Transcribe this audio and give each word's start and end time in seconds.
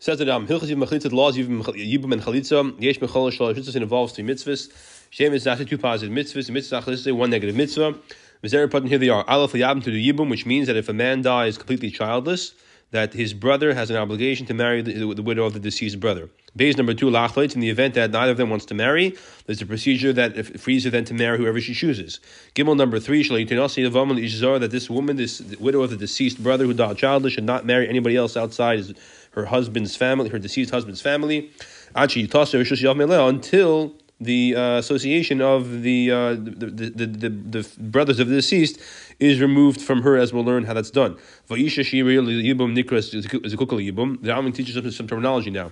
Says 0.00 0.20
that 0.20 0.28
um, 0.28 0.46
Hilchas 0.46 0.70
Yibum 0.70 0.86
Chalitza, 0.86 1.10
the 1.10 1.16
laws 1.16 1.36
Yibum 1.36 2.12
and 2.12 2.22
Chalitza, 2.22 2.80
Yesh 2.80 3.00
Mechol 3.00 3.32
Shalosh 3.32 3.56
Mitzvahs 3.56 3.74
involves 3.74 4.12
three 4.12 4.22
mitzvahs. 4.22 4.70
Shem 5.10 5.32
is 5.32 5.44
actually 5.44 5.64
two 5.64 5.76
positive 5.76 6.14
mitzvahs. 6.14 6.50
Mitzvah 6.50 6.82
Chalitza, 6.82 7.12
one 7.12 7.30
negative 7.30 7.56
mitzvah. 7.56 7.98
Patan, 8.40 8.86
here 8.86 8.98
they 8.98 9.08
are. 9.08 9.28
Aleph 9.28 9.54
Yabim 9.54 9.82
to 9.82 9.90
the 9.90 10.12
Yibum, 10.12 10.30
which 10.30 10.46
means 10.46 10.68
that 10.68 10.76
if 10.76 10.88
a 10.88 10.92
man 10.92 11.22
dies 11.22 11.58
completely 11.58 11.90
childless, 11.90 12.54
that 12.90 13.12
his 13.12 13.34
brother 13.34 13.74
has 13.74 13.90
an 13.90 13.96
obligation 13.96 14.46
to 14.46 14.54
marry 14.54 14.82
the, 14.82 15.12
the 15.14 15.22
widow 15.22 15.44
of 15.44 15.52
the 15.52 15.60
deceased 15.60 15.98
brother. 15.98 16.30
Beis 16.56 16.76
number 16.76 16.94
two, 16.94 17.10
lachleitz, 17.10 17.54
in 17.54 17.60
the 17.60 17.68
event 17.68 17.94
that 17.94 18.12
neither 18.12 18.30
of 18.30 18.38
them 18.38 18.48
wants 18.48 18.64
to 18.66 18.74
marry, 18.74 19.14
there's 19.46 19.60
a 19.60 19.66
procedure 19.66 20.12
that 20.12 20.58
frees 20.60 20.84
her 20.84 20.90
then 20.90 21.04
to 21.04 21.12
marry 21.12 21.36
whoever 21.36 21.60
she 21.60 21.74
chooses. 21.74 22.20
Gimel 22.54 22.76
number 22.76 22.98
three, 22.98 23.22
that 23.24 24.68
this 24.70 24.88
woman, 24.88 25.16
this 25.16 25.40
widow 25.60 25.82
of 25.82 25.90
the 25.90 25.96
deceased 25.96 26.42
brother 26.42 26.64
who 26.64 26.72
died 26.72 26.96
childless, 26.96 27.34
should 27.34 27.44
not 27.44 27.66
marry 27.66 27.88
anybody 27.88 28.16
else 28.16 28.36
outside 28.36 28.78
his, 28.78 28.94
her 29.38 29.46
husband's 29.46 29.96
family, 29.96 30.28
her 30.28 30.38
deceased 30.38 30.70
husband's 30.70 31.00
family, 31.00 31.50
until 31.94 33.94
the 34.20 34.56
uh, 34.56 34.78
association 34.78 35.40
of 35.40 35.82
the, 35.82 36.10
uh, 36.10 36.34
the, 36.34 36.40
the, 36.40 37.06
the, 37.06 37.28
the, 37.28 37.68
brothers 37.78 38.18
of 38.18 38.28
the 38.28 38.34
deceased 38.34 38.80
is 39.20 39.40
removed 39.40 39.80
from 39.80 40.02
her, 40.02 40.16
as 40.16 40.32
we'll 40.32 40.44
learn 40.44 40.64
how 40.64 40.74
that's 40.74 40.90
done. 40.90 41.16
The 41.46 41.54
Rambam 44.28 44.54
teaches 44.54 44.76
us 44.76 44.96
some 44.96 45.06
terminology 45.06 45.50
now. 45.50 45.70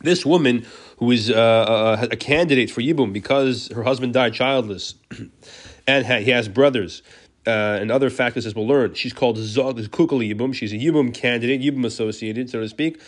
This 0.00 0.26
woman, 0.26 0.66
who 0.98 1.10
is 1.10 1.30
uh, 1.30 1.34
uh 1.34 2.06
a 2.10 2.16
candidate 2.16 2.70
for 2.70 2.82
Yibum 2.82 3.12
because 3.12 3.68
her 3.68 3.82
husband 3.82 4.12
died 4.12 4.34
childless, 4.34 4.94
and 5.86 6.06
he 6.22 6.30
has 6.30 6.48
brothers, 6.48 7.02
uh, 7.46 7.78
and 7.80 7.90
other 7.90 8.10
factors 8.10 8.46
as 8.46 8.54
we'll 8.54 8.66
learn. 8.66 8.94
She's 8.94 9.12
called 9.12 9.38
Zog 9.38 9.78
Kukal 9.78 10.34
Yibum. 10.34 10.54
She's 10.54 10.72
a 10.72 10.76
Yibum 10.76 11.14
candidate, 11.14 11.60
Yibum 11.60 11.84
associated, 11.84 12.50
so 12.50 12.60
to 12.60 12.68
speak. 12.68 13.00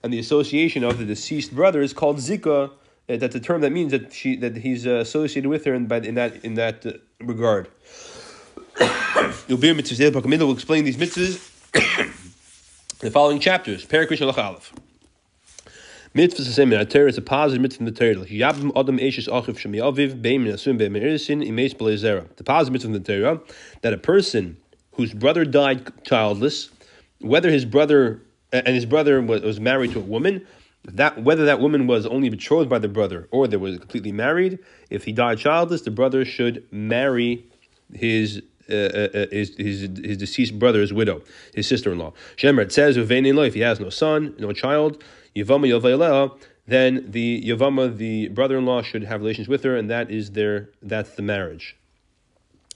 And 0.00 0.12
the 0.12 0.18
association 0.20 0.84
of 0.84 0.98
the 0.98 1.04
deceased 1.04 1.54
brother 1.54 1.82
is 1.82 1.92
called 1.92 2.18
Zika. 2.18 2.70
Uh, 3.08 3.16
that's 3.16 3.34
a 3.34 3.40
term 3.40 3.62
that 3.62 3.72
means 3.72 3.90
that 3.90 4.12
she 4.12 4.36
that 4.36 4.58
he's 4.58 4.86
uh, 4.86 4.96
associated 4.96 5.48
with 5.48 5.64
her 5.64 5.74
in, 5.74 5.90
in 6.04 6.14
that 6.14 6.44
in 6.44 6.54
that 6.54 6.86
uh, 6.86 6.92
regard. 7.20 7.68
You'll 9.48 9.58
be 9.58 9.70
will 10.44 10.52
explain 10.52 10.84
these 10.84 10.96
mitzvahs 10.96 11.40
in 12.00 12.12
the 13.00 13.10
following 13.10 13.40
chapters. 13.40 13.84
Parakrish 13.86 14.20
Aleph. 14.20 14.72
Mitzvah 16.14 16.42
the 16.42 16.52
same 16.52 16.72
in 16.72 16.86
Torah. 16.86 17.08
It's 17.08 17.18
a 17.18 17.22
positive 17.22 17.60
mitzvah 17.60 17.80
in 17.80 17.84
the 17.84 17.92
Torah. 17.92 18.26
Yabim 18.26 18.72
adam 18.74 18.98
eshes 18.98 19.28
achiv 19.28 19.58
shemi 19.58 19.76
aviv 19.76 20.22
beim 20.22 20.44
nasum 20.46 20.78
beim 20.78 20.94
erisin 20.94 21.46
imes 21.46 21.74
belezera. 21.74 22.26
The 22.36 22.44
positive 22.44 22.72
mitzvah 22.72 22.88
in 22.88 22.92
the 22.94 23.00
Torah 23.00 23.40
that 23.82 23.92
a 23.92 23.98
person 23.98 24.56
whose 24.92 25.12
brother 25.12 25.44
died 25.44 25.92
childless, 26.04 26.70
whether 27.20 27.50
his 27.50 27.66
brother 27.66 28.22
and 28.52 28.68
his 28.68 28.86
brother 28.86 29.20
was, 29.20 29.60
married 29.60 29.92
to 29.92 29.98
a 29.98 30.02
woman, 30.02 30.46
that 30.84 31.22
whether 31.22 31.44
that 31.44 31.60
woman 31.60 31.86
was 31.86 32.06
only 32.06 32.30
betrothed 32.30 32.70
by 32.70 32.78
the 32.78 32.88
brother 32.88 33.28
or 33.30 33.46
they 33.46 33.58
were 33.58 33.76
completely 33.76 34.12
married, 34.12 34.58
if 34.88 35.04
he 35.04 35.12
died 35.12 35.38
childless, 35.38 35.82
the 35.82 35.90
brother 35.90 36.24
should 36.24 36.66
marry 36.72 37.44
his 37.92 38.42
Uh, 38.70 38.74
uh, 38.74 39.26
his, 39.30 39.56
his, 39.56 39.80
his 40.04 40.16
deceased 40.18 40.58
brother's 40.58 40.92
widow, 40.92 41.22
his 41.54 41.66
sister-in-law. 41.66 42.12
Shemer, 42.36 42.60
it 42.60 42.72
says, 42.72 42.98
if 42.98 43.54
he 43.54 43.60
has 43.60 43.80
no 43.80 43.88
son, 43.88 44.34
no 44.38 44.52
child, 44.52 45.02
Yavama 45.34 46.38
then 46.66 47.10
the 47.10 47.42
Yavama, 47.42 47.96
the 47.96 48.28
brother-in-law, 48.28 48.82
should 48.82 49.04
have 49.04 49.20
relations 49.20 49.48
with 49.48 49.64
her, 49.64 49.74
and 49.74 49.88
that 49.88 50.10
is 50.10 50.32
their 50.32 50.68
that's 50.82 51.14
the 51.16 51.22
marriage. 51.22 51.76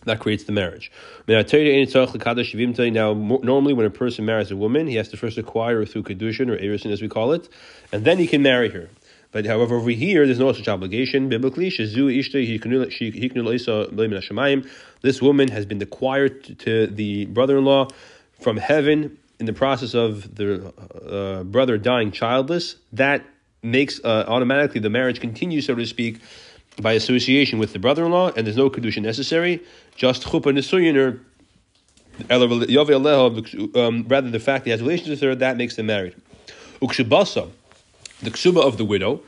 That 0.05 0.19
creates 0.19 0.45
the 0.45 0.53
marriage. 0.53 0.91
Now, 1.29 1.43
normally 3.15 3.73
when 3.73 3.87
a 3.87 3.91
person 3.91 4.25
marries 4.25 4.51
a 4.51 4.57
woman, 4.57 4.89
he 4.89 4.97
has 4.97 5.09
to 5.09 5.17
first 5.17 5.39
acquire 5.39 5.81
her 5.81 5.87
through 5.87 6.05
kedushin 6.05 6.49
or 6.49 6.57
erisin, 6.57 6.91
as 6.91 7.03
we 7.03 7.09
call 7.09 7.33
it, 7.33 7.49
and 7.93 8.05
then 8.05 8.19
he 8.19 8.27
can 8.27 8.43
marry 8.43 8.71
her. 8.71 8.89
But 9.33 9.47
however, 9.47 9.77
over 9.77 9.91
here, 9.91 10.27
there's 10.27 10.39
no 10.39 10.53
such 10.53 10.69
obligation. 10.69 11.29
Biblically, 11.29 11.71
this 15.03 15.23
woman 15.23 15.49
has 15.49 15.67
been 15.67 15.83
acquired 15.83 16.59
to 16.61 16.87
the 16.87 17.25
brother-in-law 17.27 17.89
from 18.41 18.57
heaven 18.59 19.19
in 19.41 19.47
the 19.47 19.53
process 19.53 19.95
of 19.95 20.37
the 20.37 20.73
uh, 21.09 21.43
brother 21.43 21.77
dying 21.77 22.13
childless, 22.13 22.77
that 22.93 23.25
makes 23.63 23.99
uh, 24.05 24.25
automatically 24.29 24.81
the 24.81 24.91
marriage 24.91 25.19
continue, 25.21 25.61
so 25.61 25.75
to 25.75 25.85
speak, 25.87 26.21
by 26.81 26.93
association 26.93 27.59
with 27.59 27.73
the 27.73 27.79
brother-in-law, 27.79 28.33
and 28.37 28.47
there's 28.47 28.57
no 28.57 28.71
kedusha 28.71 29.03
necessary. 29.03 29.61
Just 29.97 30.23
chuppah 30.23 30.53
nisuyiner, 30.53 31.21
um, 33.75 34.05
rather 34.07 34.31
the 34.31 34.39
fact 34.39 34.65
that 34.65 34.67
he 34.67 34.71
has 34.71 34.81
relations 34.81 35.09
with 35.09 35.21
her, 35.23 35.35
that 35.35 35.57
makes 35.57 35.75
them 35.77 35.87
married. 35.87 36.15
Ukshubasa, 36.81 37.51
the 38.23 38.31
ksuba 38.31 38.63
of 38.63 38.77
the 38.77 38.85
widow. 38.85 39.21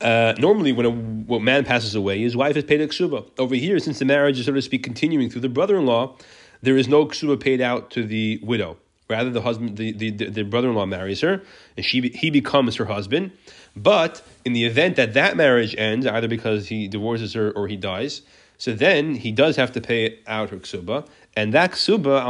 Uh, 0.00 0.34
normally, 0.38 0.72
when 0.72 0.86
a 0.86 1.40
man 1.40 1.64
passes 1.64 1.94
away, 1.94 2.20
his 2.20 2.36
wife 2.36 2.56
is 2.56 2.64
paid 2.64 2.80
a 2.80 2.88
ksuba. 2.88 3.24
Over 3.38 3.54
here, 3.54 3.78
since 3.78 3.98
the 3.98 4.04
marriage 4.04 4.38
is, 4.38 4.46
so 4.46 4.52
to 4.52 4.60
speak, 4.60 4.82
continuing 4.82 5.30
through 5.30 5.42
the 5.42 5.48
brother-in-law, 5.48 6.16
there 6.62 6.76
is 6.76 6.88
no 6.88 7.06
ksuba 7.06 7.40
paid 7.40 7.60
out 7.60 7.90
to 7.92 8.04
the 8.04 8.40
widow. 8.42 8.76
Rather, 9.08 9.30
the 9.30 9.42
husband, 9.42 9.76
the, 9.76 9.92
the, 9.92 10.10
the 10.10 10.42
brother-in-law 10.42 10.86
marries 10.86 11.20
her, 11.20 11.42
and 11.76 11.84
she 11.84 12.08
he 12.08 12.30
becomes 12.30 12.76
her 12.76 12.86
husband. 12.86 13.32
But 13.76 14.22
in 14.44 14.54
the 14.54 14.64
event 14.64 14.96
that 14.96 15.12
that 15.14 15.36
marriage 15.36 15.74
ends, 15.76 16.06
either 16.06 16.28
because 16.28 16.68
he 16.68 16.88
divorces 16.88 17.34
her 17.34 17.50
or 17.52 17.68
he 17.68 17.76
dies, 17.76 18.22
so 18.56 18.72
then 18.72 19.14
he 19.14 19.30
does 19.30 19.56
have 19.56 19.72
to 19.72 19.80
pay 19.80 20.20
out 20.26 20.50
her 20.50 20.56
ksuba, 20.56 21.06
and 21.36 21.52
that 21.52 21.72
ksuba 21.72 22.24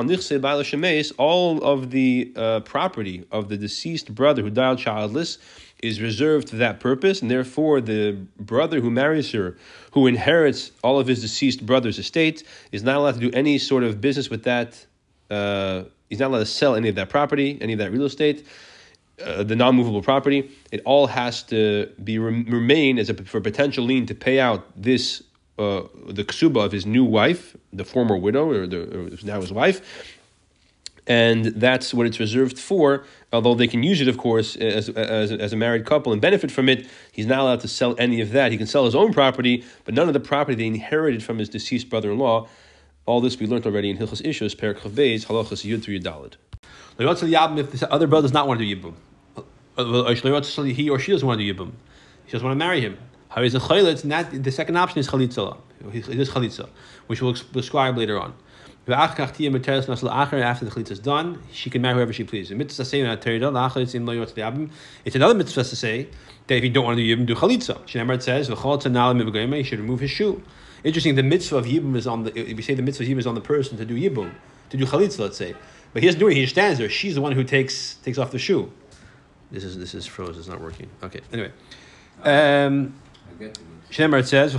all 1.18 1.62
of 1.62 1.90
the 1.90 2.32
uh, 2.34 2.60
property 2.60 3.24
of 3.30 3.48
the 3.48 3.56
deceased 3.56 4.14
brother 4.14 4.42
who 4.42 4.50
died 4.50 4.78
childless 4.78 5.38
is 5.82 6.00
reserved 6.00 6.48
to 6.48 6.56
that 6.56 6.80
purpose, 6.80 7.20
and 7.22 7.30
therefore 7.30 7.80
the 7.80 8.16
brother 8.38 8.80
who 8.80 8.90
marries 8.90 9.32
her, 9.32 9.56
who 9.92 10.06
inherits 10.06 10.72
all 10.82 10.98
of 10.98 11.06
his 11.06 11.20
deceased 11.20 11.64
brother's 11.66 11.98
estate, 11.98 12.42
is 12.72 12.82
not 12.82 12.96
allowed 12.96 13.14
to 13.14 13.20
do 13.20 13.30
any 13.32 13.58
sort 13.58 13.82
of 13.82 14.00
business 14.00 14.30
with 14.30 14.44
that. 14.44 14.86
Uh, 15.30 15.84
He's 16.10 16.20
not 16.20 16.30
allowed 16.30 16.40
to 16.40 16.46
sell 16.46 16.76
any 16.76 16.88
of 16.88 16.94
that 16.94 17.08
property, 17.08 17.58
any 17.60 17.72
of 17.72 17.78
that 17.80 17.90
real 17.90 18.04
estate, 18.04 18.46
uh, 19.24 19.42
the 19.42 19.56
non-movable 19.56 20.02
property. 20.02 20.50
It 20.70 20.80
all 20.84 21.06
has 21.06 21.42
to 21.44 21.90
be 22.04 22.18
remain 22.18 22.98
as 22.98 23.10
a 23.10 23.14
for 23.14 23.40
potential 23.40 23.84
lien 23.84 24.06
to 24.06 24.14
pay 24.14 24.38
out 24.38 24.64
this 24.80 25.22
uh, 25.58 25.82
the 26.08 26.24
ksuba 26.24 26.64
of 26.64 26.72
his 26.72 26.84
new 26.84 27.04
wife, 27.04 27.56
the 27.72 27.84
former 27.84 28.16
widow 28.16 28.50
or, 28.50 28.66
the, 28.66 28.80
or 28.98 29.10
now 29.24 29.40
his 29.40 29.52
wife, 29.52 30.18
and 31.06 31.46
that's 31.46 31.92
what 31.92 32.06
it's 32.06 32.18
reserved 32.18 32.58
for. 32.58 33.04
Although 33.32 33.54
they 33.54 33.66
can 33.66 33.82
use 33.82 34.00
it, 34.00 34.08
of 34.08 34.16
course, 34.16 34.56
as, 34.56 34.88
as, 34.90 35.32
as 35.32 35.52
a 35.52 35.56
married 35.56 35.84
couple 35.84 36.12
and 36.12 36.22
benefit 36.22 36.50
from 36.50 36.68
it, 36.68 36.86
he's 37.12 37.26
not 37.26 37.40
allowed 37.40 37.60
to 37.60 37.68
sell 37.68 37.94
any 37.98 38.20
of 38.20 38.30
that. 38.30 38.52
He 38.52 38.58
can 38.58 38.66
sell 38.66 38.84
his 38.84 38.94
own 38.94 39.12
property, 39.12 39.64
but 39.84 39.94
none 39.94 40.08
of 40.08 40.14
the 40.14 40.20
property 40.20 40.56
they 40.56 40.66
inherited 40.66 41.22
from 41.22 41.38
his 41.38 41.48
deceased 41.48 41.90
brother-in-law 41.90 42.48
all 43.06 43.20
this 43.20 43.38
we 43.38 43.46
learned 43.46 43.66
already 43.66 43.90
in 43.90 43.98
Hilchas 43.98 44.22
Ishus, 44.22 44.56
Perak 44.56 44.78
Chav 44.78 44.92
Beis, 44.92 45.26
Halachas 45.26 45.64
Yud 45.68 45.82
through 45.82 46.00
Yudalid. 46.00 46.34
If 46.98 47.80
the 47.80 47.92
other 47.92 48.06
brother 48.06 48.24
does 48.24 48.32
not 48.32 48.48
want 48.48 48.60
to 48.60 48.74
do 48.74 48.76
Yibum, 48.76 48.94
he 50.74 50.88
or 50.88 50.98
she 50.98 51.12
doesn't 51.12 51.26
want 51.26 51.40
to 51.40 51.44
do 51.44 51.54
Yibum, 51.54 51.72
she 52.26 52.32
doesn't 52.32 52.46
want 52.46 52.54
to 52.54 52.58
marry 52.58 52.80
him. 52.80 52.96
The 53.34 54.52
second 54.52 54.76
option 54.76 54.98
is 55.00 55.08
Chalitza. 55.08 55.58
It 55.92 56.08
is 56.08 56.30
Chalitza, 56.30 56.68
which 57.08 57.20
we'll 57.20 57.34
describe 57.52 57.98
later 57.98 58.18
on. 58.18 58.34
After 58.86 59.26
the 59.26 59.48
chalitza 59.50 60.90
is 60.90 60.98
done, 60.98 61.42
she 61.52 61.70
can 61.70 61.82
marry 61.82 61.94
whoever 61.94 62.12
she 62.12 62.24
pleases. 62.24 62.50
It's 62.60 62.78
another 65.14 65.34
mitzvah 65.34 65.64
to 65.64 65.76
say 65.76 66.08
that 66.46 66.54
if 66.54 66.64
you 66.64 66.70
don't 66.70 66.84
want 66.84 66.98
to 66.98 67.02
do 67.02 67.16
yibum, 67.16 67.26
do 67.26 67.34
chalitza. 67.34 67.78
Shemar 67.86 68.20
says, 68.22 68.48
"He 68.48 69.62
should 69.62 69.78
remove 69.78 70.00
his 70.00 70.10
shoe." 70.10 70.42
Interesting, 70.84 71.14
the 71.14 71.22
mitzvah 71.22 71.56
of 71.56 71.64
Yibum 71.64 71.96
is 71.96 72.06
on 72.06 72.24
the, 72.24 72.38
if 72.38 72.54
we 72.54 72.62
say 72.62 72.74
the 72.74 72.82
mitzvah 72.82 73.04
of 73.04 73.08
Yibum 73.08 73.18
is 73.18 73.26
on 73.26 73.34
the 73.34 73.40
person 73.40 73.78
to 73.78 73.86
do 73.86 73.94
Yibum, 73.94 74.34
to 74.68 74.76
do 74.76 74.84
Chalitza, 74.84 75.20
let's 75.20 75.38
say. 75.38 75.54
But 75.94 76.02
he 76.02 76.08
doesn't 76.08 76.20
do 76.20 76.28
it, 76.28 76.34
he 76.34 76.42
just 76.42 76.54
stands 76.54 76.78
there. 76.78 76.90
She's 76.90 77.14
the 77.14 77.22
one 77.22 77.32
who 77.32 77.42
takes 77.42 77.94
takes 77.96 78.18
off 78.18 78.30
the 78.30 78.38
shoe. 78.38 78.70
This 79.50 79.64
is 79.64 79.78
this 79.78 79.94
is 79.94 80.04
froze, 80.04 80.36
it's 80.36 80.46
not 80.46 80.60
working. 80.60 80.90
Okay, 81.02 81.20
anyway. 81.32 81.52
Um, 82.22 82.94
Shemar 83.94 84.26
says, 84.26 84.56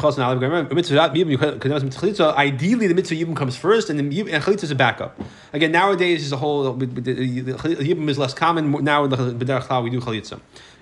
ideally 2.38 2.88
the 2.88 2.94
mitzvah 2.94 3.16
Yibum 3.16 3.36
comes 3.36 3.58
first 3.58 3.90
and 3.90 4.00
and 4.00 4.14
Chalitza 4.14 4.64
is 4.64 4.72
a 4.72 4.76
backup. 4.76 5.20
Again, 5.52 5.74
nowadays 5.74 6.24
is 6.24 6.32
a 6.32 6.38
whole, 6.38 6.74
Yibum 6.78 8.08
is 8.08 8.18
less 8.18 8.34
common, 8.34 8.72
now 8.86 9.04
in 9.04 9.10
the 9.10 9.82
we 9.84 9.90
do 9.90 10.00
Chalitza. 10.00 10.40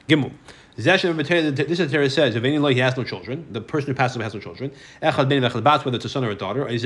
Gimel. 0.07 0.31
This 0.75 0.87
is 0.87 1.91
the 1.91 2.09
says, 2.09 2.35
if 2.35 2.43
any 2.43 2.73
he 2.73 2.79
has 2.79 2.95
no 2.95 3.03
children, 3.03 3.47
the 3.51 3.61
person 3.61 3.87
who 3.89 3.95
passes 3.95 4.17
away 4.17 4.25
has 4.25 4.35
no 4.35 4.39
children, 4.39 4.71
whether 5.01 5.95
it's 5.95 6.05
a 6.05 6.09
son 6.09 6.23
or 6.23 6.29
a 6.29 6.35
daughter, 6.35 6.63
or 6.63 6.69
his 6.69 6.83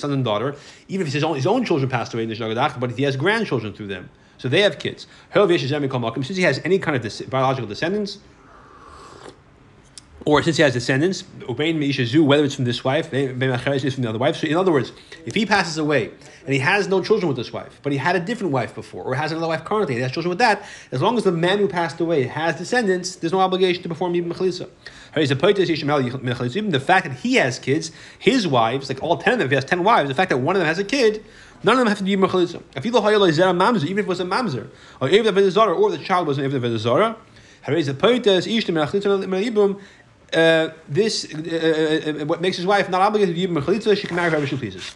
son 0.00 0.12
and 0.12 0.24
daughter, 0.24 0.54
even 0.86 1.06
if 1.06 1.12
his 1.12 1.24
own, 1.24 1.34
his 1.34 1.46
own 1.46 1.64
children 1.64 1.90
passed 1.90 2.14
away, 2.14 2.26
but 2.26 2.90
he 2.92 3.02
has 3.02 3.16
grandchildren 3.16 3.72
through 3.72 3.88
them, 3.88 4.10
so 4.38 4.48
they 4.48 4.60
have 4.60 4.78
kids. 4.78 5.08
Since 5.32 6.36
he 6.36 6.42
has 6.42 6.60
any 6.64 6.78
kind 6.78 6.96
of 6.96 7.30
biological 7.30 7.68
descendants, 7.68 8.18
or 10.24 10.42
since 10.42 10.56
he 10.56 10.62
has 10.62 10.72
descendants, 10.72 11.24
whether 11.46 12.44
it's 12.44 12.54
from 12.54 12.64
this 12.64 12.84
wife, 12.84 13.10
from 13.10 13.38
the 13.38 14.06
other 14.08 14.18
wife. 14.18 14.36
So, 14.36 14.46
in 14.46 14.56
other 14.56 14.72
words, 14.72 14.92
if 15.26 15.34
he 15.34 15.44
passes 15.46 15.78
away 15.78 16.10
and 16.44 16.52
he 16.52 16.58
has 16.60 16.88
no 16.88 17.02
children 17.02 17.28
with 17.28 17.36
this 17.36 17.52
wife, 17.52 17.80
but 17.82 17.92
he 17.92 17.98
had 17.98 18.16
a 18.16 18.20
different 18.20 18.52
wife 18.52 18.74
before, 18.74 19.04
or 19.04 19.14
has 19.14 19.32
another 19.32 19.48
wife 19.48 19.64
currently, 19.64 19.94
and 19.94 19.98
he 19.98 20.02
has 20.02 20.12
children 20.12 20.30
with 20.30 20.38
that, 20.38 20.64
as 20.90 21.00
long 21.00 21.16
as 21.16 21.24
the 21.24 21.32
man 21.32 21.58
who 21.58 21.68
passed 21.68 22.00
away 22.00 22.24
has 22.24 22.56
descendants, 22.56 23.16
there's 23.16 23.32
no 23.32 23.40
obligation 23.40 23.82
to 23.82 23.88
perform 23.88 24.14
even 24.16 24.30
mechalisa. 24.30 24.68
Even 25.14 26.70
the 26.70 26.80
fact 26.80 27.04
that 27.06 27.14
he 27.18 27.34
has 27.34 27.58
kids, 27.58 27.92
his 28.18 28.46
wives, 28.46 28.88
like 28.88 29.02
all 29.02 29.16
ten 29.18 29.34
of 29.34 29.38
them, 29.38 29.46
if 29.46 29.50
he 29.50 29.56
has 29.56 29.64
ten 29.64 29.84
wives, 29.84 30.08
the 30.08 30.14
fact 30.14 30.30
that 30.30 30.38
one 30.38 30.56
of 30.56 30.60
them 30.60 30.66
has 30.66 30.78
a 30.78 30.84
kid, 30.84 31.24
none 31.62 31.74
of 31.74 31.78
them 31.80 31.88
have 31.88 31.98
to 31.98 32.04
be 32.04 32.16
mechalisa. 32.16 32.62
Even 32.76 33.98
if 33.98 34.04
it 34.04 34.08
was 34.08 34.20
a 34.20 34.24
mamzer, 34.24 34.68
or 35.00 35.08
even 35.08 35.26
if 35.26 35.36
it 35.36 35.44
was 35.44 35.56
a 35.56 35.60
or 35.62 35.90
the 35.90 35.98
child 35.98 36.26
was 36.26 36.38
an 36.38 36.44
even 36.44 36.56
if 36.56 36.64
it 36.64 36.70
was 36.70 36.86
a 36.86 37.16
uh, 40.34 40.70
this 40.88 41.32
uh, 41.34 42.24
what 42.26 42.40
makes 42.40 42.56
his 42.56 42.66
wife 42.66 42.88
not 42.88 43.00
obligated 43.00 43.34
to 43.34 43.40
give 43.40 43.50
him 43.50 43.56
a 43.56 43.62
chalitza, 43.62 43.96
she 43.96 44.06
can 44.06 44.16
marry 44.16 44.30
whoever 44.30 44.46
she 44.46 44.56
pleases. 44.56 44.94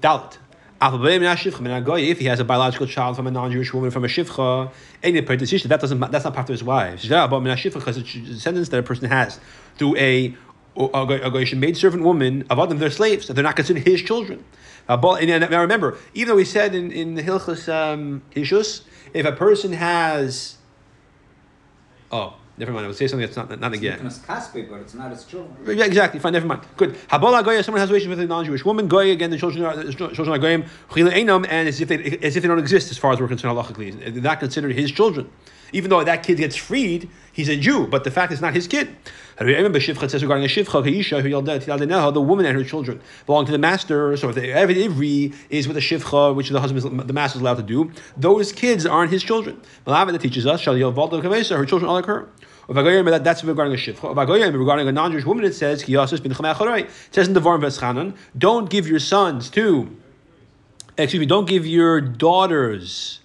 Dalit. 0.00 0.38
If 0.86 2.18
he 2.18 2.26
has 2.26 2.40
a 2.40 2.44
biological 2.44 2.86
child 2.86 3.16
from 3.16 3.26
a 3.26 3.30
non-Jewish 3.30 3.72
woman 3.72 3.90
from 3.90 4.04
a 4.04 4.08
shivcha, 4.08 4.70
that 5.02 5.80
doesn't 5.80 6.00
that's 6.10 6.24
not 6.24 6.34
part 6.34 6.48
of 6.48 6.52
his 6.52 6.64
wife. 6.64 7.00
Because 7.02 7.96
it's 7.96 8.12
descendants 8.12 8.68
that 8.68 8.78
a 8.78 8.82
person 8.82 9.08
has 9.08 9.40
through 9.78 9.96
a 9.96 10.36
a 10.76 11.30
Goyish 11.30 11.56
maid 11.56 11.76
servant 11.76 12.02
woman 12.02 12.44
of 12.50 12.68
them, 12.68 12.78
they're 12.78 12.90
slaves, 12.90 13.28
they're 13.28 13.44
not 13.44 13.56
considered 13.56 13.86
his 13.86 14.02
children. 14.02 14.44
Uh, 14.88 15.12
and 15.14 15.50
now 15.50 15.60
remember, 15.60 15.96
even 16.12 16.28
though 16.28 16.36
we 16.36 16.44
said 16.44 16.74
in, 16.74 16.90
in 16.92 17.14
the 17.14 17.22
Hilchus 17.22 17.72
um, 17.72 18.22
if 18.34 19.24
a 19.24 19.32
person 19.32 19.72
has, 19.72 20.56
oh, 22.10 22.34
Never 22.56 22.70
mind. 22.70 22.84
I 22.84 22.88
would 22.88 22.96
say 22.96 23.08
something 23.08 23.26
that's 23.26 23.36
not 23.36 23.58
not 23.58 23.72
again. 23.72 24.06
It's 24.06 24.18
Kaspi, 24.18 24.70
but 24.70 24.80
it's 24.80 24.94
not 24.94 25.10
as 25.10 25.24
true. 25.24 25.48
Yeah, 25.66 25.84
exactly. 25.84 26.20
Fine. 26.20 26.34
Never 26.34 26.46
mind. 26.46 26.62
Good. 26.76 26.94
Habola 27.08 27.44
goya. 27.44 27.64
Someone 27.64 27.80
has 27.80 27.90
a 27.90 27.92
relationship 27.92 28.18
with 28.18 28.24
a 28.24 28.28
non-Jewish 28.28 28.64
woman. 28.64 28.86
Goya 28.86 29.12
again. 29.12 29.30
The 29.30 29.38
children 29.38 29.64
are 29.64 29.74
children 29.92 30.28
are 30.28 30.38
goyim. 30.38 30.64
Chile 30.92 31.10
einam, 31.10 31.46
and 31.48 31.68
as 31.68 31.80
if 31.80 31.88
they 31.88 32.18
as 32.22 32.36
if 32.36 32.42
they 32.42 32.48
don't 32.48 32.60
exist 32.60 32.92
as 32.92 32.98
far 32.98 33.12
as 33.12 33.20
we're 33.20 33.26
concerned 33.26 33.56
halachically. 33.56 33.98
They're 34.14 34.22
not 34.22 34.38
considered 34.38 34.72
his 34.72 34.92
children. 34.92 35.30
Even 35.72 35.90
though 35.90 36.04
that 36.04 36.22
kid 36.22 36.38
gets 36.38 36.54
freed, 36.54 37.10
he's 37.34 37.50
a 37.50 37.56
Jew, 37.56 37.86
but 37.86 38.04
the 38.04 38.10
fact 38.10 38.32
is 38.32 38.40
not 38.40 38.54
his 38.54 38.66
kid. 38.66 38.96
Says 39.36 40.22
regarding 40.22 40.44
a 40.44 40.48
Shivcha, 40.48 42.14
the 42.14 42.20
woman 42.20 42.46
and 42.46 42.56
her 42.56 42.64
children 42.64 43.00
belong 43.26 43.44
to 43.46 43.52
the 43.52 43.58
master. 43.58 44.16
So 44.16 44.28
if 44.30 44.36
the 44.36 44.42
Ivri 44.42 45.34
is 45.50 45.66
with 45.68 45.76
a 45.76 45.80
Shivcha, 45.80 46.34
which 46.34 46.48
the 46.48 46.60
husband, 46.60 47.00
the 47.00 47.12
master 47.12 47.38
is 47.38 47.42
allowed 47.42 47.56
to 47.56 47.62
do, 47.62 47.90
those 48.16 48.52
kids 48.52 48.86
aren't 48.86 49.10
his 49.10 49.22
children. 49.22 49.60
Malava 49.86 50.12
that 50.12 50.20
teaches 50.20 50.46
us, 50.46 50.64
her 50.64 51.66
children 51.66 51.90
are 51.90 51.94
like 51.94 52.06
her. 52.06 52.28
That's 52.66 53.44
regarding 53.44 53.74
a 53.74 53.76
shivcha. 53.76 54.58
Regarding 54.58 54.88
a 54.88 54.92
non-Jewish 54.92 55.26
woman, 55.26 55.44
it 55.44 55.54
says, 55.54 55.82
It 55.86 56.08
says 56.08 57.28
in 57.28 57.34
the 57.34 57.40
Varm 57.40 58.14
don't 58.38 58.70
give 58.70 58.88
your 58.88 59.00
sons 59.00 59.50
to, 59.50 59.94
excuse 60.96 61.20
me, 61.20 61.26
don't 61.26 61.46
give 61.46 61.66
your 61.66 62.00
daughters 62.00 63.20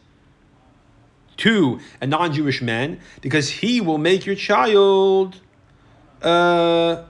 to 1.39 1.79
a 2.01 2.07
non-Jewish 2.07 2.61
man 2.61 2.99
because 3.21 3.49
he 3.49 3.81
will 3.81 3.97
make 3.97 4.25
your 4.25 4.35
child. 4.35 5.35
Uh, 6.21 7.03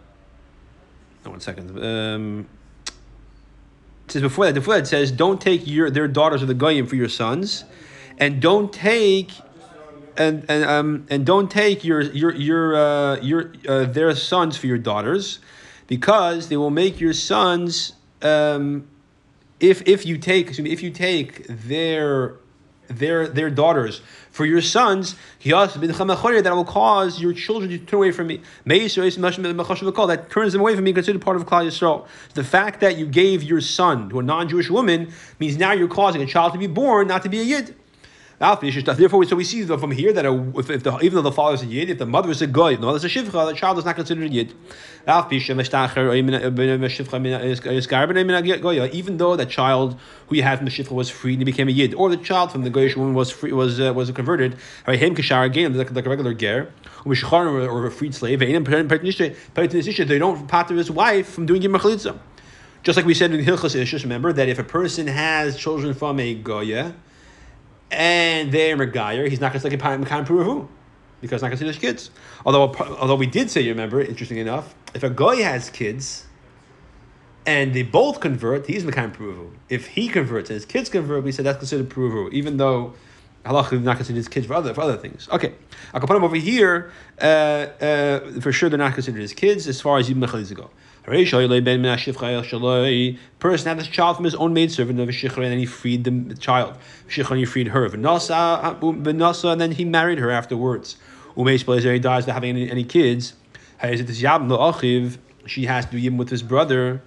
no, 1.25 1.31
one 1.31 1.39
second. 1.39 1.83
Um, 1.83 2.47
it 4.05 4.13
says 4.13 4.21
before 4.21 4.45
that, 4.45 4.53
before 4.53 4.75
that 4.75 4.83
it 4.83 4.87
says, 4.87 5.11
don't 5.11 5.39
take 5.39 5.67
your 5.67 5.89
their 5.89 6.07
daughters 6.07 6.41
of 6.41 6.47
the 6.47 6.53
goyim 6.53 6.87
for 6.87 6.95
your 6.95 7.09
sons, 7.09 7.65
and 8.17 8.41
don't 8.41 8.71
take 8.73 9.31
and 10.17 10.45
and 10.49 10.63
um 10.65 11.05
and 11.09 11.25
don't 11.25 11.49
take 11.51 11.83
your 11.83 12.01
your 12.01 12.33
your 12.35 12.75
uh, 12.75 13.15
your 13.21 13.53
uh, 13.67 13.85
their 13.85 14.15
sons 14.15 14.57
for 14.57 14.67
your 14.67 14.77
daughters, 14.77 15.39
because 15.87 16.49
they 16.49 16.57
will 16.57 16.71
make 16.71 16.99
your 16.99 17.13
sons. 17.13 17.93
Um, 18.21 18.87
if 19.59 19.87
if 19.87 20.05
you 20.05 20.17
take 20.17 20.47
excuse 20.47 20.63
me, 20.63 20.71
if 20.71 20.81
you 20.81 20.91
take 20.91 21.45
their 21.47 22.35
their 22.89 23.27
their 23.27 23.49
daughters 23.49 24.01
for 24.31 24.45
your 24.45 24.61
sons, 24.61 25.15
that 25.43 26.51
will 26.55 26.65
cause 26.65 27.21
your 27.21 27.33
children 27.33 27.69
to 27.71 27.77
turn 27.79 27.97
away 27.97 28.11
from 28.11 28.27
me. 28.27 28.41
That 28.65 30.25
turns 30.29 30.53
them 30.53 30.61
away 30.61 30.75
from 30.75 30.83
me, 30.83 30.93
considered 30.93 31.21
part 31.21 31.37
of 31.37 31.45
Klal 31.45 31.65
Yisrael. 31.65 32.07
The 32.33 32.43
fact 32.43 32.81
that 32.81 32.97
you 32.97 33.05
gave 33.05 33.43
your 33.43 33.61
son 33.61 34.09
to 34.09 34.19
a 34.19 34.23
non-Jewish 34.23 34.69
woman 34.69 35.11
means 35.39 35.57
now 35.57 35.71
you're 35.71 35.87
causing 35.87 36.21
a 36.21 36.25
child 36.25 36.53
to 36.53 36.59
be 36.59 36.67
born, 36.67 37.07
not 37.07 37.23
to 37.23 37.29
be 37.29 37.39
a 37.39 37.43
yid. 37.43 37.75
Therefore, 38.39 39.25
so 39.25 39.35
we 39.35 39.43
see 39.43 39.65
from 39.65 39.91
here 39.91 40.13
that 40.13 40.25
a, 40.25 40.31
if, 40.57 40.69
if 40.69 40.83
the, 40.83 40.97
even 40.99 41.15
though 41.15 41.23
the 41.23 41.31
father 41.33 41.55
is 41.55 41.61
a 41.61 41.65
yid, 41.65 41.89
if 41.89 41.97
the 41.97 42.05
mother 42.05 42.31
is 42.31 42.41
a 42.41 42.47
goy, 42.47 42.77
no, 42.77 42.97
there's 42.97 43.03
a 43.03 43.09
shivcha, 43.09 43.31
the 43.47 43.53
child 43.53 43.77
is 43.77 43.83
not 43.83 43.97
considered 43.97 44.23
a 44.23 44.29
yid. 44.29 44.53
Even 48.93 49.17
though 49.17 49.35
that 49.35 49.49
child 49.49 49.99
who 50.27 50.35
you 50.37 50.43
had 50.43 50.57
from 50.57 50.65
the 50.65 50.71
shivcha 50.71 50.91
was 50.91 51.09
freed 51.09 51.33
and 51.33 51.41
he 51.41 51.45
became 51.51 51.67
a 51.67 51.71
yid, 51.71 51.93
or 51.95 52.09
the 52.09 52.15
child 52.15 52.53
from 52.53 52.63
the 52.63 52.69
goyish 52.69 52.95
woman 52.95 53.13
was 53.13 53.29
free, 53.29 53.51
was 53.51 53.77
uh, 53.81 53.93
was 53.93 54.09
converted, 54.11 54.53
him 54.87 55.15
kashar 55.15 55.45
again 55.45 55.77
like, 55.77 55.91
like 55.91 56.05
a 56.05 56.09
regular 56.09 56.33
ger, 56.33 56.71
or 57.05 57.85
a 57.85 57.91
freed 57.91 58.15
slave, 58.15 58.39
they 58.39 58.53
don't 58.53 60.47
pater 60.47 60.75
his 60.75 60.89
wife 60.89 61.27
from 61.27 61.45
doing 61.45 61.61
yim 61.61 61.75
Just 62.83 62.95
like 62.95 63.05
we 63.05 63.13
said 63.13 63.33
in 63.33 63.43
Hilchas 63.43 63.75
Ishus, 63.75 64.03
remember 64.03 64.31
that 64.31 64.47
if 64.47 64.57
a 64.59 64.63
person 64.63 65.07
has 65.07 65.57
children 65.57 65.93
from 65.93 66.21
a 66.21 66.35
goya, 66.35 66.95
and 67.91 68.51
they're 68.51 68.77
Megayer, 68.77 69.27
he's 69.29 69.39
not 69.39 69.51
going 69.51 69.61
to 69.61 69.69
take 69.69 69.79
a 69.79 69.83
Mekayim 69.83 70.25
Puruhu 70.25 70.67
because 71.21 71.41
not 71.41 71.49
to 71.49 71.57
see 71.57 71.65
those 71.65 71.77
kids. 71.77 72.11
Although, 72.45 72.73
although 72.75 73.15
we 73.15 73.27
did 73.27 73.49
say, 73.49 73.61
you 73.61 73.71
remember, 73.71 74.01
interesting 74.01 74.37
enough, 74.37 74.73
if 74.93 75.03
a 75.03 75.09
Goy 75.09 75.43
has 75.43 75.69
kids 75.69 76.25
and 77.45 77.73
they 77.73 77.83
both 77.83 78.19
convert, 78.19 78.67
he's 78.67 78.83
Mekayim 78.83 79.15
Puruhu. 79.15 79.51
If 79.69 79.87
he 79.87 80.07
converts 80.07 80.49
and 80.49 80.55
his 80.55 80.65
kids 80.65 80.89
convert, 80.89 81.23
we 81.23 81.31
said 81.31 81.45
that's 81.45 81.57
considered 81.57 81.89
Puruhu, 81.89 82.31
even 82.31 82.57
though 82.57 82.93
Allah 83.45 83.67
is 83.71 83.81
not 83.81 83.97
considered 83.97 84.17
his 84.17 84.27
kids 84.27 84.47
for 84.47 84.53
other, 84.53 84.73
for 84.73 84.81
other 84.81 84.97
things. 84.97 85.27
Okay, 85.31 85.53
I 85.93 85.99
can 85.99 86.07
put 86.07 86.13
them 86.13 86.23
over 86.23 86.35
here. 86.35 86.91
Uh, 87.21 87.25
uh, 87.25 88.39
for 88.41 88.51
sure, 88.51 88.69
they're 88.69 88.77
not 88.77 88.93
considered 88.93 89.21
his 89.21 89.33
kids 89.33 89.67
as 89.67 89.81
far 89.81 89.97
as 89.97 90.09
even 90.09 90.21
Mechaliz 90.21 90.53
go. 90.53 90.69
Person 93.39 93.67
had 93.67 93.79
this 93.79 93.87
child 93.87 94.15
from 94.15 94.25
his 94.25 94.35
own 94.35 94.53
maidservant 94.53 94.99
of 94.99 95.09
and 95.09 95.45
then 95.45 95.57
he 95.57 95.65
freed 95.65 96.03
the 96.03 96.35
child. 96.35 96.77
and 97.07 97.37
he 97.37 97.45
freed 97.45 97.69
her. 97.69 97.89
V'nasa, 97.89 99.51
and 99.51 99.61
then 99.61 99.71
he 99.71 99.85
married 99.85 100.19
her 100.19 100.29
afterwards. 100.29 100.97
Umeis 101.35 101.91
he 101.91 101.99
dies 101.99 102.23
without 102.23 102.33
having 102.33 102.51
any, 102.51 102.69
any 102.69 102.83
kids. 102.83 103.33
She 103.81 105.65
has 105.65 105.85
to 105.85 105.91
do 105.91 106.11
with 106.17 106.29
his 106.29 106.43
brother. 106.43 107.01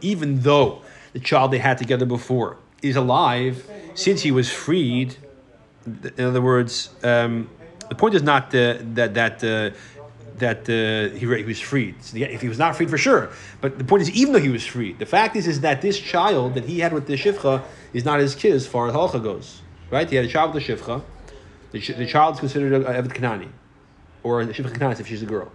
Even 0.00 0.40
though 0.40 0.82
the 1.12 1.20
child 1.20 1.50
they 1.50 1.58
had 1.58 1.78
together 1.78 2.04
before 2.04 2.56
is 2.82 2.96
alive, 2.96 3.70
since 3.94 4.22
he 4.22 4.32
was 4.32 4.50
freed, 4.50 5.16
in 5.86 6.24
other 6.24 6.42
words, 6.42 6.90
um, 7.04 7.48
the 7.88 7.94
point 7.94 8.14
is 8.14 8.22
not 8.22 8.54
uh, 8.54 8.78
that 8.94 9.14
that 9.14 9.44
uh, 9.44 9.70
that 10.38 10.68
uh, 10.68 11.14
he, 11.16 11.26
he 11.26 11.44
was 11.44 11.60
freed. 11.60 12.02
So 12.02 12.16
if 12.16 12.40
he 12.40 12.48
was 12.48 12.58
not 12.58 12.76
freed 12.76 12.90
for 12.90 12.98
sure, 12.98 13.30
but 13.60 13.78
the 13.78 13.84
point 13.84 14.02
is, 14.02 14.10
even 14.10 14.32
though 14.32 14.40
he 14.40 14.48
was 14.48 14.66
freed, 14.66 14.98
the 14.98 15.06
fact 15.06 15.36
is 15.36 15.46
is 15.46 15.60
that 15.60 15.82
this 15.82 15.98
child 15.98 16.54
that 16.54 16.64
he 16.64 16.80
had 16.80 16.92
with 16.92 17.06
the 17.06 17.14
shivcha 17.14 17.62
is 17.92 18.04
not 18.04 18.20
his 18.20 18.34
kid 18.34 18.52
as 18.52 18.66
far 18.66 18.88
as 18.88 18.94
halacha 18.94 19.22
goes. 19.22 19.60
Right? 19.90 20.08
He 20.08 20.16
had 20.16 20.24
a 20.24 20.28
child 20.28 20.54
with 20.54 20.66
the 20.66 20.74
shivcha. 20.74 21.02
The, 21.72 22.06
child 22.06 22.34
is 22.34 22.40
considered 22.40 22.72
a, 22.72 22.86
a 22.86 23.02
Evet 23.02 23.12
Kanani, 23.12 23.48
or 24.22 24.40
a 24.40 24.46
shivcha 24.46 24.72
Kanani 24.72 25.00
if 25.00 25.06
she's 25.06 25.22
a 25.22 25.26
girl. 25.26 25.50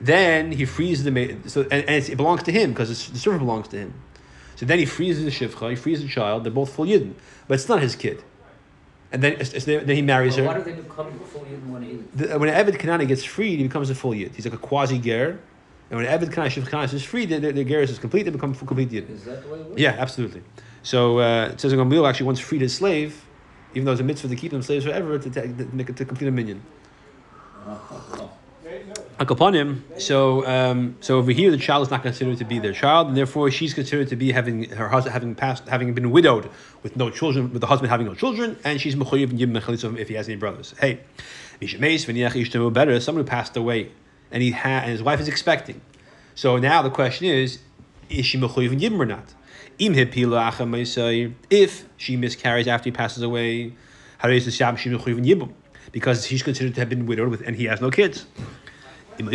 Then 0.00 0.52
he 0.52 0.64
frees 0.64 1.04
the 1.04 1.10
maid, 1.10 1.50
so 1.50 1.62
and, 1.62 1.88
and 1.88 2.08
it 2.08 2.16
belongs 2.16 2.42
to 2.44 2.52
him 2.52 2.70
because 2.70 2.88
the 2.88 3.18
servant 3.18 3.42
belongs 3.42 3.68
to 3.68 3.78
him. 3.78 3.94
So 4.56 4.66
then 4.66 4.78
he 4.78 4.86
frees 4.86 5.22
the 5.22 5.30
shivcha, 5.30 5.70
he 5.70 5.76
frees 5.76 6.02
the 6.02 6.08
child. 6.08 6.44
They're 6.44 6.52
both 6.52 6.72
full 6.72 6.86
yidden, 6.86 7.14
but 7.48 7.54
it's 7.54 7.68
not 7.68 7.80
his 7.80 7.96
kid 7.96 8.22
and 9.16 9.22
then, 9.22 9.86
then 9.86 9.96
he 9.96 10.02
marries 10.02 10.36
well, 10.36 10.52
her. 10.52 10.58
Why 10.58 10.64
do 10.64 10.70
they 10.70 10.82
become 10.82 11.06
a 11.06 11.26
full 11.26 11.46
yid 11.46 11.70
when 11.70 11.82
he? 11.82 11.94
The, 12.14 12.38
when 12.38 12.50
an 12.50 12.66
Eved 12.66 12.76
Kanani 12.78 13.08
gets 13.08 13.24
freed, 13.24 13.58
he 13.58 13.62
becomes 13.62 13.88
a 13.88 13.94
full 13.94 14.14
yid. 14.14 14.34
He's 14.34 14.44
like 14.44 14.54
a 14.54 14.58
quasi 14.58 14.98
ger. 14.98 15.40
And 15.90 15.98
when 15.98 16.06
Eved 16.06 16.30
Kanani, 16.32 16.50
Shiv 16.50 16.64
Kanani 16.68 16.92
is 16.92 17.02
freed, 17.02 17.30
the, 17.30 17.38
the, 17.38 17.52
the 17.52 17.64
ger 17.64 17.80
is 17.80 17.98
complete. 17.98 18.24
They 18.24 18.30
become 18.30 18.52
full 18.52 18.68
complete 18.68 18.90
yid. 18.92 19.08
Is 19.08 19.24
that 19.24 19.42
the 19.42 19.48
way 19.48 19.60
it 19.60 19.66
works? 19.66 19.80
Yeah, 19.80 19.96
absolutely. 19.98 20.42
So 20.82 21.20
uh, 21.20 21.48
it 21.52 21.60
says 21.60 21.72
Gamliel 21.72 22.06
actually 22.08 22.26
once 22.26 22.40
freed 22.40 22.60
his 22.60 22.74
slave, 22.74 23.24
even 23.72 23.86
though 23.86 23.92
it's 23.92 24.02
a 24.02 24.04
mitzvah 24.04 24.28
to 24.28 24.36
keep 24.36 24.52
them 24.52 24.62
slaves 24.62 24.84
forever 24.84 25.18
to, 25.18 25.30
to, 25.30 25.48
to, 25.54 25.92
to 25.92 26.04
complete 26.04 26.28
a 26.28 26.30
minyan. 26.30 26.62
Upon 29.18 29.54
him. 29.54 29.82
So, 29.96 30.46
um, 30.46 30.96
so 31.00 31.16
over 31.16 31.32
here, 31.32 31.50
the 31.50 31.56
child 31.56 31.82
is 31.86 31.90
not 31.90 32.02
considered 32.02 32.36
to 32.36 32.44
be 32.44 32.58
their 32.58 32.74
child, 32.74 33.08
and 33.08 33.16
therefore 33.16 33.50
she's 33.50 33.72
considered 33.72 34.08
to 34.08 34.16
be 34.16 34.30
having 34.30 34.68
her 34.70 34.88
husband 34.88 35.14
having 35.14 35.34
passed, 35.34 35.66
having 35.68 35.94
been 35.94 36.10
widowed 36.10 36.50
with 36.82 36.96
no 36.96 37.08
children, 37.08 37.50
with 37.50 37.62
the 37.62 37.66
husband 37.66 37.90
having 37.90 38.06
no 38.06 38.14
children, 38.14 38.58
and 38.62 38.78
she's 38.78 38.94
mechuyev 38.94 39.30
and 39.30 39.38
yibn 39.38 39.98
if 39.98 40.08
he 40.08 40.14
has 40.14 40.28
any 40.28 40.36
brothers. 40.36 40.74
Hey, 40.78 41.00
better 42.70 43.00
someone 43.00 43.24
who 43.24 43.28
passed 43.28 43.56
away, 43.56 43.90
and 44.30 44.42
he 44.42 44.50
had, 44.50 44.82
and 44.82 44.92
his 44.92 45.02
wife 45.02 45.18
is 45.18 45.28
expecting. 45.28 45.80
So 46.34 46.58
now 46.58 46.82
the 46.82 46.90
question 46.90 47.26
is, 47.26 47.60
is 48.10 48.26
she 48.26 48.38
mechuyev 48.38 48.70
and 48.72 48.80
yibn 48.82 48.98
or 48.98 49.06
not? 49.06 49.32
If 51.50 51.86
she 51.96 52.16
miscarries 52.16 52.68
after 52.68 52.84
he 52.84 52.92
passes 52.92 53.22
away, 53.22 53.72
because 55.92 56.24
he's 56.26 56.42
considered 56.42 56.74
to 56.74 56.80
have 56.80 56.90
been 56.90 57.06
widowed 57.06 57.30
with, 57.30 57.40
and 57.40 57.56
he 57.56 57.64
has 57.64 57.80
no 57.80 57.90
kids. 57.90 58.26
If, 59.18 59.26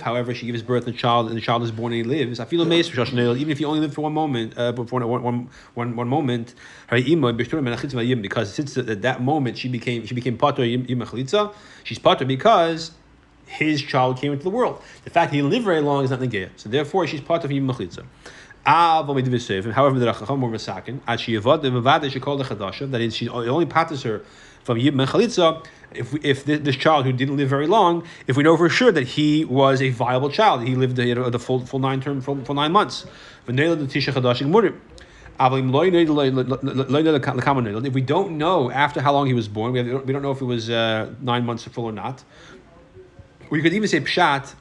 however, 0.00 0.34
she 0.34 0.46
gives 0.46 0.62
birth 0.62 0.84
to 0.84 0.90
a 0.90 0.92
child 0.92 1.28
and 1.28 1.36
the 1.36 1.40
child 1.40 1.62
is 1.62 1.70
born 1.70 1.92
and 1.92 2.04
he 2.04 2.08
lives, 2.08 2.40
even 2.52 3.50
if 3.50 3.58
he 3.58 3.64
only 3.64 3.80
lived 3.80 3.94
for 3.94 4.02
one 4.02 4.12
moment, 4.12 4.56
uh, 4.56 4.72
one, 4.72 5.08
one, 5.08 5.48
one, 5.74 5.96
one 5.96 6.08
moment, 6.08 6.54
because 6.90 8.52
since 8.52 8.76
at 8.76 9.02
that 9.02 9.22
moment 9.22 9.58
she 9.58 9.68
became 9.68 10.06
she 10.06 10.14
became 10.14 10.38
pater 10.38 10.64
she's 11.84 11.98
pater 11.98 12.24
because 12.24 12.92
his 13.46 13.82
child 13.82 14.20
came 14.20 14.32
into 14.32 14.44
the 14.44 14.50
world. 14.50 14.82
The 15.04 15.10
fact 15.10 15.32
he 15.32 15.40
didn't 15.40 15.62
very 15.62 15.80
long 15.80 16.04
is 16.04 16.10
not 16.10 16.20
negaya. 16.20 16.50
So 16.56 16.68
therefore, 16.68 17.06
she's 17.06 17.22
part 17.22 17.44
of 17.44 17.50
yim 17.50 17.66
mechlitza. 17.66 18.04
However, 18.64 19.22
the 19.22 20.06
Rachacham 20.06 20.40
were 20.40 20.50
masakin, 20.50 21.00
that 22.90 23.00
is, 23.00 23.16
she 23.16 23.28
only 23.28 23.66
patters 23.66 24.02
her 24.02 24.22
from 24.68 24.78
yim 24.78 24.94
mechalitza 24.94 25.64
if 25.92 26.12
we, 26.12 26.20
if 26.20 26.44
this, 26.44 26.76
child 26.76 27.06
who 27.06 27.12
didn't 27.12 27.38
live 27.38 27.48
very 27.48 27.66
long, 27.66 28.04
if 28.26 28.36
we 28.36 28.42
know 28.42 28.56
for 28.56 28.68
sure 28.68 28.92
that 28.92 29.06
he 29.06 29.44
was 29.44 29.80
a 29.80 29.88
viable 29.88 30.30
child, 30.30 30.66
he 30.66 30.74
lived 30.74 30.96
the, 30.96 31.14
the 31.30 31.38
full 31.38 31.64
full 31.64 31.78
nine 31.78 32.00
term 32.00 32.20
full 32.20 32.54
nine 32.54 32.72
months. 32.72 33.06
If 33.46 33.48
we 33.48 33.56
don't 38.02 38.38
know 38.38 38.70
after 38.70 39.00
how 39.00 39.12
long 39.12 39.26
he 39.26 39.34
was 39.34 39.48
born, 39.48 39.72
we, 39.72 39.78
have, 39.78 40.04
we 40.04 40.12
don't 40.12 40.22
know 40.22 40.32
if 40.32 40.42
it 40.42 40.44
was 40.44 40.68
uh, 40.68 41.10
nine 41.22 41.46
months 41.46 41.64
full 41.64 41.86
or 41.86 41.92
not. 41.92 42.22
You 43.50 43.62
could 43.62 43.72
even 43.72 43.88
say 43.88 44.00
pshat. 44.00 44.54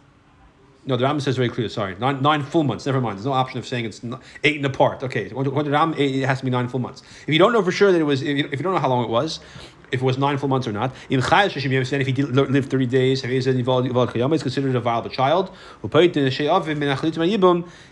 No, 0.85 0.95
the 0.95 1.03
Rambam 1.03 1.21
says 1.21 1.35
very 1.35 1.49
clear. 1.49 1.67
Sorry, 1.67 1.97
nine, 1.99 2.21
nine 2.21 2.41
full 2.43 2.63
months. 2.63 2.85
Never 2.85 3.01
mind. 3.01 3.17
There's 3.17 3.25
no 3.25 3.33
option 3.33 3.59
of 3.59 3.67
saying 3.67 3.83
it's 3.83 4.01
eight 4.45 4.55
and 4.55 4.65
apart. 4.65 5.03
Okay, 5.03 5.27
when 5.27 5.43
the 5.43 5.51
Rambam, 5.51 5.99
it 5.99 6.25
has 6.25 6.39
to 6.39 6.45
be 6.45 6.51
nine 6.51 6.69
full 6.69 6.79
months. 6.79 7.03
If 7.23 7.33
you 7.33 7.39
don't 7.39 7.51
know 7.51 7.61
for 7.61 7.73
sure 7.73 7.91
that 7.91 7.99
it 7.99 8.05
was, 8.05 8.21
if 8.21 8.37
you 8.37 8.63
don't 8.63 8.73
know 8.73 8.79
how 8.79 8.87
long 8.87 9.03
it 9.03 9.09
was, 9.09 9.41
if 9.91 10.01
it 10.01 10.05
was 10.05 10.17
nine 10.17 10.37
full 10.37 10.49
months 10.49 10.67
or 10.67 10.71
not, 10.71 10.93
in 11.09 11.21
Chayash 11.21 11.61
you 11.63 11.69
understand 11.69 12.01
if 12.01 12.07
he 12.07 12.13
did 12.13 12.35
li- 12.35 12.45
live 12.45 12.65
thirty 12.65 12.85
days, 12.85 13.23
if 13.23 13.29
he's 13.29 13.45
considered 14.43 14.75
a 14.75 14.79
viable 14.79 15.09
child. 15.09 15.51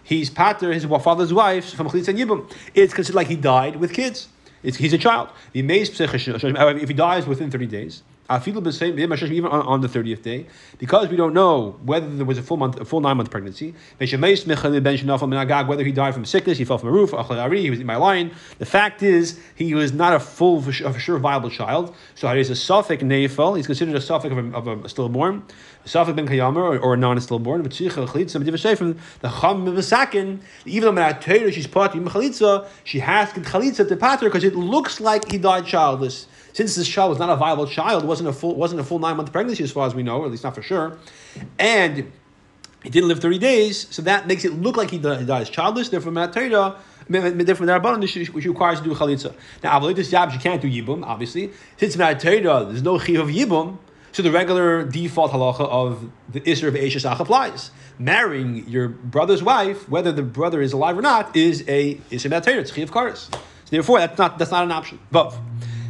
He's 0.04 0.30
pater 0.30 0.74
his 0.74 0.86
father's 0.86 1.34
wife 1.34 1.74
from 1.74 1.90
Chalitz 1.90 2.08
and 2.08 2.20
Yibum. 2.20 2.52
It's 2.74 2.94
considered 2.94 3.16
like 3.16 3.28
he 3.28 3.36
died 3.36 3.78
with 3.78 3.94
kids. 3.94 4.30
It's, 4.64 4.78
he's 4.78 4.94
a 4.94 4.98
child. 4.98 5.30
If 5.54 6.88
he 6.88 6.94
dies 6.94 7.28
within 7.28 7.52
thirty 7.52 7.68
days. 7.68 8.04
Even 8.28 9.46
on, 9.52 9.82
the 9.82 9.88
thirtieth 9.88 10.24
day, 10.24 10.48
because 10.80 11.10
we 11.10 11.16
don't 11.16 11.34
know 11.34 11.80
whether 11.84 12.10
there 12.10 12.26
was 12.26 12.40
a 12.40 12.42
full 12.42 12.58
month, 12.58 12.80
a 12.80 12.86
full 12.86 13.00
nine 13.00 13.18
month 13.18 13.30
pregnancy. 13.30 13.76
Whether 14.00 15.84
he 15.84 15.92
died 15.92 16.14
from 16.14 16.26
sickness, 16.26 16.58
he 16.58 16.66
fell 16.66 16.80
from 16.80 16.90
a 16.90 16.92
roof, 16.92 17.12
he 17.12 17.70
was 17.70 17.80
a 17.80 17.84
lion. 17.84 18.32
The 18.58 18.66
fact 18.66 19.04
is, 19.04 19.40
he 19.54 19.76
was 19.76 19.94
not 19.94 20.14
a 20.14 20.20
full, 20.20 20.62
for 20.62 20.72
sure, 20.72 21.20
viable 21.20 21.52
child. 21.52 21.96
So 22.16 22.34
he's 22.36 22.50
a 22.50 22.56
suffix 22.56 23.04
neifel. 23.04 23.58
He's 23.58 23.68
considered 23.68 23.96
a 23.96 24.02
suffix 24.02 24.32
of 24.36 24.68
a, 24.68 24.72
of 24.72 24.86
a 24.86 24.90
stillborn, 24.90 25.44
a 25.84 25.88
suffix 25.88 26.16
ben 26.16 26.28
kayamer, 26.28 26.82
or, 26.82 26.96
a 26.96 26.98
non-stillborn. 26.98 27.62
But 27.62 27.74
she 27.74 27.90
Khalid 27.90 28.32
from 28.32 28.44
the 28.44 28.58
cham 28.58 29.66
mivasakin, 29.66 30.40
even 30.66 30.96
though 30.96 31.52
she's 31.52 31.68
part 31.68 31.96
of 31.96 32.68
she 32.84 33.00
has 33.00 33.34
to 33.34 33.42
chalitza 33.42 33.88
to 33.88 33.96
pater 33.96 34.26
because 34.26 34.44
it 34.44 34.56
looks 34.56 35.00
like 35.00 35.30
he 35.32 35.38
died 35.38 35.68
childless. 35.68 36.26
Since 36.56 36.76
this 36.76 36.88
child 36.88 37.10
was 37.10 37.20
not 37.20 37.30
a 37.30 37.36
viable 37.36 37.68
child, 37.68 38.06
wasn't 38.06 38.30
a 38.30 38.32
full 38.32 38.56
wasn't 38.56 38.80
a 38.80 38.84
full 38.86 39.00
nine 39.00 39.18
month 39.18 39.34
pregnancy 39.34 39.62
as 39.62 39.74
far 39.74 39.88
as 39.88 39.94
we 39.94 40.04
know, 40.04 40.22
or 40.22 40.26
at 40.26 40.32
least 40.32 40.46
not 40.46 40.56
for 40.56 40.62
sure, 40.62 40.98
and 41.60 42.10
he 42.82 42.90
didn't 42.90 43.10
live 43.10 43.20
thirty 43.20 43.38
days, 43.38 43.94
so 43.94 44.02
that 44.04 44.26
makes 44.26 44.46
it 44.46 44.54
look 44.54 44.78
like 44.78 44.90
he 44.90 44.98
dies 44.98 45.50
childless. 45.50 45.90
Therefore, 45.90 46.14
Torah. 46.28 46.78
Different 47.08 47.68
than 47.68 48.02
which 48.02 48.46
requires 48.46 48.80
to 48.80 48.86
do 48.86 48.96
chalitza. 48.96 49.36
Now, 49.62 49.80
avodah 49.80 49.96
yab 49.96 50.34
you 50.34 50.40
can't 50.40 50.62
do 50.62 50.68
yibum, 50.68 51.06
obviously. 51.06 51.52
Since 51.78 51.98
Torah, 51.98 52.66
there's 52.66 52.82
no 52.82 52.98
chiv 52.98 53.20
of 53.20 53.28
yibum, 53.28 53.78
so 54.14 54.24
the 54.24 54.32
regular 54.32 54.86
default 54.86 55.32
halacha 55.34 55.70
of 55.70 56.10
the 56.30 56.40
isra 56.42 56.70
of 56.70 56.74
Eishasach 56.74 57.20
applies. 57.20 57.70
Marrying 58.00 58.68
your 58.68 58.88
brother's 58.88 59.44
wife, 59.44 59.88
whether 59.90 60.12
the 60.12 60.24
brother 60.24 60.62
is 60.62 60.72
alive 60.74 60.98
or 60.98 61.02
not, 61.02 61.36
is 61.36 61.66
a 61.68 61.96
isra 62.10 62.42
Torah. 62.42 62.62
It's 62.62 62.72
chiv 62.74 62.92
karis. 62.92 63.30
So 63.32 63.72
therefore, 63.72 64.00
that's 64.00 64.18
not 64.18 64.40
that's 64.40 64.52
not 64.52 64.64
an 64.64 64.72
option. 64.72 65.00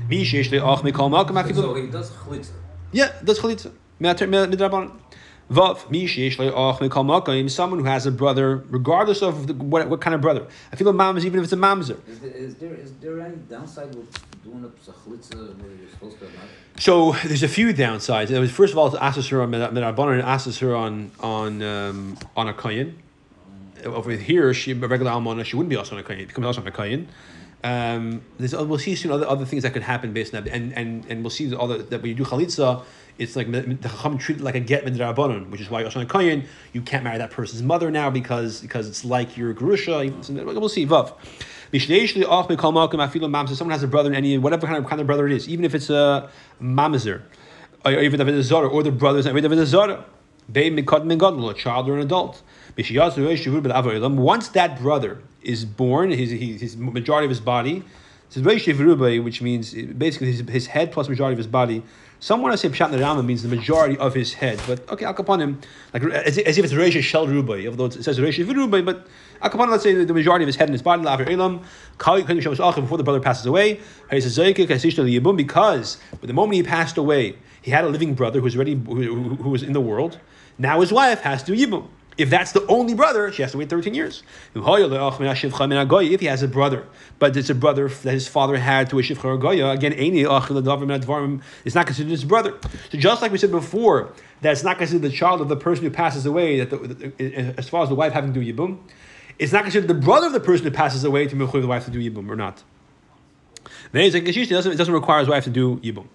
But 0.10 1.56
So 1.56 1.74
he 1.76 1.88
does 1.88 2.12
chalitza. 2.12 2.52
yeah, 2.92 3.12
that's 3.22 3.40
chalitza. 3.40 3.72
Midrabanan. 4.00 4.92
Vav, 5.52 5.92
mi 5.92 6.08
sheish 6.08 6.38
le'ach 6.38 6.80
mekal 6.80 7.06
makayim, 7.06 7.50
someone 7.52 7.80
who 7.80 7.86
has 7.86 8.08
a 8.08 8.12
brother, 8.12 8.64
regardless 8.70 9.22
of 9.22 9.46
the, 9.46 9.54
what, 9.54 9.88
what 9.88 10.02
kind 10.02 10.16
of 10.16 10.22
brother. 10.22 10.48
I 10.74 10.76
feel 10.76 10.88
a 10.88 10.94
mamzer, 10.94 11.24
even 11.24 11.40
if 11.40 11.44
it's 11.44 11.54
a 11.54 11.56
mamzer. 11.56 11.98
Is 12.08 12.20
there, 12.20 12.32
is 12.32 12.56
there 12.56 12.74
is 12.74 12.94
there 12.94 13.22
any 13.22 13.36
downside 13.36 13.94
with 13.94 14.12
doing 14.44 14.64
a 14.64 14.70
chalitza 14.90 15.56
where 15.62 15.72
you're 15.72 15.90
supposed 15.92 16.18
to 16.18 16.26
not? 16.26 16.34
So 16.80 17.12
there's 17.26 17.44
a 17.44 17.48
few 17.48 17.76
downsides. 17.76 18.32
It 18.32 18.40
was 18.40 18.50
first 18.50 18.74
of 18.74 18.80
all 18.80 18.90
to 18.90 19.06
assess 19.06 19.28
her 19.28 19.44
on 19.44 19.52
midrabanan, 19.52 20.24
assess 20.26 20.58
her 20.60 20.76
on 20.76 21.12
on 21.20 21.62
um, 21.62 22.18
on 22.36 22.48
a 22.50 22.54
koyin. 22.54 22.96
Over 23.84 24.14
here, 24.14 24.52
she 24.56 24.72
a 24.72 24.76
regular 24.76 25.12
almana, 25.12 25.46
she 25.46 25.56
wouldn't 25.56 25.70
be 25.70 25.76
also 25.76 25.96
on 25.96 26.02
a 26.02 26.04
koyin. 26.04 26.22
It 26.22 26.30
becomes 26.30 26.48
also 26.48 26.62
on 26.62 26.68
a 26.68 26.72
koyin. 26.72 27.06
Um, 27.66 28.22
there's, 28.38 28.54
we'll 28.54 28.78
see 28.78 28.94
soon 28.94 29.12
other, 29.12 29.28
other 29.28 29.44
things 29.44 29.64
that 29.64 29.74
could 29.74 29.82
happen 29.82 30.14
based 30.14 30.36
on 30.36 30.44
that, 30.44 30.54
and 30.54 30.72
and 30.74 31.04
and 31.10 31.24
we'll 31.24 31.32
see 31.32 31.48
the 31.48 31.60
other 31.60 31.80
that 31.82 32.00
when 32.00 32.10
you 32.10 32.14
do 32.14 32.24
chalitza, 32.24 32.84
it's 33.18 33.36
like 33.36 33.52
the 33.52 33.76
chacham 33.82 34.20
treat 34.20 34.40
like 34.40 34.54
a 34.54 34.60
get 34.60 34.86
midrabanan, 34.86 35.50
which 35.50 35.62
is 35.62 35.70
why 35.72 35.84
also 35.84 36.00
on 36.00 36.06
a 36.06 36.08
koyin 36.08 36.46
you 36.74 36.84
can't 36.84 37.04
marry 37.04 37.18
that 37.18 37.32
person's 37.32 37.64
mother 37.64 37.90
now 37.90 38.12
because 38.12 38.62
because 38.62 38.88
it's 38.88 39.04
like 39.04 39.36
your 39.36 39.52
grusha. 39.56 40.12
We'll 40.62 40.70
see 40.70 40.86
vav. 40.86 41.14
Someone 43.56 43.72
has 43.72 43.82
a 43.82 43.88
brother 43.88 44.10
in 44.10 44.16
any 44.16 44.38
whatever 44.38 44.68
kind 44.68 44.78
of 44.78 44.86
kind 44.88 45.02
of 45.02 45.08
brother 45.08 45.26
it 45.26 45.34
is, 45.34 45.50
even 45.50 45.66
if 45.66 45.74
it's 45.74 45.90
a 45.90 46.30
mamzer, 46.62 47.24
or 47.84 47.94
even 47.94 48.44
zara, 48.44 48.68
or 48.68 48.84
the 48.84 48.92
brothers, 48.92 49.26
it's 49.26 49.36
a 49.36 49.66
zara, 49.66 50.06
a 50.54 51.54
child 51.56 51.90
or 51.90 51.96
an 51.96 52.02
adult. 52.02 52.44
Once 52.78 54.48
that 54.50 54.80
brother 54.80 55.22
is 55.42 55.66
born, 55.66 56.12
his, 56.12 56.32
his, 56.32 56.76
majority 56.76 57.26
of 57.26 57.30
his 57.30 57.40
body, 57.40 57.84
which 59.20 59.42
means 59.42 59.74
basically 59.74 60.32
his, 60.32 60.42
his 60.50 60.68
head 60.68 60.92
plus 60.92 61.08
majority 61.08 61.34
of 61.34 61.38
his 61.38 61.48
body. 61.48 61.84
Some 62.20 62.42
want 62.42 62.54
to 62.54 62.58
say 62.58 62.70
Pshat 62.70 63.00
Rama 63.00 63.24
means 63.24 63.44
the 63.44 63.50
majority 63.50 63.98
of 63.98 64.14
his 64.14 64.34
head, 64.34 64.60
but 64.66 64.90
okay, 64.90 65.06
Akapanim, 65.06 65.64
like 65.94 66.04
as, 66.04 66.38
as 66.40 66.58
if 66.58 66.66
it's 66.66 66.74
Reish 66.74 67.02
Shel 67.02 67.28
Rubai, 67.28 67.68
although 67.68 67.86
it 67.86 68.04
says 68.04 68.20
Reish 68.20 68.44
Rubai, 68.44 68.84
but 68.84 69.08
Akapanim, 69.42 69.70
let's 69.70 69.84
say 69.84 69.94
the 69.94 70.14
majority 70.14 70.44
of 70.44 70.48
his 70.48 70.56
head 70.56 70.68
and 70.68 70.74
his 70.74 70.82
body, 70.82 71.04
Laver 71.04 71.30
Elam, 71.30 71.60
before 71.98 72.98
the 72.98 73.04
brother 73.04 73.20
passes 73.20 73.46
away, 73.46 73.80
because 74.10 74.38
but 76.12 76.28
the 76.28 76.34
moment 76.34 76.56
he 76.56 76.64
passed 76.64 76.98
away, 76.98 77.36
he 77.62 77.72
had 77.72 77.84
a 77.84 77.90
living 77.90 78.16
brother 78.16 78.40
who 78.40 78.44
was 78.44 78.56
already 78.56 78.76
who, 78.76 79.36
who, 79.36 79.50
was 79.50 79.62
in 79.64 79.74
the 79.74 79.82
world. 79.82 80.20
Now 80.58 80.82
his 80.82 80.92
wife 80.92 81.22
has 81.22 81.44
to 81.44 81.52
Yibum. 81.52 81.88
If 82.18 82.30
that's 82.30 82.54
the 82.54 82.66
only 82.68 82.94
brother, 82.94 83.30
she 83.32 83.42
has 83.42 83.52
to 83.52 83.58
wait 83.58 83.70
13 83.70 83.94
years. 83.94 84.24
If 84.56 86.20
he 86.22 86.26
has 86.28 86.44
a 86.44 86.48
brother, 86.48 86.88
but 87.20 87.36
it's 87.36 87.50
a 87.50 87.56
brother 87.56 87.90
that 87.90 88.14
his 88.14 88.28
father 88.28 88.56
had 88.56 88.90
to 88.92 89.00
a 89.00 89.02
Shivcha 89.02 89.40
Goya, 89.40 89.72
again, 89.72 89.94
it's 89.98 91.76
not 91.76 91.86
considered 91.86 92.10
his 92.10 92.24
brother. 92.24 92.58
So 92.90 92.98
just 92.98 93.22
like 93.22 93.34
we 93.34 93.38
said 93.38 93.52
before, 93.52 94.14
that 94.42 94.54
it's 94.54 94.64
not 94.64 94.78
considered 94.78 95.02
the 95.02 95.10
child 95.10 95.42
of 95.42 95.50
the 95.50 95.58
person 95.58 95.84
who 95.84 95.92
passes 95.92 96.26
away, 96.26 96.64
that 96.64 96.70
the, 96.70 97.54
as 97.58 97.68
far 97.68 97.84
as 97.84 97.90
the 97.90 97.96
wife 97.96 98.14
having 98.14 98.34
to 98.34 98.40
do 98.42 98.54
Yibum, 98.54 98.80
it's 99.38 99.52
not 99.52 99.64
considered 99.64 99.90
the 99.90 99.94
brother 99.94 100.28
of 100.28 100.34
the 100.34 100.40
person 100.40 100.66
who 100.66 100.72
passes 100.72 101.04
away 101.04 101.28
to 101.28 101.36
the 101.36 101.68
wife 101.68 101.84
to 101.84 101.92
do 101.92 102.00
Yibum 102.00 102.30
or 102.30 102.38
not. 102.38 102.64
It 103.94 104.12
doesn't, 104.12 104.72
it 104.72 104.78
doesn't 104.78 104.94
require 104.94 105.20
his 105.20 105.28
wife 105.28 105.44
to 105.44 105.50
do 105.50 105.78
Yibum 105.78 106.08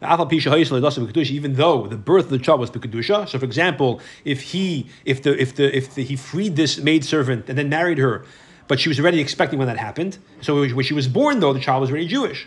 even 0.00 1.54
though 1.54 1.86
the 1.86 1.96
birth 1.96 2.24
of 2.24 2.30
the 2.30 2.38
child 2.38 2.60
was 2.60 2.70
Pikadusha. 2.70 3.28
So, 3.28 3.38
for 3.38 3.44
example, 3.44 4.00
if 4.24 4.40
he 4.42 4.88
if 5.04 5.22
the 5.22 5.40
if 5.40 5.54
the 5.56 5.76
if 5.76 5.94
the, 5.94 6.04
he 6.04 6.16
freed 6.16 6.56
this 6.56 6.78
maid 6.78 7.04
servant 7.04 7.48
and 7.48 7.58
then 7.58 7.68
married 7.68 7.98
her, 7.98 8.24
but 8.68 8.78
she 8.78 8.88
was 8.88 9.00
already 9.00 9.20
expecting 9.20 9.58
when 9.58 9.66
that 9.66 9.78
happened. 9.78 10.18
So 10.40 10.60
when 10.60 10.84
she 10.84 10.94
was 10.94 11.08
born, 11.08 11.40
though, 11.40 11.52
the 11.52 11.60
child 11.60 11.80
was 11.80 11.90
already 11.90 12.06
Jewish. 12.06 12.46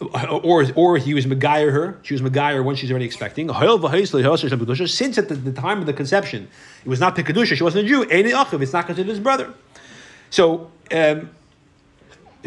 Or, 0.00 0.66
or 0.74 0.98
he 0.98 1.14
was 1.14 1.24
Megayer 1.26 1.72
her, 1.72 1.98
she 2.02 2.12
was 2.12 2.20
Megayer 2.20 2.62
when 2.62 2.76
she's 2.76 2.90
already 2.90 3.06
expecting. 3.06 3.48
Since 3.48 5.18
at 5.18 5.28
the, 5.28 5.34
the 5.34 5.52
time 5.52 5.78
of 5.78 5.86
the 5.86 5.92
conception, 5.94 6.48
it 6.84 6.88
was 6.88 7.00
not 7.00 7.16
Pikadusha, 7.16 7.56
she 7.56 7.62
wasn't 7.62 7.86
a 7.86 7.88
Jew, 7.88 8.06
it's 8.10 8.72
not 8.72 8.86
considered 8.86 9.08
his 9.08 9.20
brother. 9.20 9.54
So, 10.28 10.70
um, 10.92 11.30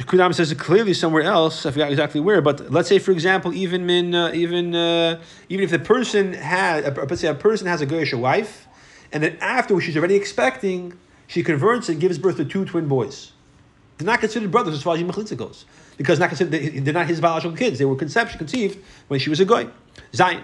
Kudam 0.05 0.33
says 0.33 0.53
clearly 0.53 0.93
somewhere 0.93 1.23
else. 1.23 1.65
I 1.65 1.71
forgot 1.71 1.91
exactly 1.91 2.21
where, 2.21 2.41
but 2.41 2.71
let's 2.71 2.87
say, 2.87 2.99
for 2.99 3.11
example, 3.11 3.53
even 3.53 3.85
min, 3.85 4.15
uh, 4.15 4.31
even 4.33 4.75
uh, 4.75 5.21
even 5.49 5.63
if 5.63 5.71
the 5.71 5.79
person 5.79 6.33
had, 6.33 6.97
let's 6.97 7.21
say, 7.21 7.27
a 7.27 7.33
person 7.33 7.67
has 7.67 7.81
a 7.81 7.87
goyish 7.87 8.17
wife, 8.17 8.67
and 9.11 9.23
then 9.23 9.37
after 9.41 9.79
she's 9.81 9.97
already 9.97 10.15
expecting, 10.15 10.93
she 11.27 11.43
converts 11.43 11.89
and 11.89 11.99
gives 11.99 12.17
birth 12.17 12.37
to 12.37 12.45
two 12.45 12.65
twin 12.65 12.87
boys. 12.87 13.31
They're 13.97 14.05
not 14.05 14.19
considered 14.19 14.51
brothers 14.51 14.75
as 14.75 14.81
far 14.83 14.95
as 14.95 15.01
Yimachlitza 15.01 15.35
goes, 15.35 15.65
because 15.97 16.19
not 16.19 16.29
considered, 16.29 16.85
they're 16.85 16.93
not 16.93 17.07
his 17.07 17.19
biological 17.19 17.57
kids. 17.57 17.79
They 17.79 17.85
were 17.85 17.95
conceived 17.95 18.77
when 19.09 19.19
she 19.19 19.29
was 19.29 19.39
a 19.39 19.45
goy. 19.45 19.67
Zion 20.13 20.43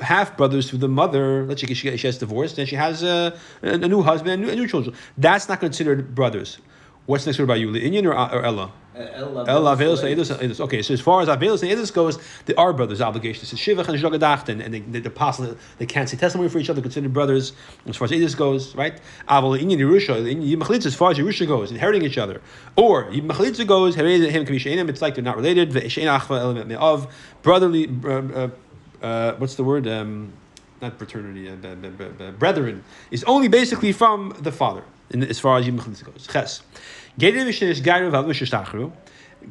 half 0.00 0.36
brothers 0.36 0.68
through 0.68 0.78
the 0.78 0.88
mother. 0.88 1.44
Let's 1.44 1.60
say 1.60 1.74
she, 1.74 1.96
she 1.96 2.06
has 2.06 2.18
divorced, 2.18 2.58
and 2.58 2.68
she 2.68 2.76
has 2.76 3.02
a, 3.02 3.36
a, 3.62 3.76
new 3.76 4.02
husband 4.02 4.32
and 4.32 4.42
new, 4.42 4.54
new, 4.54 4.68
children. 4.68 4.94
That's 5.18 5.48
not 5.48 5.60
considered 5.60 6.14
brothers. 6.14 6.58
What's 7.06 7.24
next 7.24 7.38
word 7.38 7.44
about 7.44 7.60
you? 7.60 7.70
Inyan 7.70 8.06
or, 8.06 8.14
or 8.14 8.44
Ella? 8.44 8.72
Uh, 8.94 8.98
Ella. 8.98 9.44
El 9.46 9.62
Avelis 9.62 10.02
Edus 10.02 10.36
Edus. 10.38 10.60
Okay, 10.60 10.82
so 10.82 10.94
as 10.94 11.00
far 11.00 11.20
as 11.20 11.28
Avelis 11.28 11.62
and 11.62 11.70
Edus 11.70 11.92
goes, 11.92 12.18
there 12.46 12.58
are 12.58 12.72
brothers' 12.72 13.00
obligations. 13.00 13.52
It's 13.52 13.62
Shivach 13.62 13.88
and 13.88 13.98
Shogadacht, 13.98 14.48
and, 14.48 14.60
and 14.60 14.74
they, 14.74 14.80
they, 14.80 15.00
the 15.00 15.08
apostle, 15.08 15.56
they 15.78 15.86
can't 15.86 16.08
say 16.08 16.16
testimony 16.16 16.48
for 16.48 16.58
each 16.58 16.68
other, 16.68 16.82
considered 16.82 17.12
brothers. 17.12 17.52
As 17.86 17.96
far 17.96 18.06
as 18.06 18.10
Edus 18.10 18.36
goes, 18.36 18.74
right? 18.74 19.00
Aval 19.28 19.60
Inyan 19.60 19.78
Yerusha, 19.78 20.84
as 20.84 20.94
far 20.96 21.12
as 21.12 21.18
Yerusha 21.18 21.46
goes, 21.46 21.70
inheriting 21.70 22.02
each 22.02 22.18
other. 22.18 22.40
Or 22.74 23.04
Yimachalitza 23.04 23.66
goes, 23.66 23.94
Hered 23.94 24.28
him 24.28 24.44
Kamishanim, 24.44 24.88
it's 24.88 25.00
like 25.00 25.14
they're 25.14 25.22
not 25.22 25.36
related. 25.36 25.70
Ve'eshein 25.70 26.06
Achva 26.06 26.40
element 26.40 26.72
of 26.72 27.14
brotherly. 27.42 27.88
Uh, 28.04 28.08
uh, 28.10 28.48
uh, 29.02 29.34
what's 29.36 29.54
the 29.54 29.64
word? 29.64 29.86
Um, 29.86 30.32
not 30.80 30.98
fraternity, 30.98 31.48
uh, 31.48 32.30
brethren, 32.32 32.84
is 33.10 33.24
only 33.24 33.48
basically 33.48 33.92
from 33.92 34.36
the 34.40 34.52
father, 34.52 34.82
in, 35.10 35.22
as 35.22 35.38
far 35.38 35.58
as 35.58 35.66
Yimachalitza 35.66 36.04
goes. 36.04 36.26
Ches. 36.26 36.62
Gedim 37.18 37.46
Mishneh 37.46 37.80
Gairu 37.80 38.10
Vav 38.10 38.26
Mishneh 38.26 38.92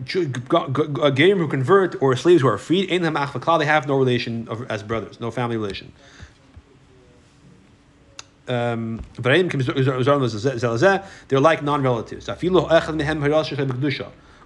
Gerim 0.03 1.37
who 1.37 1.47
convert 1.47 2.01
or 2.01 2.15
slaves 2.15 2.41
who 2.41 2.47
are 2.47 2.57
freed, 2.57 2.89
Lam 3.01 3.15
Achva 3.15 3.59
they 3.59 3.65
have 3.65 3.87
no 3.87 3.95
relation 3.97 4.47
of, 4.49 4.69
as 4.69 4.83
brothers, 4.83 5.19
no 5.19 5.31
family 5.31 5.57
relation. 5.57 5.91
Um, 8.47 9.01
they're 9.17 9.39
like 11.39 11.63
non-relatives. 11.63 12.27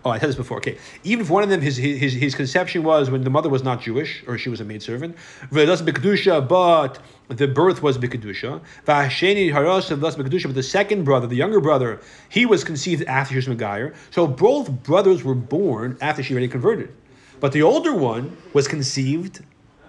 Oh, 0.05 0.11
I 0.11 0.19
said 0.19 0.29
this 0.29 0.35
before. 0.37 0.57
Okay, 0.57 0.77
even 1.03 1.25
if 1.25 1.29
one 1.29 1.43
of 1.43 1.49
them, 1.49 1.59
his 1.61 1.75
his, 1.75 2.13
his 2.13 2.33
conception 2.33 2.83
was 2.83 3.09
when 3.09 3.23
the 3.23 3.29
mother 3.29 3.49
was 3.49 3.63
not 3.63 3.81
Jewish 3.81 4.23
or 4.27 4.37
she 4.37 4.49
was 4.49 4.61
a 4.61 4.63
maidservant, 4.63 5.17
but 5.51 5.65
the 5.65 7.47
birth 7.53 7.83
was 7.83 7.97
bikadusha. 7.97 8.61
But 8.85 10.55
the 10.55 10.63
second 10.63 11.03
brother, 11.03 11.27
the 11.27 11.35
younger 11.35 11.59
brother, 11.59 11.99
he 12.29 12.45
was 12.45 12.63
conceived 12.63 13.03
after 13.03 13.33
she 13.33 13.49
was 13.49 13.57
Megayer. 13.57 13.93
So 14.11 14.25
both 14.25 14.71
brothers 14.83 15.23
were 15.23 15.35
born 15.35 15.97
after 15.99 16.23
she 16.23 16.33
already 16.33 16.47
converted. 16.47 16.93
But 17.41 17.51
the 17.51 17.61
older 17.63 17.93
one 17.93 18.37
was 18.53 18.67
conceived 18.67 19.43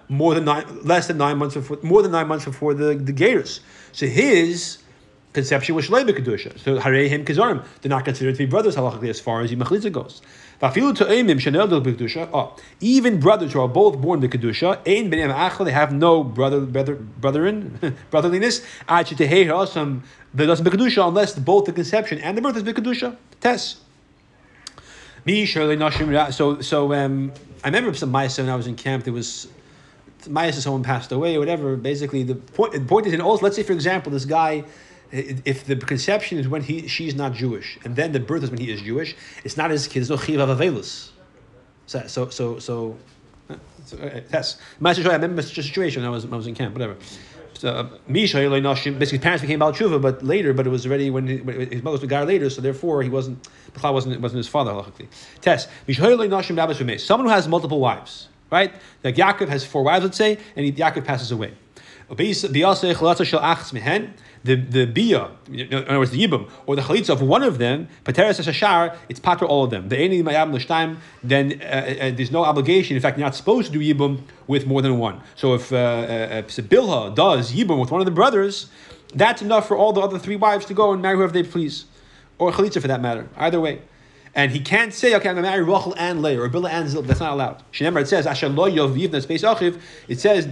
more 0.09 0.35
than 0.35 0.45
nine, 0.45 0.65
less 0.83 1.07
than 1.07 1.19
nine 1.19 1.39
months 1.39 1.55
before, 1.55 1.79
more 1.83 2.03
than 2.03 2.11
nine 2.11 2.27
months 2.27 2.45
before 2.45 2.75
the 2.75 2.95
the 2.95 3.13
Gators. 3.13 3.61
So 3.93 4.07
his 4.07 4.79
conception 5.33 5.75
was 5.75 5.89
Shlei 5.89 6.09
Kedusha. 6.09 6.59
So 6.59 6.79
Harehim 6.79 7.25
Kizarim, 7.25 7.65
they're 7.81 7.91
not 7.91 8.05
considered 8.05 8.35
to 8.35 8.39
be 8.39 8.47
brothers 8.47 8.77
halachically 8.77 9.09
as 9.09 9.21
far 9.21 9.41
as 9.43 9.51
Yimachliza 9.51 9.93
goes. 9.93 10.23
Vafilu 10.61 10.95
To'emim 10.97 11.39
Shanel 11.39 11.69
Kedusha. 11.83 12.29
Oh, 12.33 12.57
even 12.81 13.21
brothers 13.21 13.53
who 13.53 13.61
are 13.61 13.69
both 13.69 13.99
born 13.99 14.21
to 14.21 14.29
Kedusha, 14.29 14.79
Ein 14.87 15.11
B'nei 15.11 15.33
Achla, 15.33 15.65
they 15.65 15.73
have 15.73 15.93
no 15.93 16.23
brother, 16.23 16.61
brother, 16.61 16.97
brotherin, 16.97 17.71
brotherliness. 18.11 18.65
Hasam, 18.89 20.03
the 20.35 20.47
doesn't 20.47 20.65
be 20.65 20.71
Kedusha 20.71 21.07
unless 21.07 21.39
both 21.39 21.65
the 21.65 21.73
conception 21.73 22.19
and 22.19 22.37
the 22.37 22.43
birth 22.43 22.57
is 22.57 22.63
Kedusha. 22.63 23.17
Test. 23.41 23.79
Me 25.25 25.45
surely 25.45 25.77
Nashim. 25.77 26.33
So 26.33 26.61
so 26.61 26.93
um, 26.95 27.33
I 27.63 27.69
remember 27.69 27.93
some 27.95 28.13
Ma'aseh 28.13 28.39
when 28.39 28.49
I 28.49 28.57
was 28.57 28.67
in 28.67 28.75
camp. 28.77 29.05
There 29.05 29.13
was 29.13 29.49
Ma'aseh 30.23 30.55
someone 30.55 30.83
passed 30.83 31.13
away 31.13 31.37
or 31.37 31.41
whatever. 31.41 31.77
Basically, 31.77 32.23
the 32.23 32.37
point 32.37 32.73
the 32.73 32.81
point 32.81 33.07
is 33.07 33.13
in 33.13 33.21
also. 33.21 33.45
Let's 33.45 33.57
say 33.57 33.63
for 33.63 33.73
example, 33.73 34.13
this 34.13 34.25
guy 34.25 34.65
if 35.13 35.65
the 35.65 35.77
conception 35.77 36.39
is 36.39 36.49
when 36.49 36.63
he 36.63 36.87
she's 36.87 37.15
not 37.15 37.33
Jewish, 37.33 37.79
and 37.85 37.97
then 37.97 38.13
the 38.13 38.21
birth 38.21 38.45
is 38.45 38.51
when 38.51 38.61
he 38.61 38.71
is 38.71 38.81
Jewish, 38.83 39.17
it's 39.45 39.57
not 39.57 39.71
his 39.71 39.87
kid. 39.89 40.01
There's 40.01 40.11
no 40.11 40.17
chiv 40.17 40.39
avelus. 40.41 41.11
So 41.87 42.07
so 42.07 42.29
so 42.29 42.59
so. 42.59 42.97
so 43.87 43.99
uh, 43.99 44.21
yes, 44.33 44.59
I 44.85 44.93
remember 44.93 45.43
such 45.43 45.59
a 45.59 45.63
situation 45.63 46.03
when 46.03 46.09
I 46.09 46.13
was 46.13 46.25
I 46.25 46.29
was 46.29 46.47
in 46.47 46.55
camp. 46.55 46.75
Whatever. 46.75 46.97
So, 47.55 47.91
Misha 48.09 48.39
Nashim, 48.39 48.99
basically, 48.99 49.19
his 49.19 49.23
parents 49.23 49.43
became 49.43 49.59
Baal 49.59 49.75
Tshuva, 49.75 50.01
but 50.01 50.23
later, 50.23 50.55
but 50.55 50.67
it 50.67 50.71
was 50.71 50.87
already 50.87 51.11
when, 51.11 51.27
he, 51.27 51.41
when 51.43 51.71
his 51.71 51.83
mother 51.83 51.99
was 51.99 52.01
Begar 52.01 52.27
later, 52.27 52.49
so 52.49 52.63
therefore 52.63 53.03
he 53.03 53.11
wasn't, 53.11 53.47
Bechal 53.75 53.93
wasn't, 53.93 54.19
wasn't 54.19 54.39
his 54.39 54.49
father, 54.49 54.71
halachically. 54.71 55.09
Test. 55.43 55.69
Misha 55.87 56.99
Someone 56.99 57.27
who 57.27 57.33
has 57.35 57.49
multiple 57.49 57.79
wives, 57.79 58.29
right? 58.51 58.73
Like 59.05 59.17
Yaakov 59.17 59.49
has 59.49 59.63
four 59.63 59.83
wives, 59.83 60.07
let's 60.07 60.17
say, 60.17 60.39
and 60.57 60.75
Yaakov 60.75 61.05
passes 61.05 61.33
away 61.33 61.53
the 64.43 64.55
the 64.55 64.87
bia, 64.87 65.31
in 65.53 65.75
other 65.75 65.99
words, 65.99 66.11
the 66.11 66.27
yibum 66.27 66.49
or 66.67 66.75
the 66.75 66.83
chalitza 66.83 67.11
of 67.11 67.21
one 67.21 67.43
of 67.43 67.59
them, 67.59 67.89
pateres 68.05 68.41
hashar, 68.41 68.97
it's 69.09 69.21
pater 69.21 69.45
all 69.45 69.65
of 69.65 69.71
them. 69.71 69.89
The 69.89 69.97
eni 69.97 70.23
mayam 70.23 70.53
l'shtaim, 70.53 70.97
then 71.23 71.61
uh, 71.61 71.65
uh, 71.65 72.11
there's 72.13 72.31
no 72.31 72.45
obligation. 72.45 72.97
In 72.97 73.03
fact, 73.03 73.19
you're 73.19 73.27
not 73.27 73.35
supposed 73.35 73.73
to 73.73 73.79
do 73.79 73.95
yibum 73.95 74.23
with 74.47 74.67
more 74.67 74.81
than 74.81 74.99
one. 74.99 75.21
So 75.37 75.55
if 75.55 75.73
uh, 75.73 75.77
uh, 75.77 76.43
Bilha 76.43 77.15
does 77.15 77.53
yibum 77.53 77.81
with 77.81 77.91
one 77.91 78.01
of 78.01 78.07
the 78.07 78.11
brothers, 78.13 78.71
that's 79.15 79.43
enough 79.43 79.69
for 79.69 79.77
all 79.77 79.93
the 79.93 80.01
other 80.01 80.19
three 80.19 80.37
wives 80.37 80.65
to 80.67 80.75
go 80.75 80.93
and 80.93 81.03
marry 81.03 81.17
whoever 81.17 81.33
they 81.33 81.43
please, 81.43 81.85
or 82.39 82.51
chalitza 82.51 82.81
for 82.81 82.89
that 82.89 83.03
matter. 83.03 83.29
Either 83.37 83.61
way. 83.61 83.83
And 84.33 84.53
he 84.53 84.61
can't 84.61 84.95
say, 84.95 85.17
okay, 85.17 85.29
I'm 85.29 85.35
going 85.35 85.45
to 85.45 85.51
marry 85.51 85.65
Rachel 85.65 85.93
and 85.99 86.23
Leah 86.23 86.41
or 86.41 86.49
Billah 86.49 86.71
and 86.71 86.89
Zilp. 86.89 87.07
That's 87.07 87.19
not 87.19 87.33
allowed. 87.33 87.65
Shenemar, 87.73 88.03
it 88.03 88.07
says, 88.07 88.27
space. 89.23 89.43
It 90.09 90.21
says, 90.21 90.47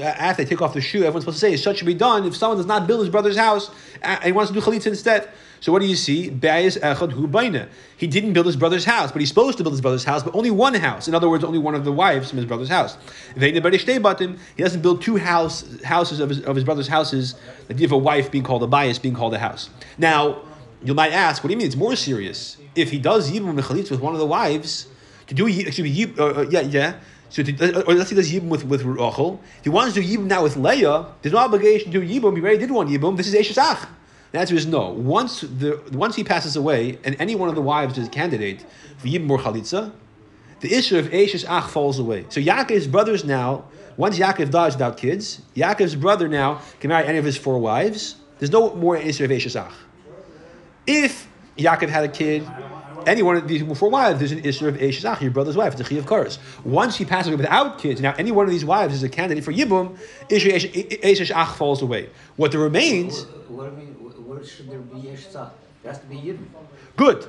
after 0.00 0.44
they 0.44 0.48
take 0.48 0.62
off 0.62 0.74
the 0.74 0.80
shoe, 0.80 0.98
everyone's 0.98 1.24
supposed 1.24 1.40
to 1.40 1.46
say, 1.46 1.56
such 1.56 1.78
should 1.78 1.86
be 1.86 1.94
done 1.94 2.24
if 2.24 2.36
someone 2.36 2.56
does 2.56 2.66
not 2.66 2.86
build 2.86 3.00
his 3.00 3.08
brother's 3.08 3.36
house 3.36 3.70
and 4.00 4.22
he 4.22 4.30
wants 4.30 4.52
to 4.52 4.54
do 4.54 4.64
chalitza 4.64 4.86
instead. 4.86 5.28
So 5.58 5.72
what 5.72 5.80
do 5.80 5.86
you 5.86 5.96
see? 5.96 6.24
He 6.24 6.30
didn't 8.06 8.32
build 8.34 8.46
his 8.46 8.56
brother's 8.56 8.84
house, 8.84 9.10
but 9.10 9.20
he's 9.20 9.30
supposed 9.30 9.56
to 9.58 9.64
build 9.64 9.72
his 9.72 9.80
brother's 9.80 10.04
house, 10.04 10.22
but 10.22 10.34
only 10.34 10.50
one 10.50 10.74
house. 10.74 11.08
In 11.08 11.14
other 11.14 11.28
words, 11.28 11.42
only 11.42 11.58
one 11.58 11.74
of 11.74 11.84
the 11.84 11.90
wives 11.90 12.28
from 12.28 12.36
his 12.36 12.46
brother's 12.46 12.68
house. 12.68 12.96
He 13.36 13.58
doesn't 13.58 14.82
build 14.82 15.02
two 15.02 15.16
house, 15.16 15.82
houses 15.82 16.20
of 16.20 16.28
his, 16.28 16.42
of 16.42 16.54
his 16.54 16.64
brother's 16.64 16.88
houses. 16.88 17.34
Like 17.68 17.80
you 17.80 17.86
have 17.86 17.92
a 17.92 17.98
wife 17.98 18.30
being 18.30 18.44
called 18.44 18.62
a 18.62 18.68
bias, 18.68 19.00
being 19.00 19.14
called 19.14 19.34
a 19.34 19.38
house. 19.38 19.70
Now, 19.98 20.42
you 20.84 20.94
might 20.94 21.12
ask, 21.12 21.42
what 21.42 21.48
do 21.48 21.54
you 21.54 21.58
mean 21.58 21.66
it's 21.66 21.74
more 21.74 21.96
serious? 21.96 22.58
If 22.76 22.90
he 22.90 22.98
does 22.98 23.30
yibum 23.30 23.58
mechalitz 23.58 23.90
with 23.90 24.00
one 24.00 24.12
of 24.12 24.20
the 24.20 24.26
wives, 24.26 24.86
to 25.26 25.34
do 25.34 25.46
excuse 25.46 25.80
me, 25.80 25.96
yib, 25.96 26.18
uh, 26.18 26.40
uh, 26.40 26.46
yeah, 26.50 26.60
yeah. 26.60 26.98
So 27.30 27.42
to, 27.42 27.78
uh, 27.78 27.82
or 27.82 27.94
let's 27.94 28.10
say 28.10 28.16
does 28.16 28.30
yibum 28.30 28.48
with 28.48 28.64
with 28.64 28.82
Rachel. 28.82 29.40
He 29.64 29.70
wants 29.70 29.94
to 29.94 30.02
do 30.02 30.06
yibum 30.06 30.26
now 30.26 30.42
with 30.42 30.56
Leah, 30.56 31.06
there's 31.22 31.32
no 31.32 31.38
obligation 31.38 31.90
to 31.90 32.00
do 32.00 32.06
yibum. 32.06 32.36
He 32.36 32.42
already 32.42 32.58
did 32.58 32.70
one 32.70 32.88
yibum. 32.88 33.16
This 33.16 33.26
is 33.26 33.34
Eshesach. 33.34 33.88
The 34.32 34.38
answer 34.38 34.54
is 34.54 34.66
no. 34.66 34.90
Once 34.90 35.40
the 35.40 35.80
once 35.92 36.16
he 36.16 36.24
passes 36.24 36.56
away, 36.56 36.98
and 37.04 37.16
any 37.18 37.34
one 37.34 37.48
of 37.48 37.54
the 37.54 37.62
wives 37.62 37.96
is 37.98 38.06
a 38.06 38.10
candidate 38.10 38.64
for 38.98 39.08
yibum 39.08 39.30
or 39.30 39.38
chalitza, 39.38 39.92
the 40.60 40.74
issue 40.74 40.98
of 40.98 41.06
Eshes 41.06 41.44
Ach 41.48 41.68
falls 41.70 41.98
away. 41.98 42.26
So 42.28 42.40
Yaakov's 42.40 42.86
brothers 42.86 43.24
now, 43.24 43.64
once 43.96 44.18
Yaakov 44.18 44.50
dies 44.50 44.74
without 44.74 44.96
kids, 44.96 45.42
Yaakov's 45.54 45.94
brother 45.94 46.28
now 46.28 46.60
can 46.80 46.88
marry 46.88 47.06
any 47.06 47.18
of 47.18 47.24
his 47.24 47.36
four 47.36 47.58
wives. 47.58 48.16
There's 48.38 48.50
no 48.50 48.74
more 48.74 48.96
issue 48.96 49.24
of 49.24 49.30
Eshes 49.30 49.60
Ach. 49.60 49.72
If 50.86 51.28
Yaakov 51.56 51.88
had 51.88 52.04
a 52.04 52.08
kid, 52.08 52.46
any 53.06 53.22
one 53.22 53.36
of 53.36 53.46
these 53.46 53.62
four 53.78 53.88
wives, 53.88 54.18
there's 54.18 54.32
an 54.32 54.44
issue 54.44 54.66
of 54.66 54.80
Eshach, 54.82 55.22
your 55.22 55.30
brother's 55.30 55.56
wife. 55.56 55.72
It's 55.72 55.80
a 55.80 55.84
chi 55.84 55.94
of 55.96 56.06
Karas. 56.06 56.38
Once 56.64 56.96
he 56.96 57.04
passes 57.04 57.28
away 57.28 57.36
without 57.36 57.78
kids, 57.78 58.00
now 58.00 58.14
any 58.18 58.32
one 58.32 58.46
of 58.46 58.50
these 58.50 58.64
wives 58.64 58.94
is 58.94 59.02
a 59.02 59.08
candidate 59.08 59.44
for 59.44 59.52
Yibum, 59.52 59.96
Eshach 60.28 61.56
falls 61.56 61.82
away. 61.82 62.10
What 62.36 62.50
there 62.50 62.60
remains. 62.60 63.24
What, 63.48 63.72
what, 63.72 64.20
what, 64.20 64.46
should 64.46 64.68
there 64.68 64.80
be 64.80 65.08
Eshach? 65.08 65.52
There 65.82 65.92
has 65.92 66.00
to 66.00 66.06
be 66.06 66.16
Yibum. 66.16 66.46
Good. 66.96 67.26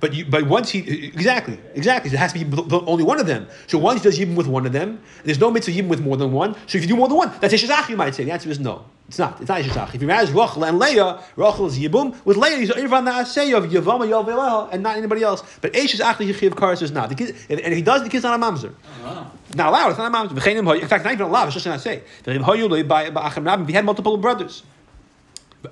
But 0.00 0.14
you, 0.14 0.24
but 0.24 0.46
once 0.46 0.70
he 0.70 0.78
exactly 1.08 1.58
exactly 1.74 2.12
it 2.12 2.16
has 2.16 2.32
to 2.32 2.44
be 2.44 2.72
only 2.86 3.02
one 3.02 3.18
of 3.18 3.26
them. 3.26 3.48
So 3.66 3.78
once 3.78 4.00
he 4.00 4.08
does 4.08 4.16
yibum 4.16 4.36
with 4.36 4.46
one 4.46 4.64
of 4.64 4.72
them, 4.72 5.02
there's 5.24 5.40
no 5.40 5.50
mitzvah 5.50 5.72
yibum 5.72 5.88
with 5.88 6.00
more 6.00 6.16
than 6.16 6.30
one. 6.30 6.54
So 6.68 6.78
if 6.78 6.82
you 6.82 6.86
do 6.88 6.94
more 6.96 7.08
than 7.08 7.16
one, 7.16 7.32
that's 7.40 7.52
ishazach. 7.52 7.88
You 7.88 7.96
might 7.96 8.14
say 8.14 8.22
the 8.22 8.30
answer 8.30 8.48
is 8.48 8.60
no. 8.60 8.84
It's 9.08 9.18
not. 9.18 9.40
It's 9.40 9.48
not 9.48 9.62
ishazach. 9.62 9.94
If 9.94 10.02
you 10.02 10.06
marry 10.06 10.26
Rachel 10.26 10.64
and 10.64 10.78
Leah, 10.78 11.22
Rachel 11.36 11.66
is 11.66 11.78
yibum 11.78 12.14
with 12.26 12.36
Leah. 12.36 12.58
He's 12.58 12.70
irvan 12.70 13.10
naaseh 13.10 13.56
of 13.56 13.64
yavama 13.64 14.06
yaveleha 14.06 14.68
and 14.70 14.82
not 14.82 14.98
anybody 14.98 15.22
else. 15.22 15.42
But 15.62 15.72
ishazach 15.72 16.18
the 16.18 16.30
yichiv 16.30 16.50
karas 16.50 16.82
is 16.82 16.92
not. 16.92 17.08
The 17.08 17.14
kid, 17.14 17.34
and 17.48 17.58
if 17.58 17.74
he 17.74 17.80
does, 17.80 18.02
the 18.02 18.10
kid's 18.10 18.24
not 18.24 18.38
a 18.38 18.42
mamzer. 18.42 18.74
Oh. 19.04 19.32
Not 19.54 19.68
allowed. 19.68 19.88
It's 19.88 19.98
not 19.98 20.12
a 20.12 20.14
mamzer. 20.14 20.82
In 20.82 20.88
fact, 20.88 21.04
not 21.04 21.14
even 21.14 21.26
allowed. 21.26 21.46
It's 21.46 21.54
just 21.54 21.64
not 21.64 21.80
say. 21.80 22.02
If 22.26 23.66
he 23.66 23.72
had 23.72 23.84
multiple 23.84 24.18
brothers. 24.18 24.62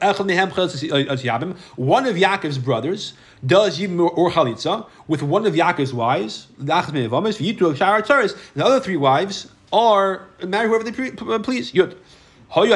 Uh, 0.02 0.12
one 0.12 0.28
of 2.06 2.16
Yaakov's 2.16 2.58
brothers 2.58 3.12
does 3.46 3.78
Yibum 3.78 4.10
or 4.16 4.32
Chalitza 4.32 4.88
with 5.06 5.22
one 5.22 5.46
of 5.46 5.54
Yaakov's 5.54 5.94
wives. 5.94 6.48
The 6.58 6.74
other 8.64 8.80
three 8.80 8.96
wives 8.96 9.46
are 9.72 10.26
marry 10.44 10.68
whoever 10.68 10.82
they 10.82 10.90
please. 10.90 11.70
Yud. 11.72 11.96
What 12.48 12.68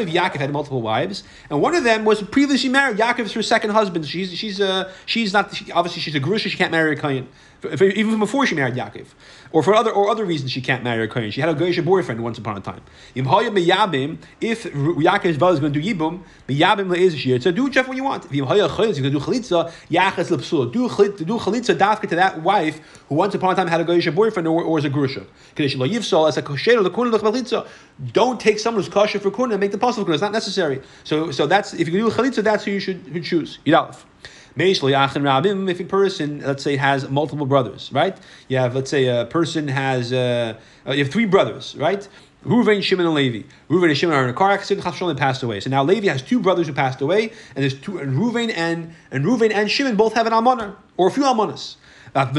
if 0.00 0.08
Yaakov 0.08 0.36
had 0.36 0.52
multiple 0.52 0.82
wives, 0.82 1.24
and 1.50 1.60
one 1.60 1.74
of 1.74 1.84
them 1.84 2.04
was 2.04 2.22
previously 2.22 2.68
married? 2.68 2.96
Yaakov's 2.96 3.32
her 3.32 3.42
second 3.42 3.70
husband. 3.70 4.06
She's 4.06 4.32
she's 4.32 4.60
uh, 4.60 4.92
she's 5.04 5.32
not 5.32 5.54
she, 5.54 5.70
obviously 5.72 6.00
she's 6.00 6.14
a 6.14 6.20
grusha. 6.20 6.48
She 6.48 6.56
can't 6.56 6.70
marry 6.70 6.92
a 6.92 6.96
kohen. 6.96 7.28
Even 7.64 8.18
before 8.18 8.46
she 8.46 8.54
married 8.54 8.74
Yaakov, 8.74 9.06
or 9.50 9.62
for 9.62 9.74
other 9.74 9.90
or 9.90 10.10
other 10.10 10.24
reasons 10.24 10.50
she 10.50 10.60
can't 10.60 10.84
marry 10.84 11.04
a 11.04 11.08
kohen. 11.08 11.30
She 11.30 11.40
had 11.40 11.50
a 11.50 11.54
goyish 11.54 11.82
boyfriend 11.84 12.22
once 12.22 12.38
upon 12.38 12.56
a 12.56 12.60
time. 12.60 12.80
If 13.14 13.24
Yaakov's 13.24 15.38
brother 15.38 15.54
is 15.54 15.60
going 15.60 15.72
to 15.72 15.80
do 15.80 15.94
yibum, 15.94 16.22
miyabim 16.48 16.88
le'ez 16.88 17.16
shir. 17.16 17.40
So 17.40 17.52
do 17.52 17.64
whichever 17.64 17.88
one 17.88 17.96
you 17.96 18.04
want. 18.04 18.26
If 18.26 18.32
you 18.32 18.44
going 18.44 18.58
to 18.58 19.10
do 19.10 19.18
chalitza, 19.18 19.72
yachas 19.90 20.30
lepsul. 20.30 20.72
Do 20.72 20.88
chalitza, 20.88 21.76
dafka 21.76 22.08
to 22.08 22.16
that 22.16 22.42
wife 22.42 22.80
who 23.08 23.14
once 23.14 23.34
upon 23.34 23.52
a 23.52 23.56
time 23.56 23.68
had 23.68 23.80
a 23.80 23.84
goyish 23.84 24.14
boyfriend 24.14 24.46
or, 24.46 24.62
or 24.62 24.78
is 24.78 24.84
a 24.84 24.90
grusha. 24.90 25.26
Don't 28.12 28.40
take 28.40 28.58
someone 28.58 28.82
who's 28.82 28.92
kosher 28.92 29.18
for 29.18 29.30
kuna 29.30 29.54
and 29.54 29.60
make 29.60 29.72
the 29.72 29.78
possible 29.78 30.04
kuna. 30.04 30.14
It's 30.14 30.22
not 30.22 30.32
necessary. 30.32 30.82
So 31.04 31.30
so 31.30 31.46
that's 31.46 31.72
if 31.72 31.88
you 31.88 31.98
do 31.98 32.10
chalitza, 32.10 32.42
that's 32.42 32.64
who 32.64 32.72
you 32.72 32.80
should, 32.80 33.06
choose. 34.58 34.80
Yidalef. 34.80 35.70
If 35.70 35.80
a 35.80 35.84
person, 35.84 36.40
let's 36.40 36.62
say, 36.62 36.76
has 36.76 37.08
multiple 37.08 37.46
brothers, 37.46 37.90
right? 37.92 38.16
You 38.48 38.58
have, 38.58 38.74
let's 38.74 38.90
say, 38.90 39.06
a 39.06 39.24
person 39.26 39.68
has, 39.68 40.12
uh, 40.12 40.54
you 40.86 41.04
have 41.04 41.12
three 41.12 41.26
brothers, 41.26 41.76
right? 41.76 42.06
Reuven, 42.44 42.80
Shimon, 42.80 43.06
and 43.06 43.14
Levi. 43.14 43.42
Reuven 43.68 43.88
and 43.88 43.96
Shimon 43.96 44.14
are 44.14 44.24
in 44.24 44.30
a 44.30 44.32
car 44.32 44.52
accident. 44.52 44.86
Chafshon 44.86 45.16
passed 45.16 45.42
away. 45.42 45.58
So 45.58 45.68
now 45.68 45.82
Levi 45.82 46.06
has 46.06 46.22
two 46.22 46.38
brothers 46.38 46.68
who 46.68 46.72
passed 46.72 47.00
away, 47.00 47.32
and 47.54 47.62
there's 47.62 47.78
two. 47.78 47.98
And 47.98 48.16
Reuven 48.16 48.52
and 48.54 48.94
and 49.10 49.24
Reuven 49.24 49.52
and 49.52 49.68
Shimon 49.68 49.96
both 49.96 50.14
have 50.14 50.28
an 50.28 50.32
almoner 50.32 50.76
or 50.96 51.08
a 51.08 51.10
few 51.10 51.24
almanas. 51.24 51.76
And 52.14 52.34